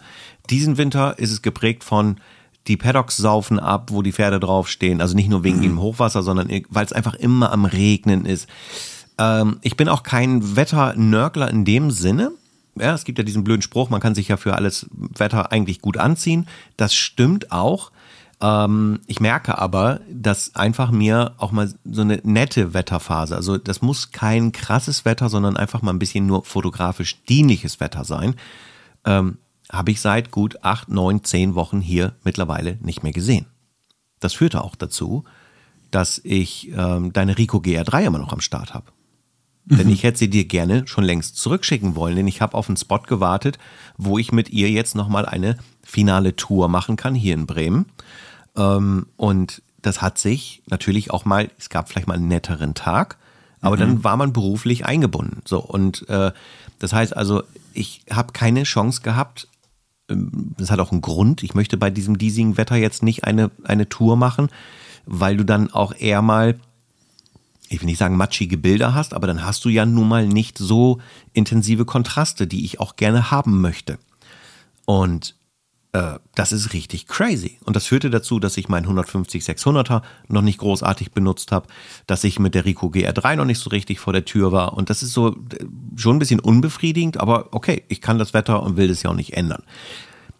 [0.50, 2.18] Diesen Winter ist es geprägt von,
[2.68, 5.00] die Paddocks saufen ab, wo die Pferde draufstehen.
[5.00, 5.64] Also nicht nur wegen mhm.
[5.64, 8.48] dem Hochwasser, sondern weil es einfach immer am Regnen ist.
[9.18, 12.32] Ähm, ich bin auch kein Wetternörgler in dem Sinne.
[12.78, 15.82] Ja, es gibt ja diesen blöden Spruch, man kann sich ja für alles Wetter eigentlich
[15.82, 16.48] gut anziehen.
[16.76, 17.92] Das stimmt auch.
[18.42, 23.82] Ähm, ich merke aber, dass einfach mir auch mal so eine nette Wetterphase, also das
[23.82, 28.36] muss kein krasses Wetter, sondern einfach mal ein bisschen nur fotografisch dienliches Wetter sein,
[29.06, 29.38] ähm,
[29.72, 33.46] habe ich seit gut acht, neun, zehn Wochen hier mittlerweile nicht mehr gesehen.
[34.20, 35.24] Das führte auch dazu,
[35.92, 38.92] dass ich ähm, deine Rico GR3 immer noch am Start habe.
[39.66, 39.78] Mhm.
[39.78, 42.78] Denn ich hätte sie dir gerne schon längst zurückschicken wollen, denn ich habe auf einen
[42.78, 43.58] Spot gewartet,
[43.98, 47.86] wo ich mit ihr jetzt nochmal eine finale Tour machen kann, hier in Bremen.
[48.56, 53.18] Ähm, und das hat sich natürlich auch mal, es gab vielleicht mal einen netteren Tag,
[53.62, 53.80] aber mhm.
[53.80, 55.42] dann war man beruflich eingebunden.
[55.46, 56.32] So, und äh,
[56.80, 57.44] das heißt also,
[57.74, 59.48] ich habe keine Chance gehabt,
[60.10, 61.44] ähm, das hat auch einen Grund.
[61.44, 64.50] Ich möchte bei diesem diesigen Wetter jetzt nicht eine, eine Tour machen,
[65.06, 66.56] weil du dann auch eher mal,
[67.70, 70.58] ich will nicht sagen matschige Bilder hast, aber dann hast du ja nun mal nicht
[70.58, 71.00] so
[71.34, 73.98] intensive Kontraste, die ich auch gerne haben möchte.
[74.86, 75.36] Und
[75.96, 77.58] äh, das ist richtig crazy.
[77.64, 81.68] Und das führte dazu, dass ich meinen 150-600er noch nicht großartig benutzt habe,
[82.06, 84.74] dass ich mit der Rico GR3 noch nicht so richtig vor der Tür war.
[84.74, 88.62] Und das ist so äh, schon ein bisschen unbefriedigend, aber okay, ich kann das Wetter
[88.62, 89.64] und will das ja auch nicht ändern.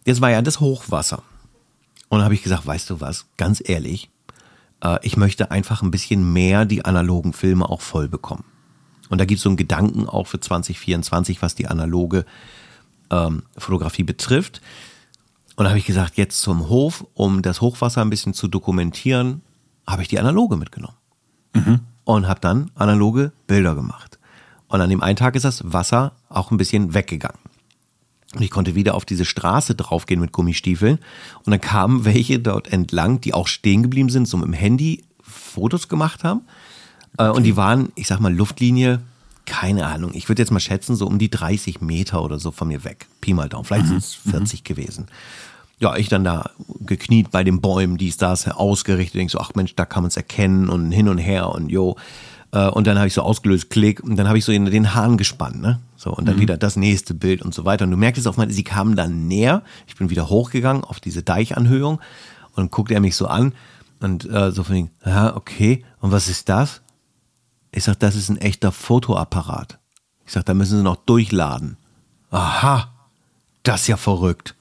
[0.04, 1.22] Jetzt war ja das Hochwasser.
[2.08, 4.10] Und da habe ich gesagt, weißt du was, ganz ehrlich,
[4.86, 8.44] äh, ich möchte einfach ein bisschen mehr die analogen Filme auch voll bekommen.
[9.08, 12.24] Und da gibt es so einen Gedanken auch für 2024, was die analoge
[13.10, 14.60] ähm, Fotografie betrifft.
[15.56, 19.42] Und da habe ich gesagt, jetzt zum Hof, um das Hochwasser ein bisschen zu dokumentieren,
[19.86, 20.96] habe ich die analoge mitgenommen.
[21.54, 21.80] Mhm.
[22.04, 24.18] Und habe dann analoge Bilder gemacht.
[24.68, 27.38] Und an dem einen Tag ist das Wasser auch ein bisschen weggegangen.
[28.34, 30.98] Und ich konnte wieder auf diese Straße draufgehen mit Gummistiefeln.
[31.44, 35.04] Und dann kamen welche dort entlang, die auch stehen geblieben sind, so mit dem Handy
[35.22, 36.42] Fotos gemacht haben.
[37.16, 37.28] Okay.
[37.28, 39.00] Äh, und die waren, ich sag mal, Luftlinie,
[39.46, 40.10] keine Ahnung.
[40.14, 43.06] Ich würde jetzt mal schätzen, so um die 30 Meter oder so von mir weg.
[43.20, 43.64] Pi mal Daumen.
[43.64, 43.88] Vielleicht mhm.
[43.90, 44.64] sind es 40 mhm.
[44.64, 45.06] gewesen.
[45.78, 46.50] Ja, ich dann da
[46.80, 50.08] gekniet bei den Bäumen, die ist da ausgerichtet, denk so, ach Mensch, da kann man
[50.08, 51.96] es erkennen und hin und her und jo.
[52.56, 54.94] Äh, und dann habe ich so ausgelöst, klick, und dann habe ich so in den
[54.94, 55.80] Hahn gespannt, ne?
[55.96, 56.40] So, und dann mhm.
[56.40, 57.84] wieder das nächste Bild und so weiter.
[57.84, 59.62] Und du merkst es auf mal, sie kamen dann näher.
[59.86, 63.52] Ich bin wieder hochgegangen auf diese Deichanhöhung und dann guckt er mich so an
[64.00, 66.80] und äh, so von ihm, ja, okay, und was ist das?
[67.72, 69.78] Ich sag, das ist ein echter Fotoapparat.
[70.24, 71.76] Ich sag, da müssen sie noch durchladen.
[72.30, 72.90] Aha,
[73.64, 74.54] das ist ja verrückt.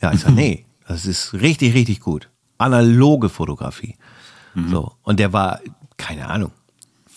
[0.00, 2.30] Ja, ich sag, nee, das ist richtig, richtig gut.
[2.56, 3.96] Analoge Fotografie.
[4.54, 4.70] Mhm.
[4.70, 4.92] So.
[5.02, 5.60] Und der war,
[5.96, 6.52] keine Ahnung,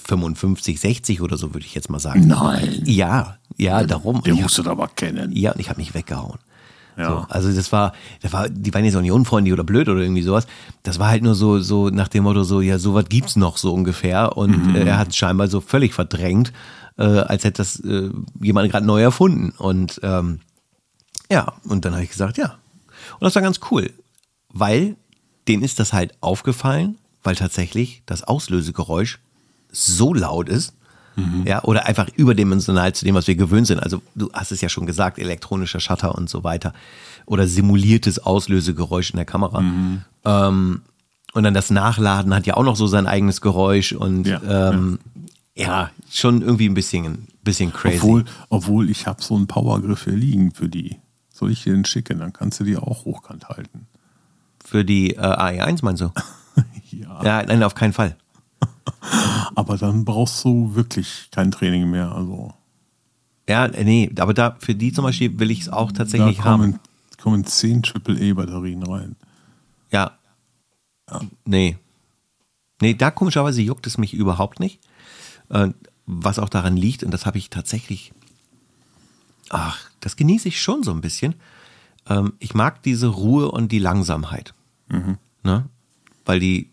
[0.08, 2.28] 55, 60 oder so, würde ich jetzt mal sagen.
[2.28, 2.82] Nein.
[2.86, 4.24] Ja, ja, darum.
[4.24, 5.36] Den musst du aber kennen.
[5.36, 6.40] Ja, und ich habe mich weggehauen.
[6.98, 7.10] Ja.
[7.10, 10.00] So, also das war, das war, die waren jetzt auch nicht unfreundlich oder blöd oder
[10.00, 10.48] irgendwie sowas.
[10.84, 13.74] Das war halt nur so, so nach dem Motto so, ja, sowas gibt's noch so
[13.74, 14.38] ungefähr.
[14.38, 14.76] Und mhm.
[14.76, 16.54] äh, er hat es scheinbar so völlig verdrängt,
[16.98, 18.10] äh, als hätte das äh,
[18.42, 19.52] jemand gerade neu erfunden.
[19.58, 20.40] Und ähm,
[21.30, 22.58] ja, und dann habe ich gesagt, ja.
[23.20, 23.92] Und das war ganz cool,
[24.50, 24.96] weil
[25.48, 29.20] denen ist das halt aufgefallen, weil tatsächlich das Auslösegeräusch
[29.78, 30.74] so laut ist,
[31.16, 31.44] mhm.
[31.46, 33.80] ja, oder einfach überdimensional zu dem, was wir gewöhnt sind.
[33.80, 36.74] Also du hast es ja schon gesagt, elektronischer Shutter und so weiter
[37.26, 39.62] oder simuliertes Auslösegeräusch in der Kamera.
[39.62, 40.02] Mhm.
[40.26, 40.82] Ähm,
[41.34, 45.00] und dann das Nachladen hat ja auch noch so sein eigenes Geräusch und ja, ähm,
[45.56, 45.68] ja.
[45.68, 47.98] ja schon irgendwie ein bisschen, bisschen crazy.
[47.98, 50.98] Obwohl, obwohl ich habe so einen Powergriff hier liegen für die.
[51.32, 52.20] Soll ich dir den schicken?
[52.20, 53.86] Dann kannst du die auch hochkant halten.
[54.66, 56.12] Für die äh, AE1 meinst du?
[56.92, 57.24] ja.
[57.24, 58.16] Ja, nein, auf keinen Fall.
[59.56, 62.12] Aber dann brauchst du wirklich kein Training mehr.
[62.12, 62.54] Also.
[63.48, 66.74] Ja, nee, aber da für die zum Beispiel will ich es auch tatsächlich da kommen,
[66.74, 66.80] haben.
[67.22, 69.16] kommen 10 AAA-Batterien rein.
[69.92, 70.18] Ja.
[71.10, 71.22] ja.
[71.46, 71.78] Nee.
[72.82, 74.80] Nee, da komischerweise juckt es mich überhaupt nicht.
[76.06, 78.14] Was auch daran liegt, und das habe ich tatsächlich.
[79.50, 81.36] Ach, das genieße ich schon so ein bisschen.
[82.10, 84.54] Ähm, ich mag diese Ruhe und die Langsamkeit.
[84.90, 85.18] Mhm.
[85.44, 85.66] Ne?
[86.26, 86.70] Weil die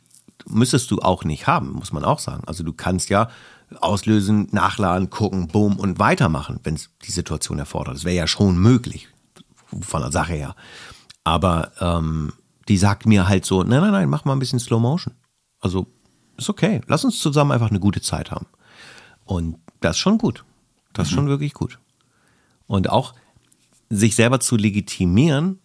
[0.46, 2.42] müsstest du auch nicht haben, muss man auch sagen.
[2.46, 3.28] Also du kannst ja
[3.80, 7.96] auslösen, nachladen, gucken, boom und weitermachen, wenn es die Situation erfordert.
[7.96, 9.08] Das wäre ja schon möglich
[9.80, 10.54] von der Sache her.
[11.24, 12.32] Aber ähm,
[12.68, 15.14] die sagt mir halt so, nein, nein, nein, mach mal ein bisschen Slow Motion.
[15.60, 15.86] Also
[16.36, 18.46] ist okay, lass uns zusammen einfach eine gute Zeit haben.
[19.24, 20.44] Und das ist schon gut.
[20.92, 21.16] Das ist mhm.
[21.16, 21.78] schon wirklich gut.
[22.66, 23.14] Und auch
[23.90, 25.60] sich selber zu legitimieren,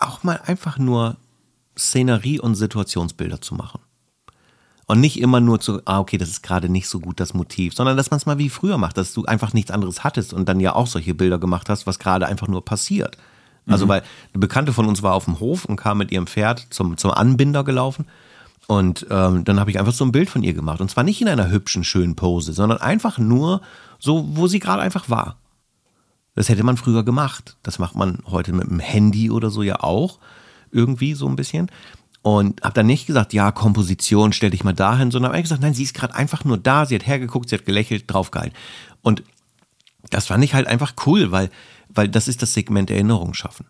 [0.00, 1.16] auch mal einfach nur
[1.76, 3.80] Szenerie und Situationsbilder zu machen.
[4.86, 7.74] Und nicht immer nur zu, ah, okay, das ist gerade nicht so gut das Motiv,
[7.74, 10.48] sondern dass man es mal wie früher macht, dass du einfach nichts anderes hattest und
[10.48, 13.16] dann ja auch solche Bilder gemacht hast, was gerade einfach nur passiert.
[13.66, 13.90] Also, mhm.
[13.90, 16.98] weil eine Bekannte von uns war auf dem Hof und kam mit ihrem Pferd zum,
[16.98, 18.06] zum Anbinder gelaufen.
[18.66, 20.80] Und ähm, dann habe ich einfach so ein Bild von ihr gemacht.
[20.80, 23.60] Und zwar nicht in einer hübschen, schönen Pose, sondern einfach nur
[23.98, 25.36] so, wo sie gerade einfach war.
[26.34, 27.56] Das hätte man früher gemacht.
[27.62, 30.18] Das macht man heute mit dem Handy oder so ja auch.
[30.70, 31.70] Irgendwie so ein bisschen.
[32.24, 35.74] Und habe dann nicht gesagt, ja, Komposition, stell dich mal dahin, sondern habe gesagt, nein,
[35.74, 38.56] sie ist gerade einfach nur da, sie hat hergeguckt, sie hat gelächelt, draufgehalten.
[39.02, 39.22] Und
[40.08, 41.50] das fand ich halt einfach cool, weil,
[41.90, 43.66] weil das ist das Segment Erinnerung schaffen.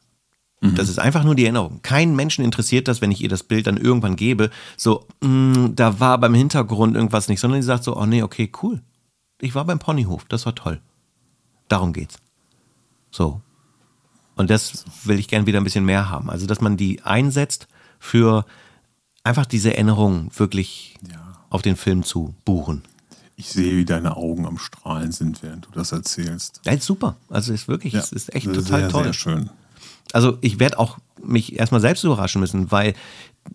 [0.77, 1.81] Das ist einfach nur die Erinnerung.
[1.83, 6.01] Kein Menschen interessiert das, wenn ich ihr das Bild dann irgendwann gebe, so, mh, da
[6.01, 8.81] war beim Hintergrund irgendwas nicht, sondern sie sagt so, oh nee, okay, cool.
[9.41, 10.81] Ich war beim Ponyhof, das war toll.
[11.69, 12.17] Darum geht's.
[13.11, 13.43] So.
[14.37, 16.31] Und das will ich gern wieder ein bisschen mehr haben.
[16.31, 17.69] Also, dass man die einsetzt
[18.05, 18.45] für
[19.25, 21.33] einfach diese Erinnerung wirklich Ja.
[21.49, 22.83] auf den Film zu buchen.
[23.37, 26.61] Ich sehe, wie deine Augen am Strahlen sind, während du das erzählst.
[26.65, 27.17] Ja, ist super.
[27.31, 29.05] Also ist wirklich, Ja, es ist echt sehr, total toll.
[29.05, 29.51] Sehr schön.
[30.13, 32.95] Also ich werde auch mich erstmal selbst überraschen müssen, weil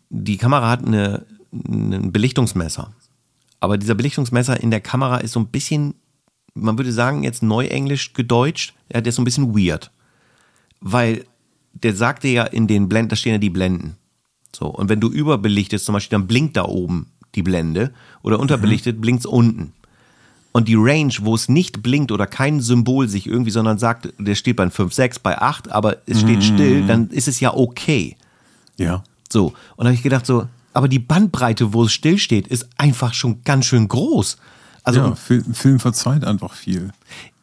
[0.09, 2.91] die Kamera hat eine, ein Belichtungsmesser.
[3.61, 5.93] Aber dieser Belichtungsmesser in der Kamera ist so ein bisschen,
[6.55, 9.91] man würde sagen, jetzt neuenglisch gedeutscht, ja, der ist so ein bisschen weird.
[10.81, 11.25] Weil
[11.73, 13.95] der sagte ja in den Blenden, da stehen ja die Blenden.
[14.55, 18.99] So, und wenn du überbelichtest, zum Beispiel, dann blinkt da oben die Blende oder unterbelichtet,
[18.99, 19.73] blinkt's unten.
[20.51, 24.33] Und die Range, wo es nicht blinkt oder kein Symbol sich irgendwie, sondern sagt, der
[24.33, 28.17] steht bei 5, 6, bei 8, aber es steht still, dann ist es ja okay.
[28.77, 29.03] Ja.
[29.31, 29.53] So.
[29.75, 33.13] Und da habe ich gedacht, so, aber die Bandbreite, wo es still steht, ist einfach
[33.13, 34.37] schon ganz schön groß.
[34.83, 36.91] Also, ja, Film, Film verzeiht einfach viel.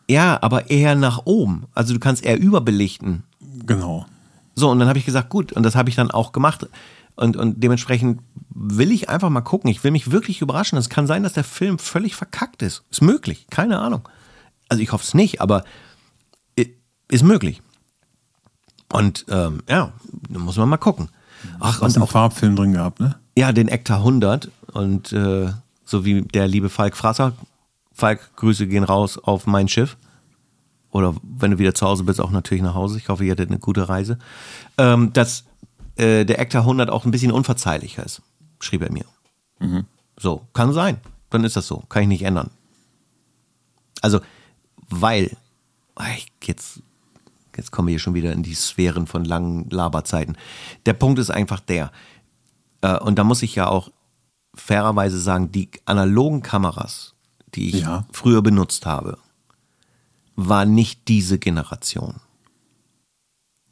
[0.08, 1.64] ja, aber eher nach oben.
[1.74, 3.22] Also du kannst eher überbelichten.
[3.66, 4.06] Genau.
[4.56, 6.66] So, und dann habe ich gesagt, gut, und das habe ich dann auch gemacht.
[7.14, 9.70] Und, und dementsprechend will ich einfach mal gucken.
[9.70, 10.76] Ich will mich wirklich überraschen.
[10.76, 12.82] Es kann sein, dass der Film völlig verkackt ist.
[12.90, 14.08] Ist möglich, keine Ahnung.
[14.68, 15.62] Also ich hoffe es nicht, aber
[17.08, 17.62] ist möglich.
[18.92, 19.92] Und ähm, ja,
[20.28, 21.08] da muss man mal gucken.
[21.60, 23.16] Ach, Hast und auch, Farbfilm drin gehabt, ne?
[23.36, 25.52] ja, den Ektar 100 und äh,
[25.84, 27.32] so wie der liebe Falk Frasser.
[27.92, 29.96] Falk, Grüße gehen raus auf mein Schiff.
[30.96, 32.96] Oder wenn du wieder zu Hause bist, auch natürlich nach Hause.
[32.96, 34.18] Ich hoffe, ihr hattet eine gute Reise.
[34.78, 35.44] Ähm, dass
[35.96, 38.22] äh, der Ektar 100 auch ein bisschen unverzeihlicher ist,
[38.60, 39.04] schrieb er mir.
[40.18, 40.98] So, kann sein.
[41.30, 41.82] Dann ist das so.
[41.90, 42.50] Kann ich nicht ändern.
[44.00, 44.20] Also,
[44.88, 45.36] weil,
[45.98, 46.04] Ah,
[46.42, 46.80] jetzt,
[47.56, 50.36] jetzt kommen wir hier schon wieder in die Sphären von langen Laberzeiten.
[50.84, 51.90] Der Punkt ist einfach der,
[52.82, 53.90] äh, und da muss ich ja auch
[54.54, 57.14] fairerweise sagen, die analogen Kameras,
[57.54, 58.06] die ich Ja.
[58.12, 59.18] früher benutzt habe,
[60.36, 62.16] war nicht diese Generation.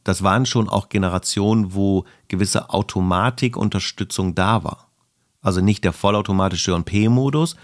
[0.03, 4.89] Das waren schon auch Generationen, wo gewisse Automatikunterstützung da war.
[5.41, 7.57] Also nicht der vollautomatische P-Modus,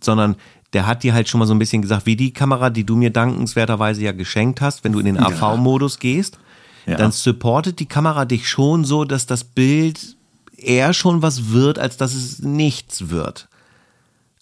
[0.00, 0.36] sondern
[0.72, 2.96] der hat dir halt schon mal so ein bisschen gesagt, wie die Kamera, die du
[2.96, 6.38] mir dankenswerterweise ja geschenkt hast, wenn du in den AV-Modus gehst,
[6.86, 6.96] Ja.
[6.96, 10.16] dann supportet die Kamera dich schon so, dass das Bild
[10.56, 13.48] eher schon was wird, als dass es nichts wird.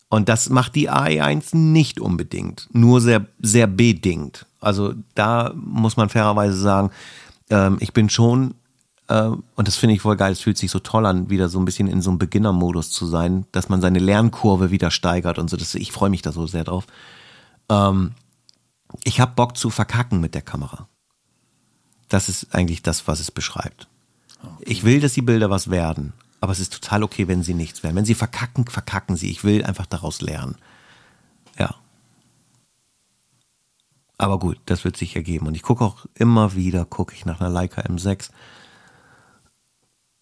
[0.09, 4.46] Und das macht die AE1 nicht unbedingt, nur sehr, sehr bedingt.
[4.61, 6.90] Also da muss man fairerweise sagen,
[7.50, 8.55] ähm, ich bin schon,
[9.09, 11.59] äh, und das finde ich voll geil, es fühlt sich so toll an, wieder so
[11.59, 15.50] ein bisschen in so einem Beginner-Modus zu sein, dass man seine Lernkurve wieder steigert und
[15.50, 15.57] so.
[15.57, 16.86] Das, ich freue mich da so sehr drauf.
[17.68, 18.12] Ähm,
[19.02, 20.88] ich habe Bock zu verkacken mit der Kamera.
[22.09, 23.88] Das ist eigentlich das, was es beschreibt.
[24.61, 26.12] Ich will, dass die Bilder was werden,
[26.45, 27.97] aber es ist total okay, wenn sie nichts werden.
[27.97, 29.30] Wenn sie verkacken, verkacken sie.
[29.30, 30.57] Ich will einfach daraus lernen.
[31.59, 31.74] Ja.
[34.18, 35.47] Aber gut, das wird sich ergeben.
[35.47, 38.28] Und ich gucke auch immer wieder, gucke ich nach einer Leica M6.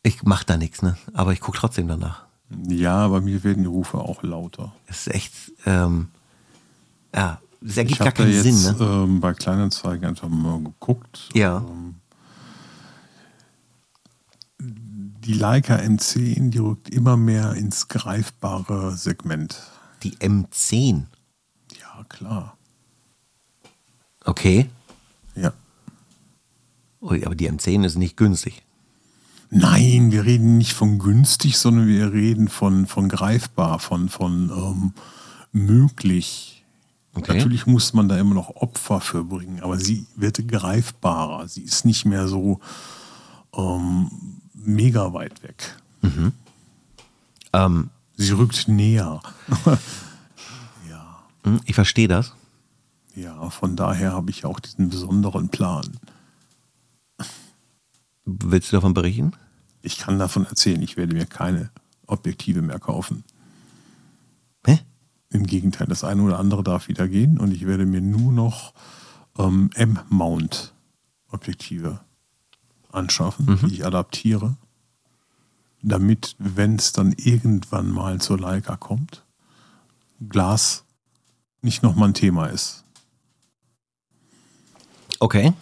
[0.04, 0.96] Ich mache da nichts, ne?
[1.12, 2.24] Aber ich gucke trotzdem danach.
[2.68, 4.72] Ja, bei mir werden die Rufe auch lauter.
[4.86, 5.32] Es ist echt,
[5.66, 6.06] ähm,
[7.12, 8.84] ja, es ergibt Ich gar habe da keinen jetzt Sinn, ne?
[8.84, 11.30] ähm, bei Kleinanzeigen einfach mal geguckt.
[11.34, 11.58] Ja.
[11.68, 11.96] Ähm,
[15.24, 19.56] die Leica M10, die rückt immer mehr ins greifbare Segment.
[20.02, 21.04] Die M10.
[21.80, 22.56] Ja, klar.
[24.24, 24.68] Okay.
[25.36, 25.52] Ja.
[27.00, 28.62] Ui, aber die M10 ist nicht günstig.
[29.50, 34.92] Nein, wir reden nicht von günstig, sondern wir reden von, von greifbar, von, von ähm,
[35.52, 36.64] möglich.
[37.14, 37.34] Okay.
[37.34, 41.46] Natürlich muss man da immer noch Opfer für bringen, aber sie wird greifbarer.
[41.48, 42.60] Sie ist nicht mehr so
[43.54, 44.10] ähm,
[44.64, 45.76] mega weit weg.
[47.52, 49.20] Ähm, Sie rückt näher.
[51.44, 52.34] hm, ich verstehe das.
[53.14, 55.98] Ja, von daher habe ich auch diesen besonderen Plan.
[58.24, 59.32] Willst du davon berichten?
[59.82, 61.70] Ich kann davon erzählen, ich werde mir keine
[62.06, 63.24] Objektive mehr kaufen.
[64.64, 64.78] Hä?
[65.30, 68.72] Im Gegenteil, das eine oder andere darf wieder gehen und ich werde mir nur noch
[69.38, 72.00] ähm, M-Mount-Objektive
[72.92, 74.56] anschaffen, die ich adaptiere,
[75.82, 79.24] damit, wenn es dann irgendwann mal zur Leica kommt,
[80.28, 80.84] Glas
[81.60, 82.84] nicht nochmal ein Thema ist.
[85.18, 85.52] Okay.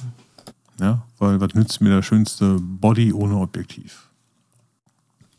[0.80, 4.08] Ja, weil was nützt mir der schönste Body ohne Objektiv?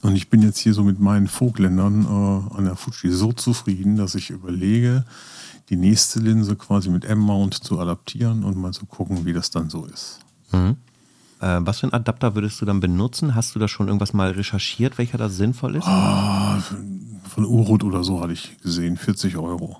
[0.01, 3.97] Und ich bin jetzt hier so mit meinen Vogländern äh, an der Fuji so zufrieden,
[3.97, 5.05] dass ich überlege,
[5.69, 9.69] die nächste Linse quasi mit M-Mount zu adaptieren und mal zu gucken, wie das dann
[9.69, 10.19] so ist.
[10.51, 10.77] Mhm.
[11.41, 13.33] Äh, was für einen Adapter würdest du dann benutzen?
[13.35, 15.87] Hast du da schon irgendwas mal recherchiert, welcher da sinnvoll ist?
[15.87, 16.61] Ah,
[17.33, 19.77] von Urut oder so hatte ich gesehen, 40 Euro.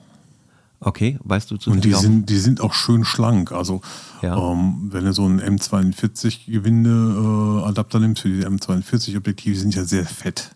[0.80, 3.52] Okay, weißt du zu Und die sind, die sind auch schön schlank.
[3.52, 3.82] Also
[4.24, 4.36] Ja.
[4.36, 10.56] ähm, wenn du so einen M42-Gewinde-Adapter nimmst für die M42-Objektive, sind ja sehr fett.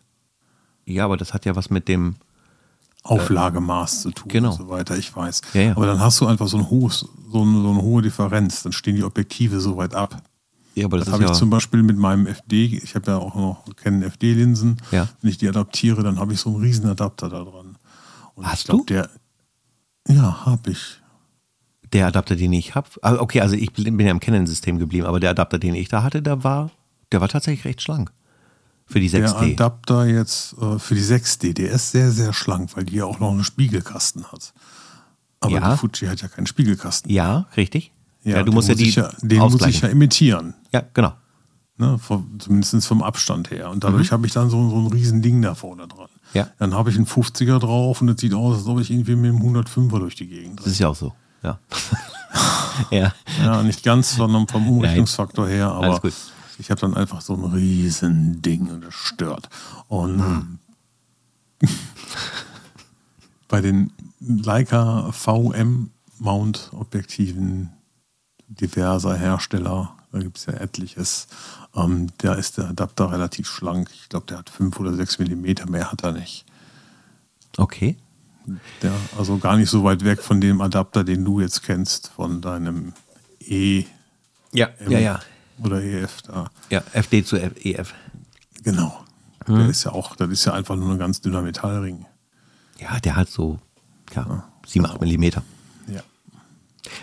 [0.85, 2.15] Ja, aber das hat ja was mit dem.
[3.03, 4.49] Auflagemaß zu tun genau.
[4.49, 5.41] und so weiter, ich weiß.
[5.53, 5.71] Ja, ja.
[5.73, 8.63] Aber dann hast du einfach so, ein hohes, so, eine, so eine hohe Differenz.
[8.63, 10.23] Dann stehen die Objektive so weit ab.
[10.75, 11.31] Ja, aber das, Das, habe ja.
[11.31, 14.77] ich zum Beispiel mit meinem FD, ich habe ja auch noch kennen FD-Linsen.
[14.91, 15.07] Ja.
[15.21, 17.77] Wenn ich die adaptiere, dann habe ich so einen riesen Adapter da dran.
[18.35, 18.93] Und Hast glaub, du?
[18.93, 19.09] Der,
[20.07, 21.01] ja, habe ich.
[21.93, 22.89] der Adapter, den ich habe.
[23.01, 26.21] Okay, also ich bin ja im Canon-System geblieben, aber der Adapter, den ich da hatte,
[26.21, 26.69] der war,
[27.13, 28.11] der war tatsächlich recht schlank.
[28.85, 29.53] Für die Der 6D.
[29.53, 33.19] Adapter jetzt äh, für die 6D, der ist sehr, sehr schlank, weil die ja auch
[33.19, 34.53] noch einen Spiegelkasten hat.
[35.39, 35.71] Aber Ja.
[35.71, 37.09] die Fuji hat ja keinen Spiegelkasten.
[37.11, 37.91] ja, richtig.
[38.25, 40.55] Ja, du den musst ja muss die ich ja, Den muss ich ja imitieren.
[40.73, 41.13] Ja, genau.
[41.77, 43.69] Ne, vom, zumindest vom Abstand her.
[43.69, 46.07] Und dadurch habe ich dann so, so ein riesen Ding da vorne dran.
[46.33, 46.37] Mhm.
[46.39, 46.47] Ja.
[46.57, 49.31] Dann habe ich einen 50er drauf und das sieht aus, als ob ich irgendwie mit
[49.31, 51.13] dem 105er durch die Gegend Das ist ja auch so.
[51.43, 51.59] Ja.
[52.91, 53.13] ja.
[53.43, 56.01] Ja, nicht ganz, sondern vom Umrechnungsfaktor her, aber
[56.57, 59.49] ich habe dann einfach so ein riesen Ding und das stört.
[59.87, 60.59] Und Hm.
[63.47, 67.71] bei den Leica VM Mount Objektiven
[68.47, 71.27] diverser Hersteller, da gibt es ja etliches,
[71.75, 73.89] ähm, da ist der Adapter relativ schlank.
[73.93, 76.45] Ich glaube, der hat 5 oder 6 Millimeter, mehr hat er nicht.
[77.57, 77.97] Okay.
[78.81, 82.41] Der, also gar nicht so weit weg von dem Adapter, den du jetzt kennst, von
[82.41, 82.93] deinem
[83.39, 83.85] E
[84.51, 85.19] Ja, ja, ja.
[85.63, 86.49] oder EF da.
[86.69, 87.93] Ja, FD zu F EF.
[88.63, 89.03] Genau.
[89.45, 89.57] Hm.
[89.57, 92.05] Der ist ja auch, das ist ja einfach nur ein ganz dünner Metallring.
[92.79, 93.59] Ja, der hat so,
[94.13, 95.43] ja, 7, 8 Millimeter.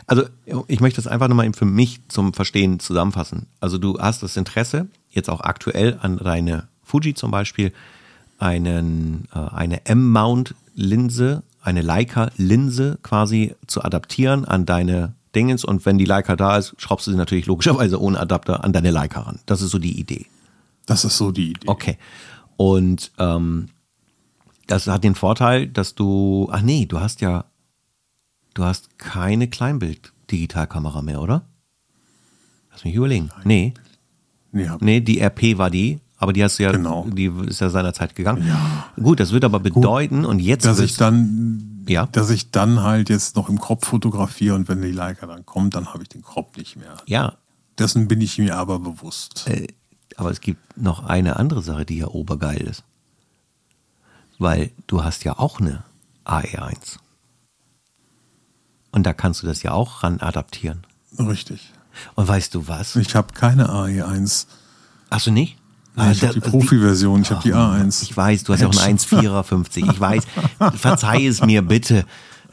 [0.07, 0.25] Also
[0.69, 3.47] ich möchte das einfach nochmal für mich zum Verstehen zusammenfassen.
[3.61, 7.73] Also du hast das Interesse, jetzt auch aktuell an deine Fuji zum Beispiel,
[8.39, 16.05] einen, äh, eine M-Mount-Linse, eine Leica-Linse quasi zu adaptieren an deine Dingens und wenn die
[16.05, 19.39] Leica da ist, schraubst du sie natürlich logischerweise ohne Adapter an deine Leica ran.
[19.47, 20.27] Das ist so die Idee.
[20.87, 21.69] Das ist so die Idee.
[21.69, 21.99] Okay.
[22.57, 23.69] Und ähm,
[24.67, 27.45] das hat den Vorteil, dass du, ach nee, du hast ja,
[28.55, 31.43] du hast keine Kleinbild-Digitalkamera mehr, oder?
[32.71, 33.31] Lass mich überlegen.
[33.45, 33.75] Nee,
[34.55, 37.07] Nee, hab, nee, die RP war die, aber die hast du ja, Genau.
[37.11, 38.47] die ist ja seinerzeit gegangen.
[38.47, 38.87] Ja.
[39.03, 42.07] Gut, das wird aber bedeuten, und jetzt dass ich dann, Ja.
[42.13, 45.75] dass ich dann halt jetzt noch im Crop fotografiere und wenn die Leica dann kommt,
[45.75, 46.97] dann habe ich den Crop nicht mehr.
[47.07, 47.35] ja,
[47.79, 49.49] Dessen bin ich mir aber bewusst.
[49.49, 49.69] Äh,
[50.17, 52.85] aber es gibt noch eine andere Sache, die ja obergeil ist.
[54.39, 55.83] Weil du hast ja auch eine
[56.27, 56.99] AE1.
[58.93, 60.83] Und da kannst du das ja auch ran adaptieren.
[61.19, 61.73] Richtig.
[62.15, 62.97] Und weißt du was?
[62.97, 64.47] Ich habe keine AE1.
[65.11, 65.57] Hast du nicht?
[65.95, 68.03] Nein, ich Ah, habe die Profi-Version, ich habe die A1.
[68.03, 69.87] Ich weiß, du hast ja auch einen 1,4er 50.
[69.89, 70.25] Ich weiß.
[70.77, 72.07] Verzeih es mir bitte.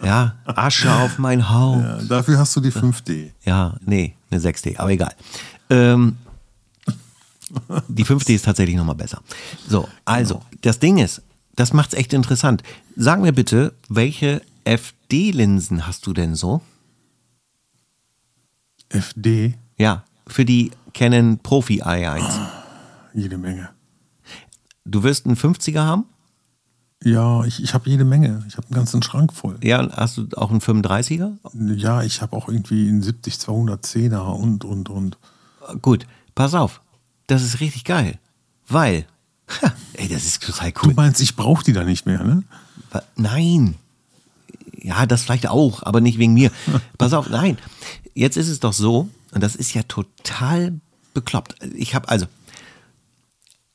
[0.03, 1.83] Ja, Asche auf mein Haupt.
[1.83, 3.31] Ja, dafür hast du die 5D.
[3.43, 5.13] Ja, nee, eine 6D, aber egal.
[5.69, 6.17] Ähm,
[7.87, 9.21] die 5D ist tatsächlich nochmal besser.
[9.67, 11.21] So, also, das Ding ist,
[11.55, 12.63] das macht's echt interessant.
[12.95, 16.61] Sag mir bitte, welche FD-Linsen hast du denn so?
[18.89, 22.23] FD, Ja, für die Canon Profi i1.
[23.13, 23.69] jede Menge.
[24.85, 26.05] Du wirst einen 50er haben?
[27.03, 28.43] Ja, ich, ich habe jede Menge.
[28.47, 29.57] Ich habe einen ganzen Schrank voll.
[29.63, 31.37] Ja, hast du auch einen 35er?
[31.77, 35.17] Ja, ich habe auch irgendwie einen 70 210er und, und, und.
[35.81, 36.81] Gut, pass auf.
[37.27, 38.17] Das ist richtig geil.
[38.67, 39.05] Weil,
[39.61, 40.93] ha, ey, das ist total Du cool.
[40.95, 42.43] meinst, ich brauche die da nicht mehr, ne?
[43.15, 43.75] Nein.
[44.81, 46.51] Ja, das vielleicht auch, aber nicht wegen mir.
[46.97, 47.57] Pass auf, nein.
[48.13, 50.79] Jetzt ist es doch so, und das ist ja total
[51.13, 51.55] bekloppt.
[51.75, 52.25] Ich habe also,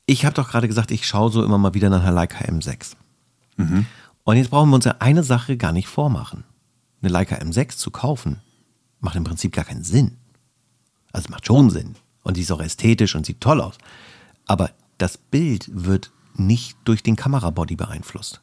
[0.05, 2.93] ich habe doch gerade gesagt, ich schaue so immer mal wieder nach einer Leica M6.
[4.23, 6.43] Und jetzt brauchen wir uns ja eine Sache gar nicht vormachen.
[7.01, 8.41] Eine Leica M6 zu kaufen,
[8.99, 10.17] macht im Prinzip gar keinen Sinn.
[11.11, 11.95] Also es macht schon Sinn.
[12.23, 13.77] Und die ist auch ästhetisch und sieht toll aus.
[14.45, 18.41] Aber das Bild wird nicht durch den Kamerabody beeinflusst,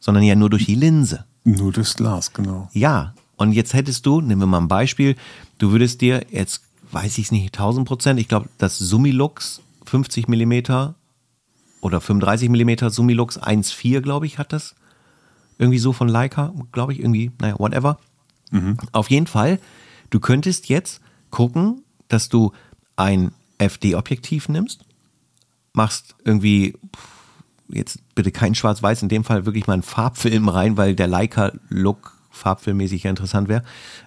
[0.00, 1.24] sondern ja nur durch die Linse.
[1.44, 2.68] Nur das Glas, genau.
[2.72, 5.16] Ja, und jetzt hättest du, nehmen wir mal ein Beispiel,
[5.58, 10.28] du würdest dir jetzt, weiß ich es nicht, 1000 Prozent, ich glaube, das Summilux 50
[10.28, 10.94] Millimeter
[11.80, 14.74] oder 35 Millimeter Summilux 1.4, glaube ich, hat das.
[15.58, 17.98] Irgendwie so von Leica, glaube ich, irgendwie, naja, whatever.
[18.92, 19.58] Auf jeden Fall,
[20.10, 22.52] du könntest jetzt gucken, dass du
[22.96, 24.84] ein FD-Objektiv nimmst,
[25.72, 26.76] machst irgendwie
[27.68, 32.14] jetzt bitte kein Schwarz-Weiß, in dem Fall wirklich mal einen Farbfilm rein, weil der Leica-Look
[32.30, 33.62] farbfilmmäßig ja interessant wäre.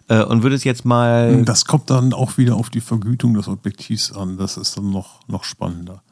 [0.08, 1.44] Äh, und würde es jetzt mal.
[1.44, 4.38] Das kommt dann auch wieder auf die Vergütung des Objektivs an.
[4.38, 6.04] Das ist dann noch, noch spannender.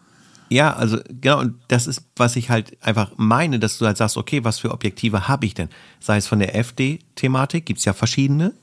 [0.49, 4.15] Ja, also genau, und das ist, was ich halt einfach meine, dass du halt sagst,
[4.15, 5.69] okay, was für Objektive habe ich denn?
[5.99, 8.53] Sei es von der FD-Thematik, gibt es ja verschiedene,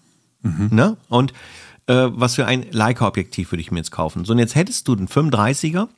[0.42, 0.68] mhm.
[0.70, 0.96] ne?
[1.08, 1.32] Und
[1.86, 4.24] äh, was für ein Leica-Objektiv würde ich mir jetzt kaufen?
[4.24, 5.88] So, und jetzt hättest du den 35er,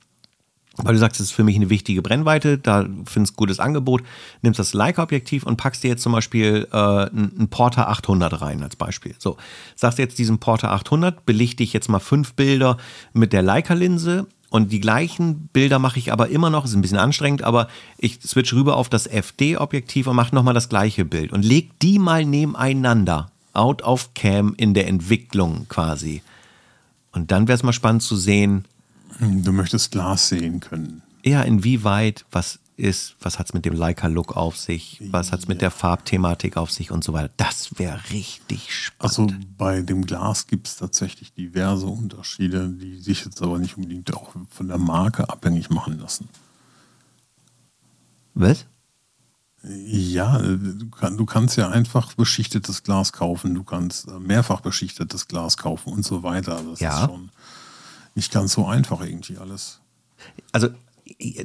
[0.76, 4.02] weil du sagst, das ist für mich eine wichtige Brennweite, da findest du gutes Angebot,
[4.42, 8.76] nimmst das Leica-Objektiv und packst dir jetzt zum Beispiel äh, einen Porter 800 rein als
[8.76, 9.14] Beispiel.
[9.18, 9.36] So,
[9.76, 12.76] sagst jetzt diesen Porter 800, belichte ich jetzt mal fünf Bilder
[13.12, 16.98] mit der Leica-Linse und die gleichen Bilder mache ich aber immer noch, ist ein bisschen
[16.98, 17.68] anstrengend, aber
[17.98, 21.98] ich switch rüber auf das FD-Objektiv und mache nochmal das gleiche Bild und leg die
[21.98, 26.22] mal nebeneinander, out of cam in der Entwicklung quasi.
[27.12, 28.64] Und dann wäre es mal spannend zu sehen,
[29.20, 31.02] Du möchtest Glas sehen können.
[31.24, 35.48] Ja, inwieweit, was ist, was hat es mit dem Leica-Look auf sich, was hat es
[35.48, 37.30] mit der Farbthematik auf sich und so weiter.
[37.36, 39.00] Das wäre richtig spannend.
[39.00, 44.12] Also bei dem Glas gibt es tatsächlich diverse Unterschiede, die sich jetzt aber nicht unbedingt
[44.14, 46.28] auch von der Marke abhängig machen lassen.
[48.34, 48.66] Was?
[49.66, 55.26] Ja, du, kann, du kannst ja einfach beschichtetes Glas kaufen, du kannst äh, mehrfach beschichtetes
[55.26, 56.60] Glas kaufen und so weiter.
[56.68, 57.04] Das ja.
[57.04, 57.30] ist schon
[58.14, 59.80] nicht ganz so einfach irgendwie alles.
[60.52, 60.68] Also,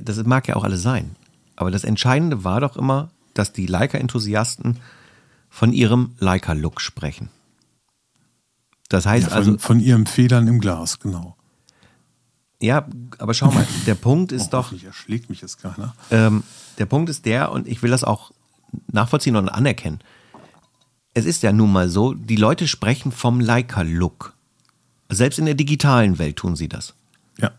[0.01, 1.15] das mag ja auch alles sein.
[1.55, 4.77] Aber das Entscheidende war doch immer, dass die Leica-Enthusiasten
[5.49, 7.29] von ihrem Leica-Look sprechen.
[8.87, 9.57] Das heißt ja, von, also.
[9.57, 11.35] Von ihren Federn im Glas, genau.
[12.61, 12.87] Ja,
[13.19, 14.83] aber schau mal, der Punkt ist oh, doch.
[14.83, 15.95] erschlägt mich jetzt keiner.
[16.11, 16.43] Ähm,
[16.77, 18.31] der Punkt ist der, und ich will das auch
[18.91, 19.99] nachvollziehen und anerkennen.
[21.13, 24.33] Es ist ja nun mal so, die Leute sprechen vom Leica-Look.
[25.09, 26.93] Selbst in der digitalen Welt tun sie das.
[27.37, 27.51] Ja.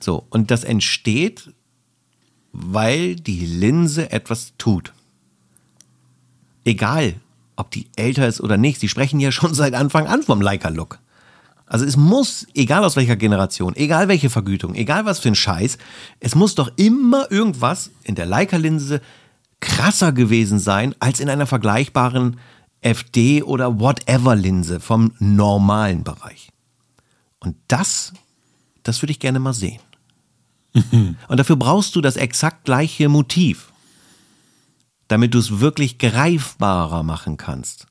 [0.00, 1.52] So, und das entsteht,
[2.52, 4.92] weil die Linse etwas tut.
[6.64, 7.14] Egal,
[7.56, 10.98] ob die älter ist oder nicht, sie sprechen ja schon seit Anfang an vom Leica-Look.
[11.66, 15.78] Also es muss, egal aus welcher Generation, egal welche Vergütung, egal was für ein Scheiß,
[16.20, 19.00] es muss doch immer irgendwas in der Leica-Linse
[19.60, 22.38] krasser gewesen sein als in einer vergleichbaren
[22.82, 26.50] FD oder Whatever-Linse vom normalen Bereich.
[27.44, 28.12] Und das,
[28.82, 29.80] das würde ich gerne mal sehen.
[31.28, 33.72] Und dafür brauchst du das exakt gleiche Motiv,
[35.08, 37.86] damit du es wirklich greifbarer machen kannst.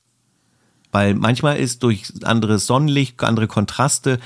[0.92, 4.20] Weil manchmal ist durch anderes Sonnenlicht, andere Kontraste,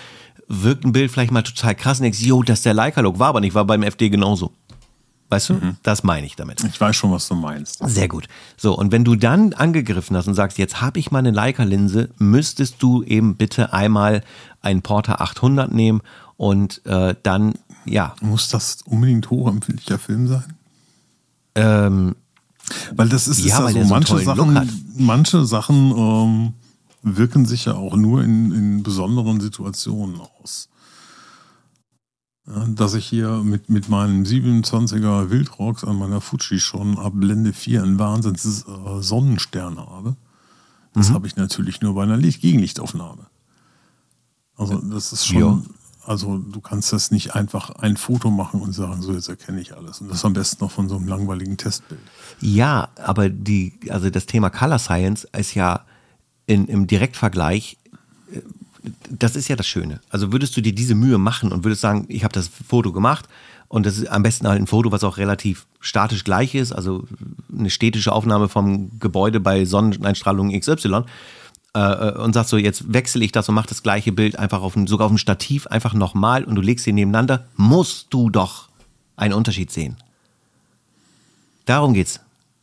[0.49, 3.19] wirkt ein Bild vielleicht mal total krass und denkst, jo, das ist der Leica-Look.
[3.19, 4.53] War aber nicht, war beim FD genauso.
[5.31, 5.55] Weißt du?
[5.55, 5.77] Mhm.
[5.83, 6.65] Das meine ich damit.
[6.65, 7.87] Ich weiß schon, was du meinst.
[7.87, 8.29] Sehr gut.
[8.57, 12.09] So, und wenn du dann angegriffen hast und sagst, jetzt habe ich mal eine Leica-Linse,
[12.19, 14.23] müsstest du eben bitte einmal
[14.61, 16.01] einen Porter 800 nehmen
[16.37, 17.55] und äh, dann,
[17.85, 18.15] ja.
[18.21, 20.55] Muss das unbedingt hochempfindlicher Film sein?
[21.55, 22.17] Ähm,
[22.95, 26.53] weil das ist, ja, ist ja so, manche Sachen, manche Sachen ähm,
[27.03, 30.69] wirken sich ja auch nur in, in besonderen Situationen aus
[32.67, 37.83] dass ich hier mit, mit meinem 27er Wildrocks an meiner Fuji schon ab Blende 4
[37.83, 40.17] einen Wahnsinns äh, Sonnenstern habe.
[40.95, 41.15] Das mhm.
[41.15, 43.27] habe ich natürlich nur bei einer Licht Gegenlichtaufnahme.
[44.59, 45.63] Also das ist schon, ja.
[46.05, 49.77] also du kannst das nicht einfach ein Foto machen und sagen, so jetzt erkenne ich
[49.77, 50.01] alles.
[50.01, 52.01] Und das am besten noch von so einem langweiligen Testbild.
[52.41, 55.85] Ja, aber die, also das Thema Color Science ist ja
[56.47, 57.79] in, im Direktvergleich
[58.33, 58.41] äh,
[59.11, 60.01] das ist ja das Schöne.
[60.09, 63.29] Also würdest du dir diese Mühe machen und würdest sagen, ich habe das Foto gemacht
[63.69, 67.05] und das ist am besten halt ein Foto, was auch relativ statisch gleich ist, also
[67.57, 71.05] eine stätische Aufnahme vom Gebäude bei Sonneneinstrahlung XY
[71.75, 74.63] äh, äh, und sagst so, jetzt wechsle ich das und mache das gleiche Bild einfach
[74.63, 78.31] auf ein, sogar auf dem Stativ einfach nochmal und du legst sie nebeneinander, musst du
[78.31, 78.69] doch
[79.17, 79.97] einen Unterschied sehen.
[81.67, 82.21] Darum geht's.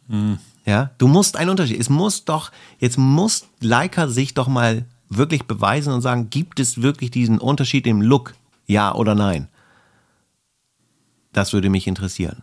[0.09, 0.39] Hm.
[0.65, 1.79] Ja, du musst einen Unterschied.
[1.79, 6.81] Es muss doch, jetzt muss Leica sich doch mal wirklich beweisen und sagen, gibt es
[6.81, 8.33] wirklich diesen Unterschied im Look?
[8.65, 9.47] Ja oder nein?
[11.33, 12.41] Das würde mich interessieren.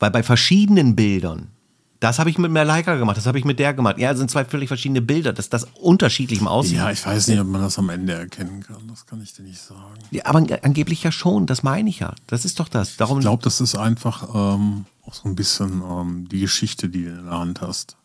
[0.00, 1.52] Weil bei verschiedenen Bildern,
[2.00, 3.98] das habe ich mit Leica gemacht, das habe ich mit der gemacht.
[3.98, 6.78] Ja, das sind zwei völlig verschiedene Bilder, dass das unterschiedlich aussieht.
[6.78, 8.88] Ja, ich weiß nicht, ob man das am Ende erkennen kann.
[8.88, 9.98] Das kann ich dir nicht sagen.
[10.10, 12.14] Ja, aber angeblich ja schon, das meine ich ja.
[12.26, 12.96] Das ist doch das.
[12.96, 17.04] Darum ich glaube, das ist einfach ähm, auch so ein bisschen ähm, die Geschichte, die
[17.04, 17.98] du in der Hand hast,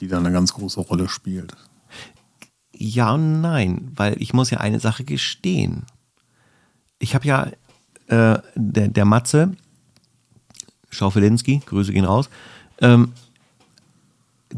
[0.00, 1.54] die da eine ganz große Rolle spielt.
[2.72, 5.84] Ja und nein, weil ich muss ja eine Sache gestehen.
[6.98, 7.48] Ich habe ja
[8.06, 9.56] äh, der, der Matze,
[10.88, 12.30] Schaufelinski, Grüße gehen raus,
[12.80, 13.12] ähm,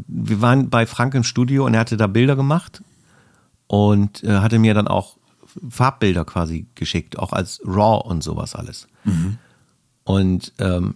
[0.06, 2.82] wir waren bei Frank im Studio und er hatte da Bilder gemacht
[3.66, 5.16] und äh, hatte mir dann auch
[5.68, 8.86] Farbbilder quasi geschickt, auch als RAW und sowas alles.
[9.04, 9.38] Mhm.
[10.04, 10.94] Und ähm,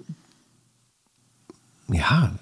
[1.89, 2.33] ja,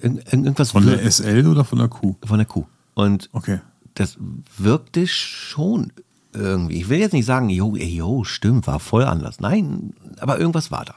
[0.00, 0.72] irgendwas.
[0.72, 2.16] Von der SL oder von der Q?
[2.24, 2.64] Von der Q.
[2.94, 3.60] Und okay.
[3.94, 4.16] das
[4.56, 5.92] wirkte schon
[6.32, 6.80] irgendwie.
[6.80, 9.40] Ich will jetzt nicht sagen, jo, jo, stimmt, war voll anders.
[9.40, 10.94] Nein, aber irgendwas war da.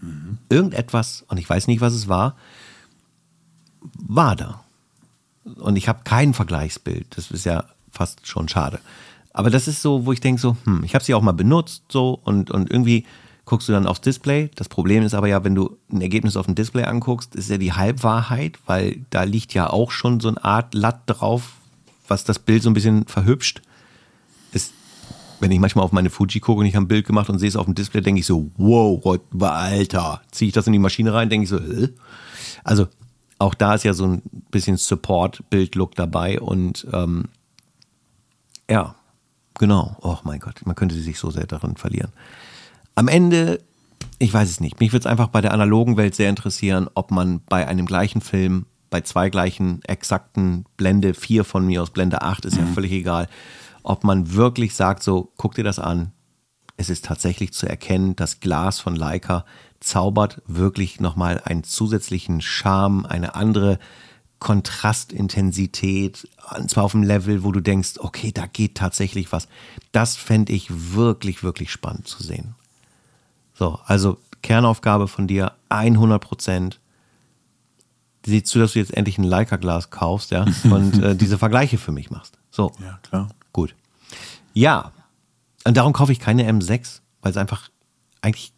[0.00, 0.38] Mhm.
[0.48, 2.36] Irgendetwas, und ich weiß nicht, was es war,
[3.94, 4.64] war da.
[5.44, 7.06] Und ich habe kein Vergleichsbild.
[7.16, 8.80] Das ist ja fast schon schade.
[9.32, 11.84] Aber das ist so, wo ich denke so, hm, ich habe sie auch mal benutzt
[11.88, 13.06] so und, und irgendwie
[13.44, 14.50] guckst du dann aufs Display.
[14.54, 17.58] Das Problem ist aber ja, wenn du ein Ergebnis auf dem Display anguckst, ist ja
[17.58, 21.54] die Halbwahrheit, weil da liegt ja auch schon so eine Art Latt drauf,
[22.06, 23.62] was das Bild so ein bisschen verhübscht.
[25.40, 27.48] Wenn ich manchmal auf meine Fuji gucke und ich habe ein Bild gemacht und sehe
[27.48, 30.20] es auf dem Display, denke ich so, wow, Alter.
[30.30, 31.88] Ziehe ich das in die Maschine rein, denke ich so, Hä?
[32.62, 32.86] also
[33.38, 37.24] auch da ist ja so ein bisschen Support-Bild-Look dabei und ähm,
[38.68, 38.94] ja,
[39.54, 39.96] genau.
[40.02, 42.12] Oh mein Gott, man könnte sich so sehr darin verlieren.
[42.94, 43.60] Am Ende,
[44.18, 44.78] ich weiß es nicht.
[44.78, 48.20] Mich würde es einfach bei der analogen Welt sehr interessieren, ob man bei einem gleichen
[48.20, 52.74] Film, bei zwei gleichen exakten Blende 4 von mir aus Blende 8, ist ja mhm.
[52.74, 53.26] völlig egal,
[53.82, 56.12] ob man wirklich sagt, so, guck dir das an.
[56.76, 59.44] Es ist tatsächlich zu erkennen, das Glas von Leica
[59.80, 63.78] zaubert wirklich nochmal einen zusätzlichen Charme, eine andere
[64.38, 66.26] Kontrastintensität,
[66.56, 69.48] und zwar auf einem Level, wo du denkst, okay, da geht tatsächlich was.
[69.92, 72.54] Das fände ich wirklich, wirklich spannend zu sehen.
[73.54, 76.80] So, also Kernaufgabe von dir, 100 Prozent.
[78.24, 81.92] Sieh zu, dass du jetzt endlich ein Leica-Glas kaufst, ja, und äh, diese Vergleiche für
[81.92, 82.38] mich machst.
[82.50, 82.72] So.
[82.80, 83.28] Ja, klar.
[83.52, 83.74] Gut.
[84.54, 84.92] Ja,
[85.64, 87.68] und darum kaufe ich keine M6, weil es einfach
[88.22, 88.52] eigentlich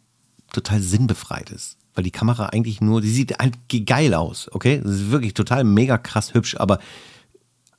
[0.51, 1.77] total sinnbefreit ist.
[1.95, 4.81] Weil die Kamera eigentlich nur, die sieht halt geil aus, okay?
[4.83, 6.79] Das ist wirklich total mega krass hübsch, aber,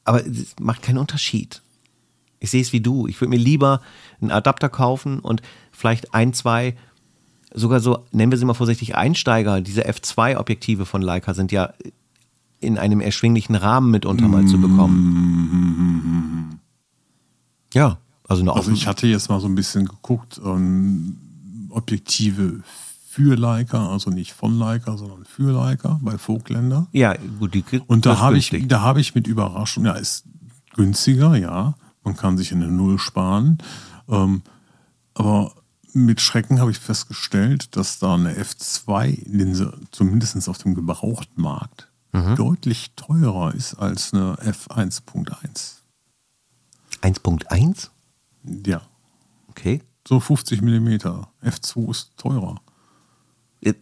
[0.05, 1.62] aber es macht keinen Unterschied.
[2.39, 3.07] Ich sehe es wie du.
[3.07, 3.81] Ich würde mir lieber
[4.21, 5.43] einen Adapter kaufen und
[5.73, 6.77] vielleicht ein, zwei,
[7.53, 9.61] sogar so, nennen wir sie mal vorsichtig, Einsteiger.
[9.61, 11.73] Diese F2-Objektive von Leica sind ja
[12.61, 16.61] in einem erschwinglichen Rahmen mitunter mal zu bekommen.
[17.75, 21.18] Ja, also eine Also ich hatte jetzt mal so ein bisschen geguckt, ähm,
[21.70, 22.62] Objektive
[23.09, 26.87] für Leica, also nicht von Leica, sondern für Leica bei Vogtländer.
[26.93, 30.25] Ja, gut, die Und da habe ich, da habe ich mit Überraschung, ja, ist
[30.75, 33.59] günstiger, ja, man kann sich eine Null sparen,
[34.09, 34.43] ähm,
[35.14, 35.53] aber
[35.93, 42.35] mit Schrecken habe ich festgestellt, dass da eine F2-Linse, zumindest auf dem Gebrauchtmarkt, mhm.
[42.35, 45.84] deutlich teurer ist als eine F1.1.
[47.05, 47.90] 1.1?
[48.66, 48.82] Ja.
[49.48, 49.82] Okay.
[50.07, 50.88] So 50 mm.
[51.42, 52.61] F2 ist teurer.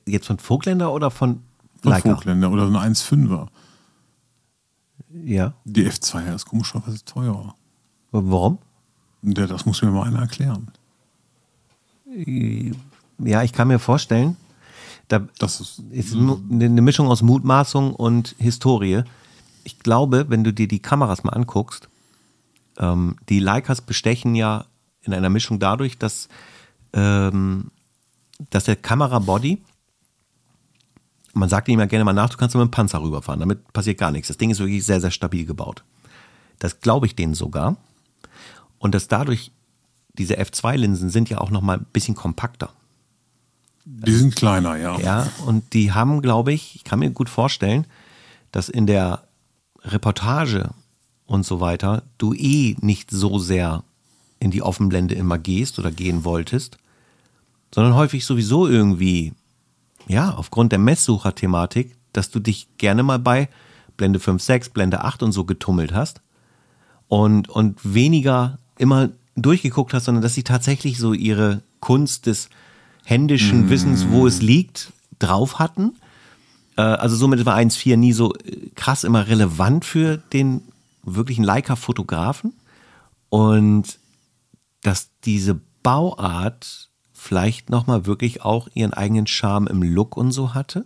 [0.06, 1.42] Jetzt von Vogtländer oder von
[1.82, 2.02] Leica?
[2.02, 3.48] Von Vogtländer oder ein 1,5er.
[5.24, 5.54] Ja.
[5.64, 7.54] Die F2 ist komischerweise teurer.
[8.10, 8.58] Warum?
[9.22, 10.70] Ja, das muss mir mal einer erklären.
[13.18, 14.36] Ja, ich kann mir vorstellen,
[15.08, 19.02] da das ist, ist eine Mischung aus Mutmaßung und Historie.
[19.64, 21.88] Ich glaube, wenn du dir die Kameras mal anguckst,
[22.78, 24.66] ähm, die Leicas bestechen ja
[25.02, 26.28] in einer Mischung dadurch, dass,
[26.92, 27.70] ähm,
[28.50, 29.62] dass der Kamerabody,
[31.34, 33.98] man sagt ihm ja gerne mal nach, du kannst mit dem Panzer rüberfahren, damit passiert
[33.98, 34.28] gar nichts.
[34.28, 35.82] Das Ding ist wirklich sehr, sehr stabil gebaut.
[36.58, 37.76] Das glaube ich denen sogar.
[38.78, 39.50] Und dass dadurch
[40.14, 42.70] diese F2-Linsen sind ja auch noch mal ein bisschen kompakter.
[43.84, 44.98] Die sind kleiner, ja.
[45.00, 47.86] Ja, und die haben, glaube ich, ich kann mir gut vorstellen,
[48.52, 49.24] dass in der
[49.84, 50.70] Reportage
[51.32, 53.84] und so weiter du eh nicht so sehr
[54.38, 56.76] in die Offenblende immer gehst oder gehen wolltest,
[57.74, 59.32] sondern häufig sowieso irgendwie,
[60.06, 63.48] ja, aufgrund der Messsucher-Thematik, dass du dich gerne mal bei
[63.96, 66.20] Blende 5, 6, Blende 8 und so getummelt hast
[67.08, 72.50] und, und weniger immer durchgeguckt hast, sondern dass sie tatsächlich so ihre Kunst des
[73.04, 73.70] händischen mm.
[73.70, 75.94] Wissens, wo es liegt, drauf hatten.
[76.76, 80.62] Äh, also somit war 1.4 nie so äh, krass immer relevant für den
[81.02, 82.54] wirklichen Leica-Fotografen.
[83.28, 83.98] Und
[84.82, 90.84] dass diese Bauart vielleicht nochmal wirklich auch ihren eigenen Charme im Look und so hatte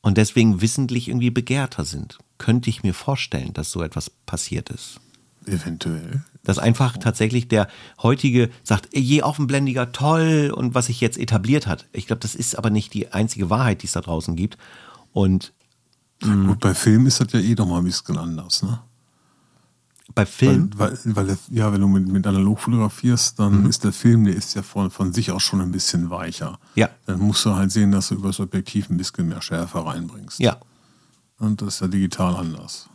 [0.00, 2.18] und deswegen wissentlich irgendwie begehrter sind.
[2.38, 5.00] Könnte ich mir vorstellen, dass so etwas passiert ist.
[5.46, 6.24] Eventuell.
[6.42, 7.68] Dass einfach tatsächlich der
[8.02, 11.86] heutige sagt, je offenblendiger, toll und was sich jetzt etabliert hat.
[11.92, 14.58] Ich glaube, das ist aber nicht die einzige Wahrheit, die es da draußen gibt.
[15.12, 15.52] Und
[16.20, 18.80] Gut, bei Film ist das ja eh doch mal ein bisschen anders, ne?
[20.14, 20.70] Bei Film?
[20.76, 23.70] Weil, weil, weil ja, wenn du mit, mit analog fotografierst, dann mhm.
[23.70, 26.58] ist der Film, der ist ja von, von sich aus schon ein bisschen weicher.
[26.76, 26.88] Ja.
[27.06, 30.38] Dann musst du halt sehen, dass du über das Objektiv ein bisschen mehr Schärfe reinbringst.
[30.38, 30.58] Ja.
[31.38, 32.88] Und das ist ja digital anders.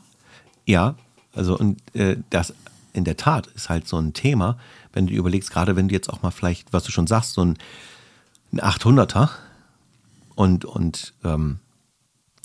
[0.66, 0.96] Ja,
[1.34, 2.54] also und äh, das
[2.94, 4.58] in der Tat ist halt so ein Thema,
[4.94, 7.44] wenn du überlegst, gerade wenn du jetzt auch mal vielleicht, was du schon sagst, so
[7.44, 7.58] ein,
[8.54, 9.30] ein 800er
[10.36, 11.60] und, und ähm,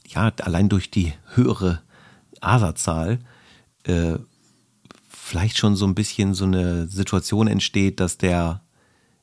[0.07, 1.81] ja, allein durch die höhere
[2.41, 3.21] ASA-Zahl
[3.85, 4.17] äh,
[5.09, 8.61] vielleicht schon so ein bisschen so eine Situation entsteht, dass der,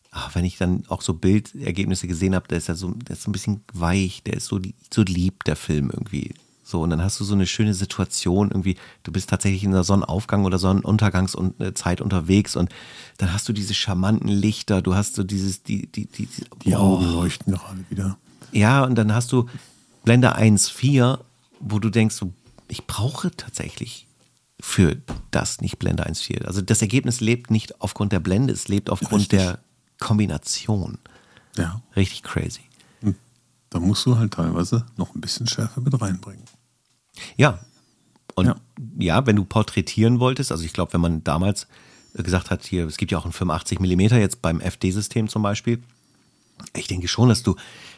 [0.10, 3.24] ach, wenn ich dann auch so Bildergebnisse gesehen habe, der ist ja so, der ist
[3.24, 4.60] so ein bisschen weich, der ist so,
[4.92, 6.34] so lieb, der Film irgendwie.
[6.64, 9.84] So, und dann hast du so eine schöne Situation irgendwie, du bist tatsächlich in der
[9.84, 12.70] Sonnenaufgang oder Sonnenuntergangszeit unterwegs und
[13.18, 16.76] dann hast du diese charmanten Lichter, du hast so dieses, die, die, die, die, Die
[16.76, 18.18] Augen leuchten gerade wieder.
[18.54, 19.48] ja, und dann hast du
[20.04, 21.20] Blende 1.4,
[21.60, 22.34] wo du denkst, so,
[22.68, 24.08] ich brauche tatsächlich
[24.60, 24.98] für
[25.32, 26.46] das nicht Blende 1.4.
[26.46, 29.40] Also das Ergebnis lebt nicht aufgrund der Blende, es lebt aufgrund Richtig.
[29.40, 29.60] der
[30.00, 30.98] Kombination.
[31.58, 31.82] Ja.
[31.96, 32.62] Richtig crazy.
[33.70, 36.44] Da musst du halt teilweise noch ein bisschen Schärfe mit reinbringen.
[37.38, 37.60] Ja.
[38.36, 38.56] Und ja.
[39.00, 39.26] Ja.
[39.26, 41.68] wenn du porträtieren wolltest, also ich glaube, wenn man damals
[42.14, 45.82] gesagt hat, hier, es gibt ja auch einen 85 mm jetzt beim FD-System zum Beispiel,
[46.76, 47.56] ich denke schon, dass du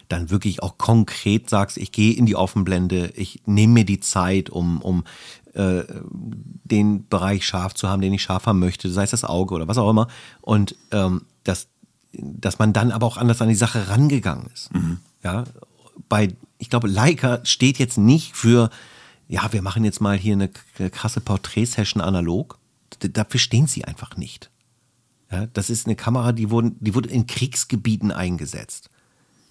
[0.10, 4.50] dann wirklich auch konkret sagst, ich gehe in die Offenblende, ich nehme mir die Zeit,
[4.50, 5.04] um, um
[5.54, 5.84] äh,
[6.64, 9.68] den Bereich scharf zu haben, den ich scharf haben möchte, sei es das Auge oder
[9.68, 10.08] was auch immer.
[10.42, 11.68] Und ähm, dass,
[12.12, 14.70] dass man dann aber auch anders an die Sache rangegangen ist.
[15.24, 15.44] Ja,
[16.10, 18.70] bei, ich glaube, Leica steht jetzt nicht für,
[19.28, 20.50] ja, wir machen jetzt mal hier eine
[20.90, 22.60] krasse Porträtsession analog.
[23.00, 24.50] Dafür stehen sie einfach nicht.
[25.32, 28.90] Ja, das ist eine Kamera, die, wurden, die wurde in Kriegsgebieten eingesetzt.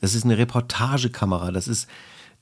[0.02, 1.52] Das ist eine Reportagekamera.
[1.52, 1.88] Das ist,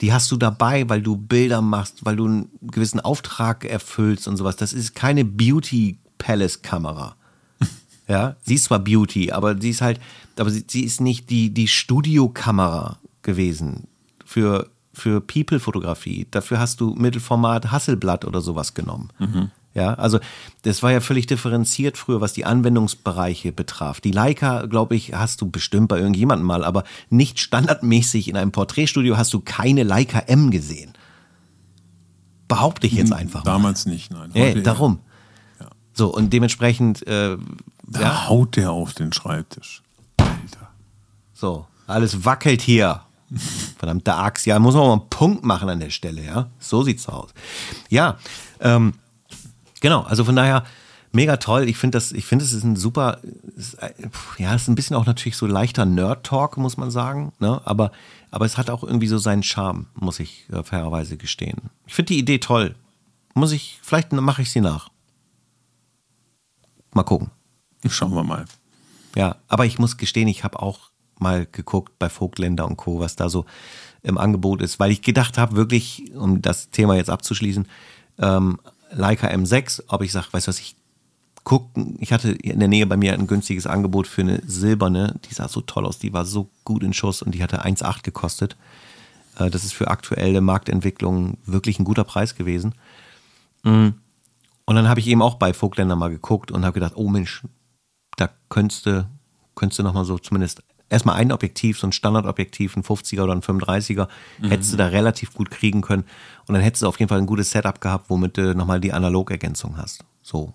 [0.00, 4.38] die hast du dabei, weil du Bilder machst, weil du einen gewissen Auftrag erfüllst und
[4.38, 4.56] sowas.
[4.56, 7.14] Das ist keine Beauty Palace Kamera.
[8.08, 10.00] Ja, sie ist zwar Beauty, aber sie ist halt,
[10.36, 13.86] aber sie, sie ist nicht die, die Studiokamera gewesen
[14.24, 16.26] für, für People-Fotografie.
[16.28, 19.10] Dafür hast du Mittelformat Hasselblatt oder sowas genommen.
[19.80, 20.20] Ja, also
[20.62, 24.02] das war ja völlig differenziert früher, was die Anwendungsbereiche betraf.
[24.02, 28.52] Die Leica, glaube ich, hast du bestimmt bei irgendjemandem mal, aber nicht standardmäßig in einem
[28.52, 30.92] Porträtstudio hast du keine Leica M gesehen.
[32.46, 33.52] Behaupte ich jetzt einfach mal.
[33.52, 34.30] Damals nicht, nein.
[34.34, 34.98] Ja, Heute darum.
[35.94, 37.38] So, und dementsprechend, äh,
[37.86, 39.82] Da ja, haut der auf den Schreibtisch.
[40.18, 40.68] Alter.
[41.32, 43.00] so, alles wackelt hier.
[43.78, 44.44] Verdammte Axt.
[44.44, 46.50] Ja, muss man mal einen Punkt machen an der Stelle, ja.
[46.58, 47.30] So sieht's aus.
[47.88, 48.18] Ja,
[48.60, 48.94] ähm,
[49.80, 50.64] genau, also von daher,
[51.12, 51.68] mega toll.
[51.68, 53.18] Ich finde das, ich finde, es ist ein super,
[53.56, 53.92] ist, äh,
[54.38, 57.60] ja, es ist ein bisschen auch natürlich so leichter Nerd-Talk, muss man sagen, ne?
[57.64, 57.92] Aber,
[58.30, 61.70] aber es hat auch irgendwie so seinen Charme, muss ich äh, fairerweise gestehen.
[61.86, 62.74] Ich finde die Idee toll.
[63.34, 64.88] Muss ich, vielleicht mache ich sie nach.
[66.92, 67.30] Mal gucken.
[67.88, 68.44] Schauen wir mal.
[69.16, 73.16] Ja, aber ich muss gestehen, ich habe auch mal geguckt bei Vogtländer und Co., was
[73.16, 73.46] da so
[74.02, 77.68] im Angebot ist, weil ich gedacht habe, wirklich, um das Thema jetzt abzuschließen,
[78.18, 78.58] ähm,
[78.90, 80.76] Leica M6, ob ich sage, weißt du was, ich
[81.44, 85.34] gucken, ich hatte in der Nähe bei mir ein günstiges Angebot für eine silberne, die
[85.34, 88.56] sah so toll aus, die war so gut in Schuss und die hatte 1,8 gekostet.
[89.38, 92.74] Äh, das ist für aktuelle Marktentwicklung wirklich ein guter Preis gewesen.
[93.62, 93.88] Mm.
[94.66, 97.42] Und dann habe ich eben auch bei Vogtländer mal geguckt und habe gedacht, oh Mensch,
[98.16, 99.08] da könntest du,
[99.56, 103.40] könntest du nochmal so zumindest erstmal ein Objektiv, so ein Standardobjektiv, ein 50er oder ein
[103.42, 104.08] 35er,
[104.42, 106.04] hättest du da relativ gut kriegen können.
[106.46, 108.92] Und dann hättest du auf jeden Fall ein gutes Setup gehabt, womit du nochmal die
[108.92, 110.04] Analogergänzung hast.
[110.20, 110.52] So.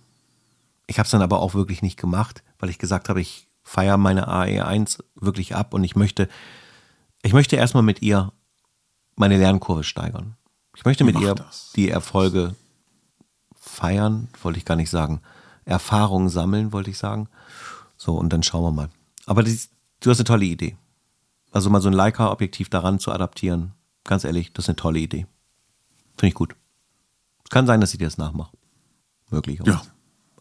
[0.88, 3.97] Ich habe es dann aber auch wirklich nicht gemacht, weil ich gesagt habe, ich feiere
[3.97, 6.29] meine AE1 wirklich ab und ich möchte,
[7.23, 8.31] ich möchte erstmal mit ihr
[9.15, 10.36] meine Lernkurve steigern.
[10.75, 11.71] Ich möchte mit Mach ihr das.
[11.75, 12.55] die Erfolge
[13.55, 15.21] feiern, wollte ich gar nicht sagen.
[15.63, 17.27] Erfahrungen sammeln, wollte ich sagen.
[17.97, 18.89] So, und dann schauen wir mal.
[19.25, 19.69] Aber das,
[20.06, 20.78] du hast eine tolle Idee.
[21.51, 25.26] Also mal so ein Leica-Objektiv daran zu adaptieren, ganz ehrlich, das ist eine tolle Idee.
[26.18, 26.56] Finde ich gut.
[27.43, 28.56] Es kann sein, dass ich dir das nachmache.
[29.30, 29.60] Möglich.
[29.66, 29.82] Ja.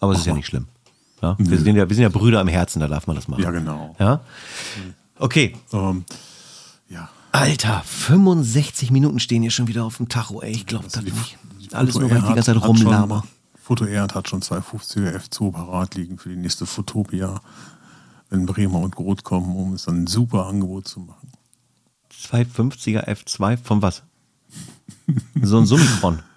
[0.01, 0.69] Aber es ist ja nicht schlimm.
[1.23, 1.37] Ja?
[1.39, 3.43] Wir, sind ja, wir sind ja Brüder im Herzen, da darf man das machen.
[3.43, 3.97] Ja, genau.
[3.99, 4.21] Ja?
[5.19, 5.57] Okay.
[5.73, 6.05] Ähm,
[6.89, 7.09] ja.
[7.33, 10.53] Alter, 65 Minuten stehen hier schon wieder auf dem Tacho, ey.
[10.53, 11.39] Ich glaube das nicht.
[11.61, 13.25] die Alles nur, weil ich die ganze Zeit rumlaber.
[13.61, 17.41] Foto Erd hat schon zwei 50er F2 parat liegen für die nächste Fotopia,
[18.31, 21.29] wenn Bremer und Groth kommen, um es dann ein super Angebot zu machen.
[22.22, 24.03] 250er F2 von was?
[25.43, 26.20] so ein Summicron.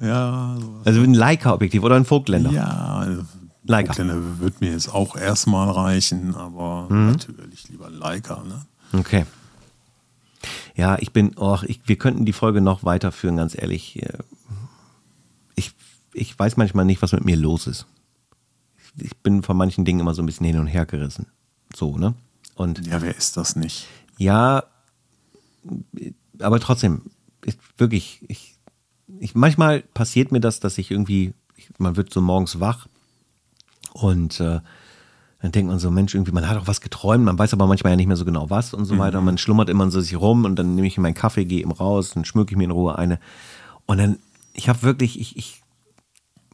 [0.00, 0.84] Ja, sowas.
[0.86, 2.50] Also ein Leica-Objektiv oder ein Vogtländer.
[2.50, 3.22] Ja, also
[3.62, 3.92] Leica.
[3.92, 7.06] Vogtländer wird mir jetzt auch erstmal reichen, aber Mhm.
[7.12, 8.42] natürlich lieber Leica.
[8.42, 8.66] Ne?
[8.98, 9.26] Okay.
[10.74, 14.02] Ja, ich bin, oh, ich, wir könnten die Folge noch weiterführen, ganz ehrlich.
[15.54, 15.72] Ich,
[16.14, 17.86] ich weiß manchmal nicht, was mit mir los ist.
[18.96, 21.26] Ich bin von manchen Dingen immer so ein bisschen hin und her gerissen.
[21.74, 22.14] So, ne?
[22.54, 23.86] Und Ja, wer ist das nicht?
[24.18, 24.64] ja,
[26.40, 27.02] aber trotzdem,
[27.44, 28.54] ich, wirklich, ich,
[29.20, 32.86] ich, manchmal passiert mir das, dass ich irgendwie, ich, man wird so morgens wach
[33.94, 34.60] und äh,
[35.40, 37.92] Dann denkt man so, Mensch, irgendwie, man hat auch was geträumt, man weiß aber manchmal
[37.92, 39.18] ja nicht mehr so genau was und so weiter.
[39.18, 41.72] Und man schlummert immer so sich rum und dann nehme ich meinen Kaffee, gehe eben
[41.72, 43.18] raus, dann schmücke ich mir in Ruhe eine.
[43.86, 44.18] Und dann,
[44.52, 45.61] ich habe wirklich, ich, ich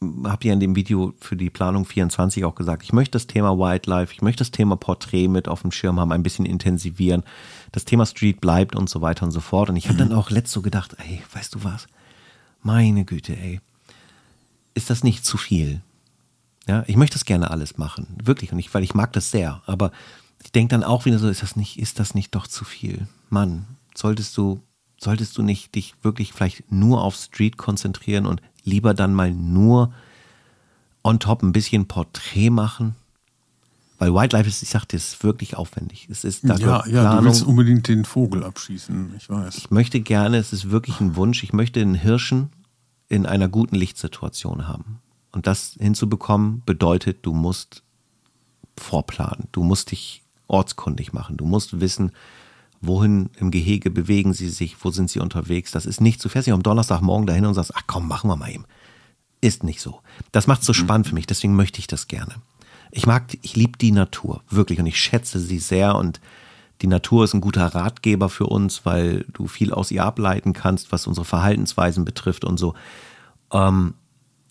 [0.01, 3.59] habe ja in dem Video für die Planung 24 auch gesagt, ich möchte das Thema
[3.59, 7.24] Wildlife, ich möchte das Thema Porträt mit auf dem Schirm haben, ein bisschen intensivieren.
[7.72, 9.70] Das Thema Street bleibt und so weiter und so fort.
[9.70, 11.86] Und ich habe dann auch letzt so gedacht, ey, weißt du was?
[12.62, 13.61] Meine Güte, ey.
[14.74, 15.80] Ist das nicht zu viel?
[16.68, 19.62] Ja, ich möchte das gerne alles machen, wirklich, und ich, weil ich mag das sehr.
[19.66, 19.90] Aber
[20.44, 23.09] ich denke dann auch wieder so, ist das nicht, ist das nicht doch zu viel?
[23.30, 24.61] Mann, solltest du,
[25.01, 29.92] solltest du nicht dich wirklich vielleicht nur auf Street konzentrieren und lieber dann mal nur
[31.02, 32.94] on top ein bisschen Porträt machen?
[33.98, 36.06] Weil Wildlife ist, ich sagte, ist wirklich aufwendig.
[36.08, 39.56] Es ist da Ja, ja, du willst unbedingt den Vogel abschießen, ich weiß.
[39.56, 42.50] Ich möchte gerne, es ist wirklich ein Wunsch, ich möchte den Hirschen
[43.08, 45.00] in einer guten Lichtsituation haben.
[45.32, 47.82] Und das hinzubekommen bedeutet, du musst
[48.76, 52.12] vorplanen, du musst dich ortskundig machen, du musst wissen,
[52.81, 55.70] wohin im Gehege bewegen sie sich, wo sind sie unterwegs.
[55.72, 56.47] Das ist nicht zu fest.
[56.47, 58.64] Ich am Donnerstagmorgen dahin und sagst, ach komm, machen wir mal eben.
[59.41, 60.01] Ist nicht so.
[60.33, 62.37] Das macht es so spannend für mich, deswegen möchte ich das gerne.
[62.91, 66.20] Ich mag, ich liebe die Natur, wirklich, und ich schätze sie sehr und
[66.81, 70.93] die Natur ist ein guter Ratgeber für uns, weil du viel aus ihr ableiten kannst,
[70.93, 72.74] was unsere Verhaltensweisen betrifft und so.
[73.53, 73.95] Ähm,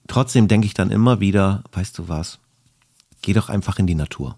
[0.07, 2.39] trotzdem denke ich dann immer wieder, weißt du was,
[3.21, 4.37] geh doch einfach in die Natur.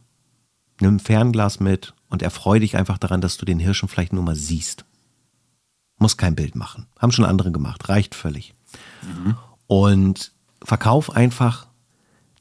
[0.80, 4.24] Nimm ein Fernglas mit und erfreu dich einfach daran, dass du den Hirschen vielleicht nur
[4.24, 4.86] mal siehst.
[5.98, 6.88] Muss kein Bild machen.
[6.98, 8.56] Haben schon andere gemacht, reicht völlig.
[9.68, 10.32] Und
[10.64, 11.68] verkauf einfach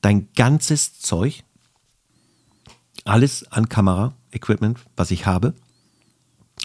[0.00, 1.44] dein ganzes Zeug,
[3.04, 5.54] alles an Kamera-Equipment, was ich habe.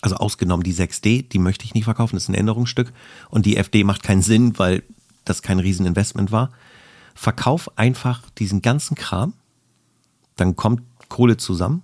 [0.01, 2.93] Also ausgenommen die 6D, die möchte ich nicht verkaufen, das ist ein Änderungsstück.
[3.29, 4.83] Und die FD macht keinen Sinn, weil
[5.25, 6.51] das kein Rieseninvestment war.
[7.15, 9.33] Verkauf einfach diesen ganzen Kram,
[10.35, 11.83] dann kommt Kohle zusammen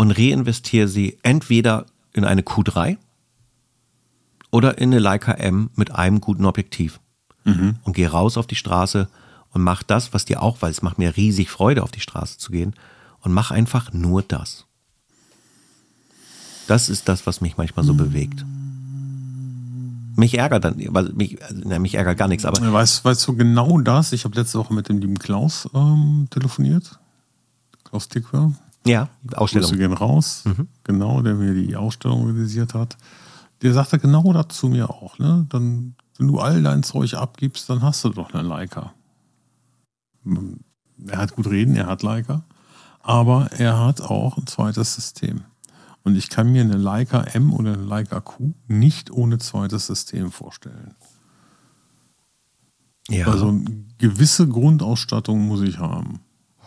[0.00, 1.84] und reinvestiere sie entweder
[2.14, 2.96] in eine Q3
[4.50, 7.00] oder in eine Leica M mit einem guten Objektiv.
[7.84, 9.10] Und geh raus auf die Straße
[9.50, 12.38] und mach das, was dir auch, weil es macht mir riesig Freude, auf die Straße
[12.38, 12.72] zu gehen.
[13.20, 14.64] Und mach einfach nur das.
[16.66, 18.42] Das ist das, was mich manchmal so bewegt.
[20.16, 23.78] Mich ärgert dann, weil mich, na, mich ärgert gar nichts, aber Weißt, weißt du genau
[23.82, 24.14] das?
[24.14, 26.98] Ich habe letzte Woche mit dem lieben Klaus ähm, telefoniert.
[27.84, 28.54] Klaus Dickwer.
[28.86, 29.76] Ja, Grüße Ausstellung.
[29.76, 30.44] gehen raus.
[30.84, 32.96] Genau, der mir die Ausstellung organisiert hat.
[33.62, 35.18] Der sagte genau das zu mir auch.
[35.18, 35.46] Ne?
[35.50, 38.94] Dann, wenn du all dein Zeug abgibst, dann hast du doch eine Leica.
[41.06, 42.44] Er hat gut reden, er hat Leica.
[43.02, 45.42] Aber er hat auch ein zweites System.
[46.02, 50.32] Und ich kann mir eine Leica M oder eine Leica Q nicht ohne zweites System
[50.32, 50.94] vorstellen.
[53.08, 53.26] Ja.
[53.26, 56.20] Also eine gewisse Grundausstattung muss ich haben.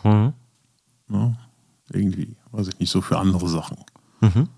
[0.04, 0.32] Mhm.
[1.08, 1.38] Ne?
[1.94, 3.78] Irgendwie, weiß ich nicht, so für andere Sachen.
[4.20, 4.48] Mhm.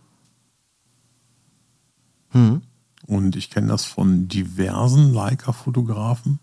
[2.32, 2.62] Mhm.
[3.06, 6.40] Und ich kenne das von diversen Leica-Fotografen,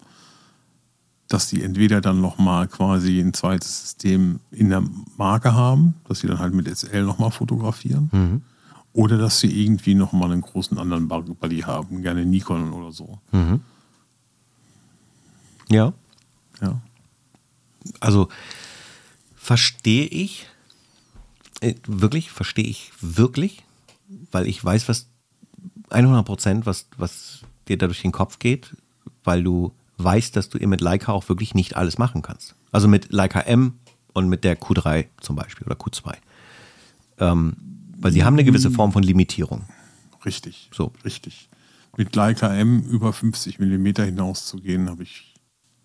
[1.27, 4.83] dass die entweder dann nochmal quasi ein zweites System in der
[5.17, 8.09] Marke haben, dass sie dann halt mit SL nochmal fotografieren.
[8.11, 8.41] Mhm.
[8.93, 13.17] Oder dass sie irgendwie nochmal einen großen anderen Buddy haben, gerne Nikon oder so.
[13.31, 13.61] Mhm.
[15.69, 15.93] Ja.
[16.61, 16.79] Ja.
[17.99, 18.29] Also
[19.35, 20.45] verstehe ich,
[21.87, 23.63] wirklich, verstehe ich wirklich,
[24.31, 25.07] weil ich weiß, was
[25.89, 28.75] 100 Prozent, was, was dir da durch den Kopf geht,
[29.23, 32.55] weil du weißt, dass du eben mit Leica auch wirklich nicht alles machen kannst.
[32.71, 33.75] Also mit Leica M
[34.13, 36.15] und mit der Q3 zum Beispiel oder Q2.
[37.19, 37.55] Ähm,
[37.97, 39.63] weil sie haben eine gewisse Form von Limitierung.
[40.25, 40.69] Richtig.
[40.73, 40.91] So.
[41.05, 41.47] Richtig.
[41.95, 45.35] Mit Leica M über 50 Millimeter hinaus zu gehen, habe ich,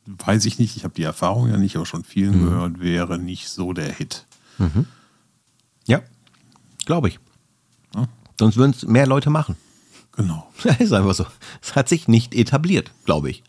[0.07, 3.51] weiß ich nicht, ich habe die Erfahrung ja nicht, aber schon vielen gehört, wäre nicht
[3.51, 4.25] so der Hit.
[5.89, 6.01] Ja,
[6.87, 7.19] glaube ich.
[7.97, 8.07] Ja.
[8.39, 9.57] Sonst würden es mehr Leute machen.
[10.13, 10.47] Genau.
[10.63, 11.27] Das ist einfach so.
[11.63, 13.43] Es hat sich nicht etabliert, glaube ich.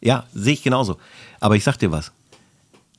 [0.00, 0.98] Ja, sehe ich genauso.
[1.40, 2.12] Aber ich sag dir was.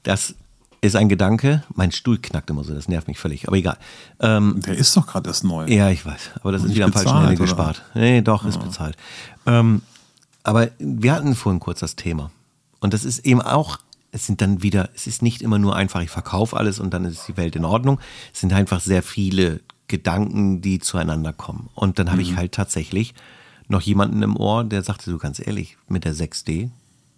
[0.03, 0.35] Das
[0.81, 1.63] ist ein Gedanke.
[1.73, 3.47] Mein Stuhl knackt immer so, das nervt mich völlig.
[3.47, 3.77] Aber egal.
[4.19, 5.65] Ähm, Der ist doch gerade erst neu.
[5.67, 6.31] ja, ich weiß.
[6.41, 7.83] Aber das Und ist wieder am falschen Ende gespart.
[7.93, 8.97] Nee, doch, ist bezahlt.
[9.45, 9.81] Ähm,
[10.43, 12.31] aber wir hatten vorhin kurz das Thema.
[12.79, 13.77] Und das ist eben auch,
[14.15, 17.03] es sind dann wieder, es ist nicht immer nur einfach, ich verkaufe alles und dann
[17.03, 17.99] ist die Welt in Ordnung.
[18.33, 19.59] Es sind einfach sehr viele
[19.89, 21.69] Gedanken, die zueinander kommen.
[21.75, 23.13] Und dann habe ich halt tatsächlich
[23.67, 26.69] noch jemanden im Ohr, der sagte so ganz ehrlich, mit der 6D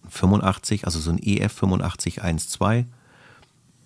[0.09, 2.85] 85, also so ein EF 85 1.2,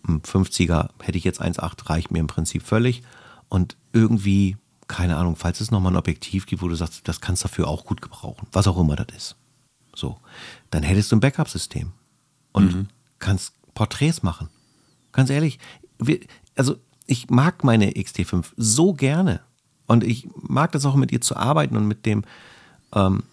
[0.08, 3.04] ein 50er hätte ich jetzt 1.8, reicht mir im Prinzip völlig.
[3.50, 4.56] Und irgendwie,
[4.88, 7.68] keine Ahnung, falls es nochmal ein Objektiv gibt, wo du sagst, das kannst du dafür
[7.68, 9.36] auch gut gebrauchen, was auch immer das ist.
[9.94, 10.18] So,
[10.70, 11.92] dann hättest du ein Backup-System
[12.54, 12.88] und
[13.22, 14.50] kannst Porträts machen.
[15.14, 15.60] Ganz ehrlich,
[15.98, 16.20] wir,
[16.56, 16.76] also
[17.08, 19.42] ich mag meine XT5 so gerne.
[19.88, 22.24] Und ich mag das auch mit ihr zu arbeiten und mit dem,
[22.94, 23.24] ähm,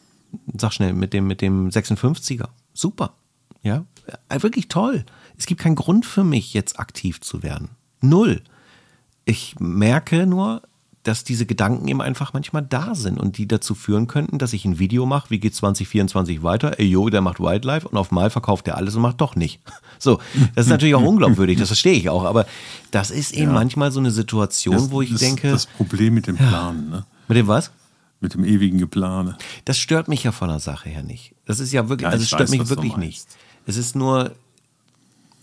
[0.56, 2.48] sag schnell, mit dem, mit dem 56er.
[2.72, 3.14] Super.
[3.62, 3.84] Ja,
[4.28, 5.04] äh, wirklich toll.
[5.36, 7.70] Es gibt keinen Grund für mich, jetzt aktiv zu werden.
[8.00, 8.42] Null.
[9.24, 10.62] Ich merke nur,
[11.02, 14.64] dass diese Gedanken eben einfach manchmal da sind und die dazu führen könnten, dass ich
[14.64, 16.78] ein Video mache, wie geht 2024 weiter?
[16.78, 19.60] Ey, jo, der macht Wildlife und auf Mal verkauft der alles und macht doch nicht.
[20.00, 20.20] So,
[20.54, 22.46] das ist natürlich auch unglaubwürdig, das verstehe ich auch, aber
[22.92, 23.52] das ist eben ja.
[23.52, 25.50] manchmal so eine Situation, das, wo ich das, denke.
[25.50, 27.04] Das Problem mit dem Plan, ne?
[27.26, 27.72] Mit dem was?
[28.20, 29.36] Mit dem ewigen Geplane.
[29.64, 31.34] Das stört mich ja von der Sache her nicht.
[31.46, 33.26] Das ist ja wirklich, ja, also es stört weiß, mich wirklich nicht.
[33.66, 34.36] Es ist nur,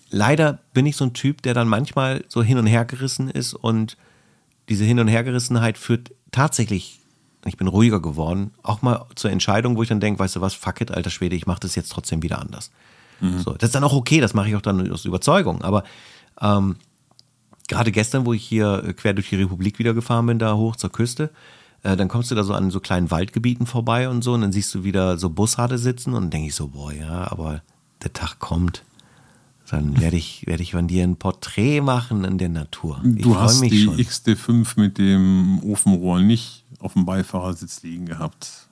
[0.10, 3.53] leider bin ich so ein Typ, der dann manchmal so hin und her gerissen ist
[3.56, 3.98] und
[4.70, 7.00] diese Hin- und Hergerissenheit führt tatsächlich,
[7.46, 10.54] ich bin ruhiger geworden, auch mal zur Entscheidung, wo ich dann denke, weißt du was,
[10.54, 12.72] fuck it, alter Schwede, ich mache das jetzt trotzdem wieder anders.
[13.22, 13.40] Mhm.
[13.40, 15.62] So, das ist dann auch okay, das mache ich auch dann aus Überzeugung.
[15.62, 15.84] Aber
[16.42, 16.78] ähm,
[17.68, 20.76] gerade gestern, wo ich hier äh, quer durch die Republik wieder gefahren bin, da hoch
[20.76, 21.30] zur Küste,
[21.84, 24.52] äh, dann kommst du da so an so kleinen Waldgebieten vorbei und so und dann
[24.52, 27.62] siehst du wieder so Bussarde sitzen und dann denke ich so, boah, ja, aber
[28.04, 28.84] der Tag kommt.
[29.70, 33.02] Dann werde ich, werde ich von dir ein Porträt machen in der Natur.
[33.16, 33.98] Ich du hast die schon.
[33.98, 38.68] XD5 mit dem Ofenrohr nicht auf dem Beifahrersitz liegen gehabt.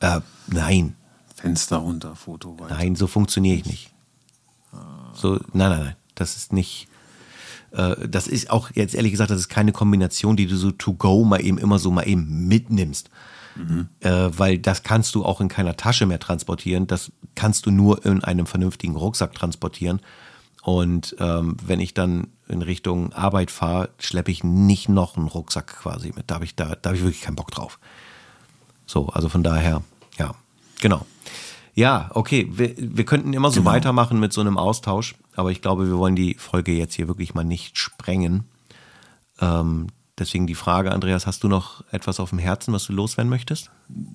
[0.00, 0.96] Äh, nein.
[1.34, 2.74] Fenster runter, Foto weiter.
[2.74, 3.94] Nein, so funktioniere ich nicht.
[5.14, 5.96] So, nein, nein, nein.
[6.14, 6.88] Das ist nicht.
[7.72, 10.92] Äh, das ist auch jetzt ehrlich gesagt, das ist keine Kombination, die du so to
[10.92, 13.10] go mal eben immer so mal eben mitnimmst.
[13.56, 13.88] Mhm.
[14.00, 16.86] Äh, weil das kannst du auch in keiner Tasche mehr transportieren.
[16.86, 20.00] Das kannst du nur in einem vernünftigen Rucksack transportieren.
[20.64, 25.66] Und ähm, wenn ich dann in Richtung Arbeit fahre, schleppe ich nicht noch einen Rucksack
[25.66, 26.30] quasi mit.
[26.30, 27.78] Da habe ich, da, da hab ich wirklich keinen Bock drauf.
[28.86, 29.82] So, also von daher,
[30.18, 30.34] ja,
[30.80, 31.04] genau.
[31.74, 33.72] Ja, okay, wir, wir könnten immer so genau.
[33.72, 37.34] weitermachen mit so einem Austausch, aber ich glaube, wir wollen die Folge jetzt hier wirklich
[37.34, 38.44] mal nicht sprengen.
[39.42, 39.88] Ähm,
[40.18, 43.70] deswegen die Frage, Andreas, hast du noch etwas auf dem Herzen, was du loswerden möchtest?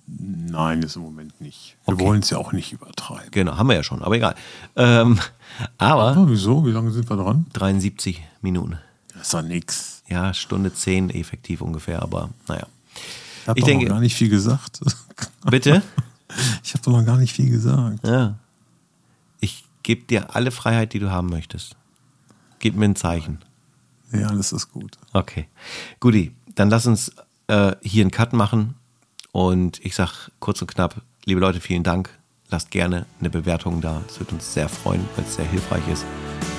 [0.07, 1.77] Nein, ist im Moment nicht.
[1.85, 2.03] Wir okay.
[2.03, 3.31] wollen es ja auch nicht übertreiben.
[3.31, 4.35] Genau, haben wir ja schon, aber egal.
[4.75, 5.19] Ähm,
[5.77, 6.15] aber.
[6.17, 6.65] Oh, wieso?
[6.65, 7.45] Wie lange sind wir dran?
[7.53, 8.79] 73 Minuten.
[9.13, 10.03] Das ist doch nix.
[10.07, 12.67] Ja, Stunde 10 effektiv ungefähr, aber naja.
[13.55, 14.81] Ich habe noch gar nicht viel gesagt.
[15.49, 15.81] Bitte?
[16.63, 18.05] Ich habe doch noch gar nicht viel gesagt.
[18.05, 18.35] Ja.
[19.39, 21.75] Ich gebe dir alle Freiheit, die du haben möchtest.
[22.59, 23.39] Gib mir ein Zeichen.
[24.11, 24.97] Ja, das ist gut.
[25.13, 25.47] Okay.
[25.99, 27.11] Guti, dann lass uns
[27.47, 28.75] äh, hier einen Cut machen.
[29.31, 32.09] Und ich sage kurz und knapp, liebe Leute, vielen Dank
[32.49, 34.01] lasst gerne eine Bewertung da.
[34.07, 36.05] Es würde uns sehr freuen, weil es sehr hilfreich ist.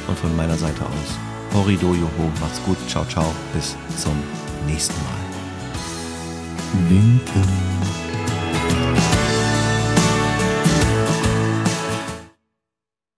[0.06, 4.14] Und von meiner Seite aus, Horido Joho, macht's gut, ciao, ciao, bis zum
[4.66, 5.20] nächsten Mal.
[6.88, 8.09] Linken.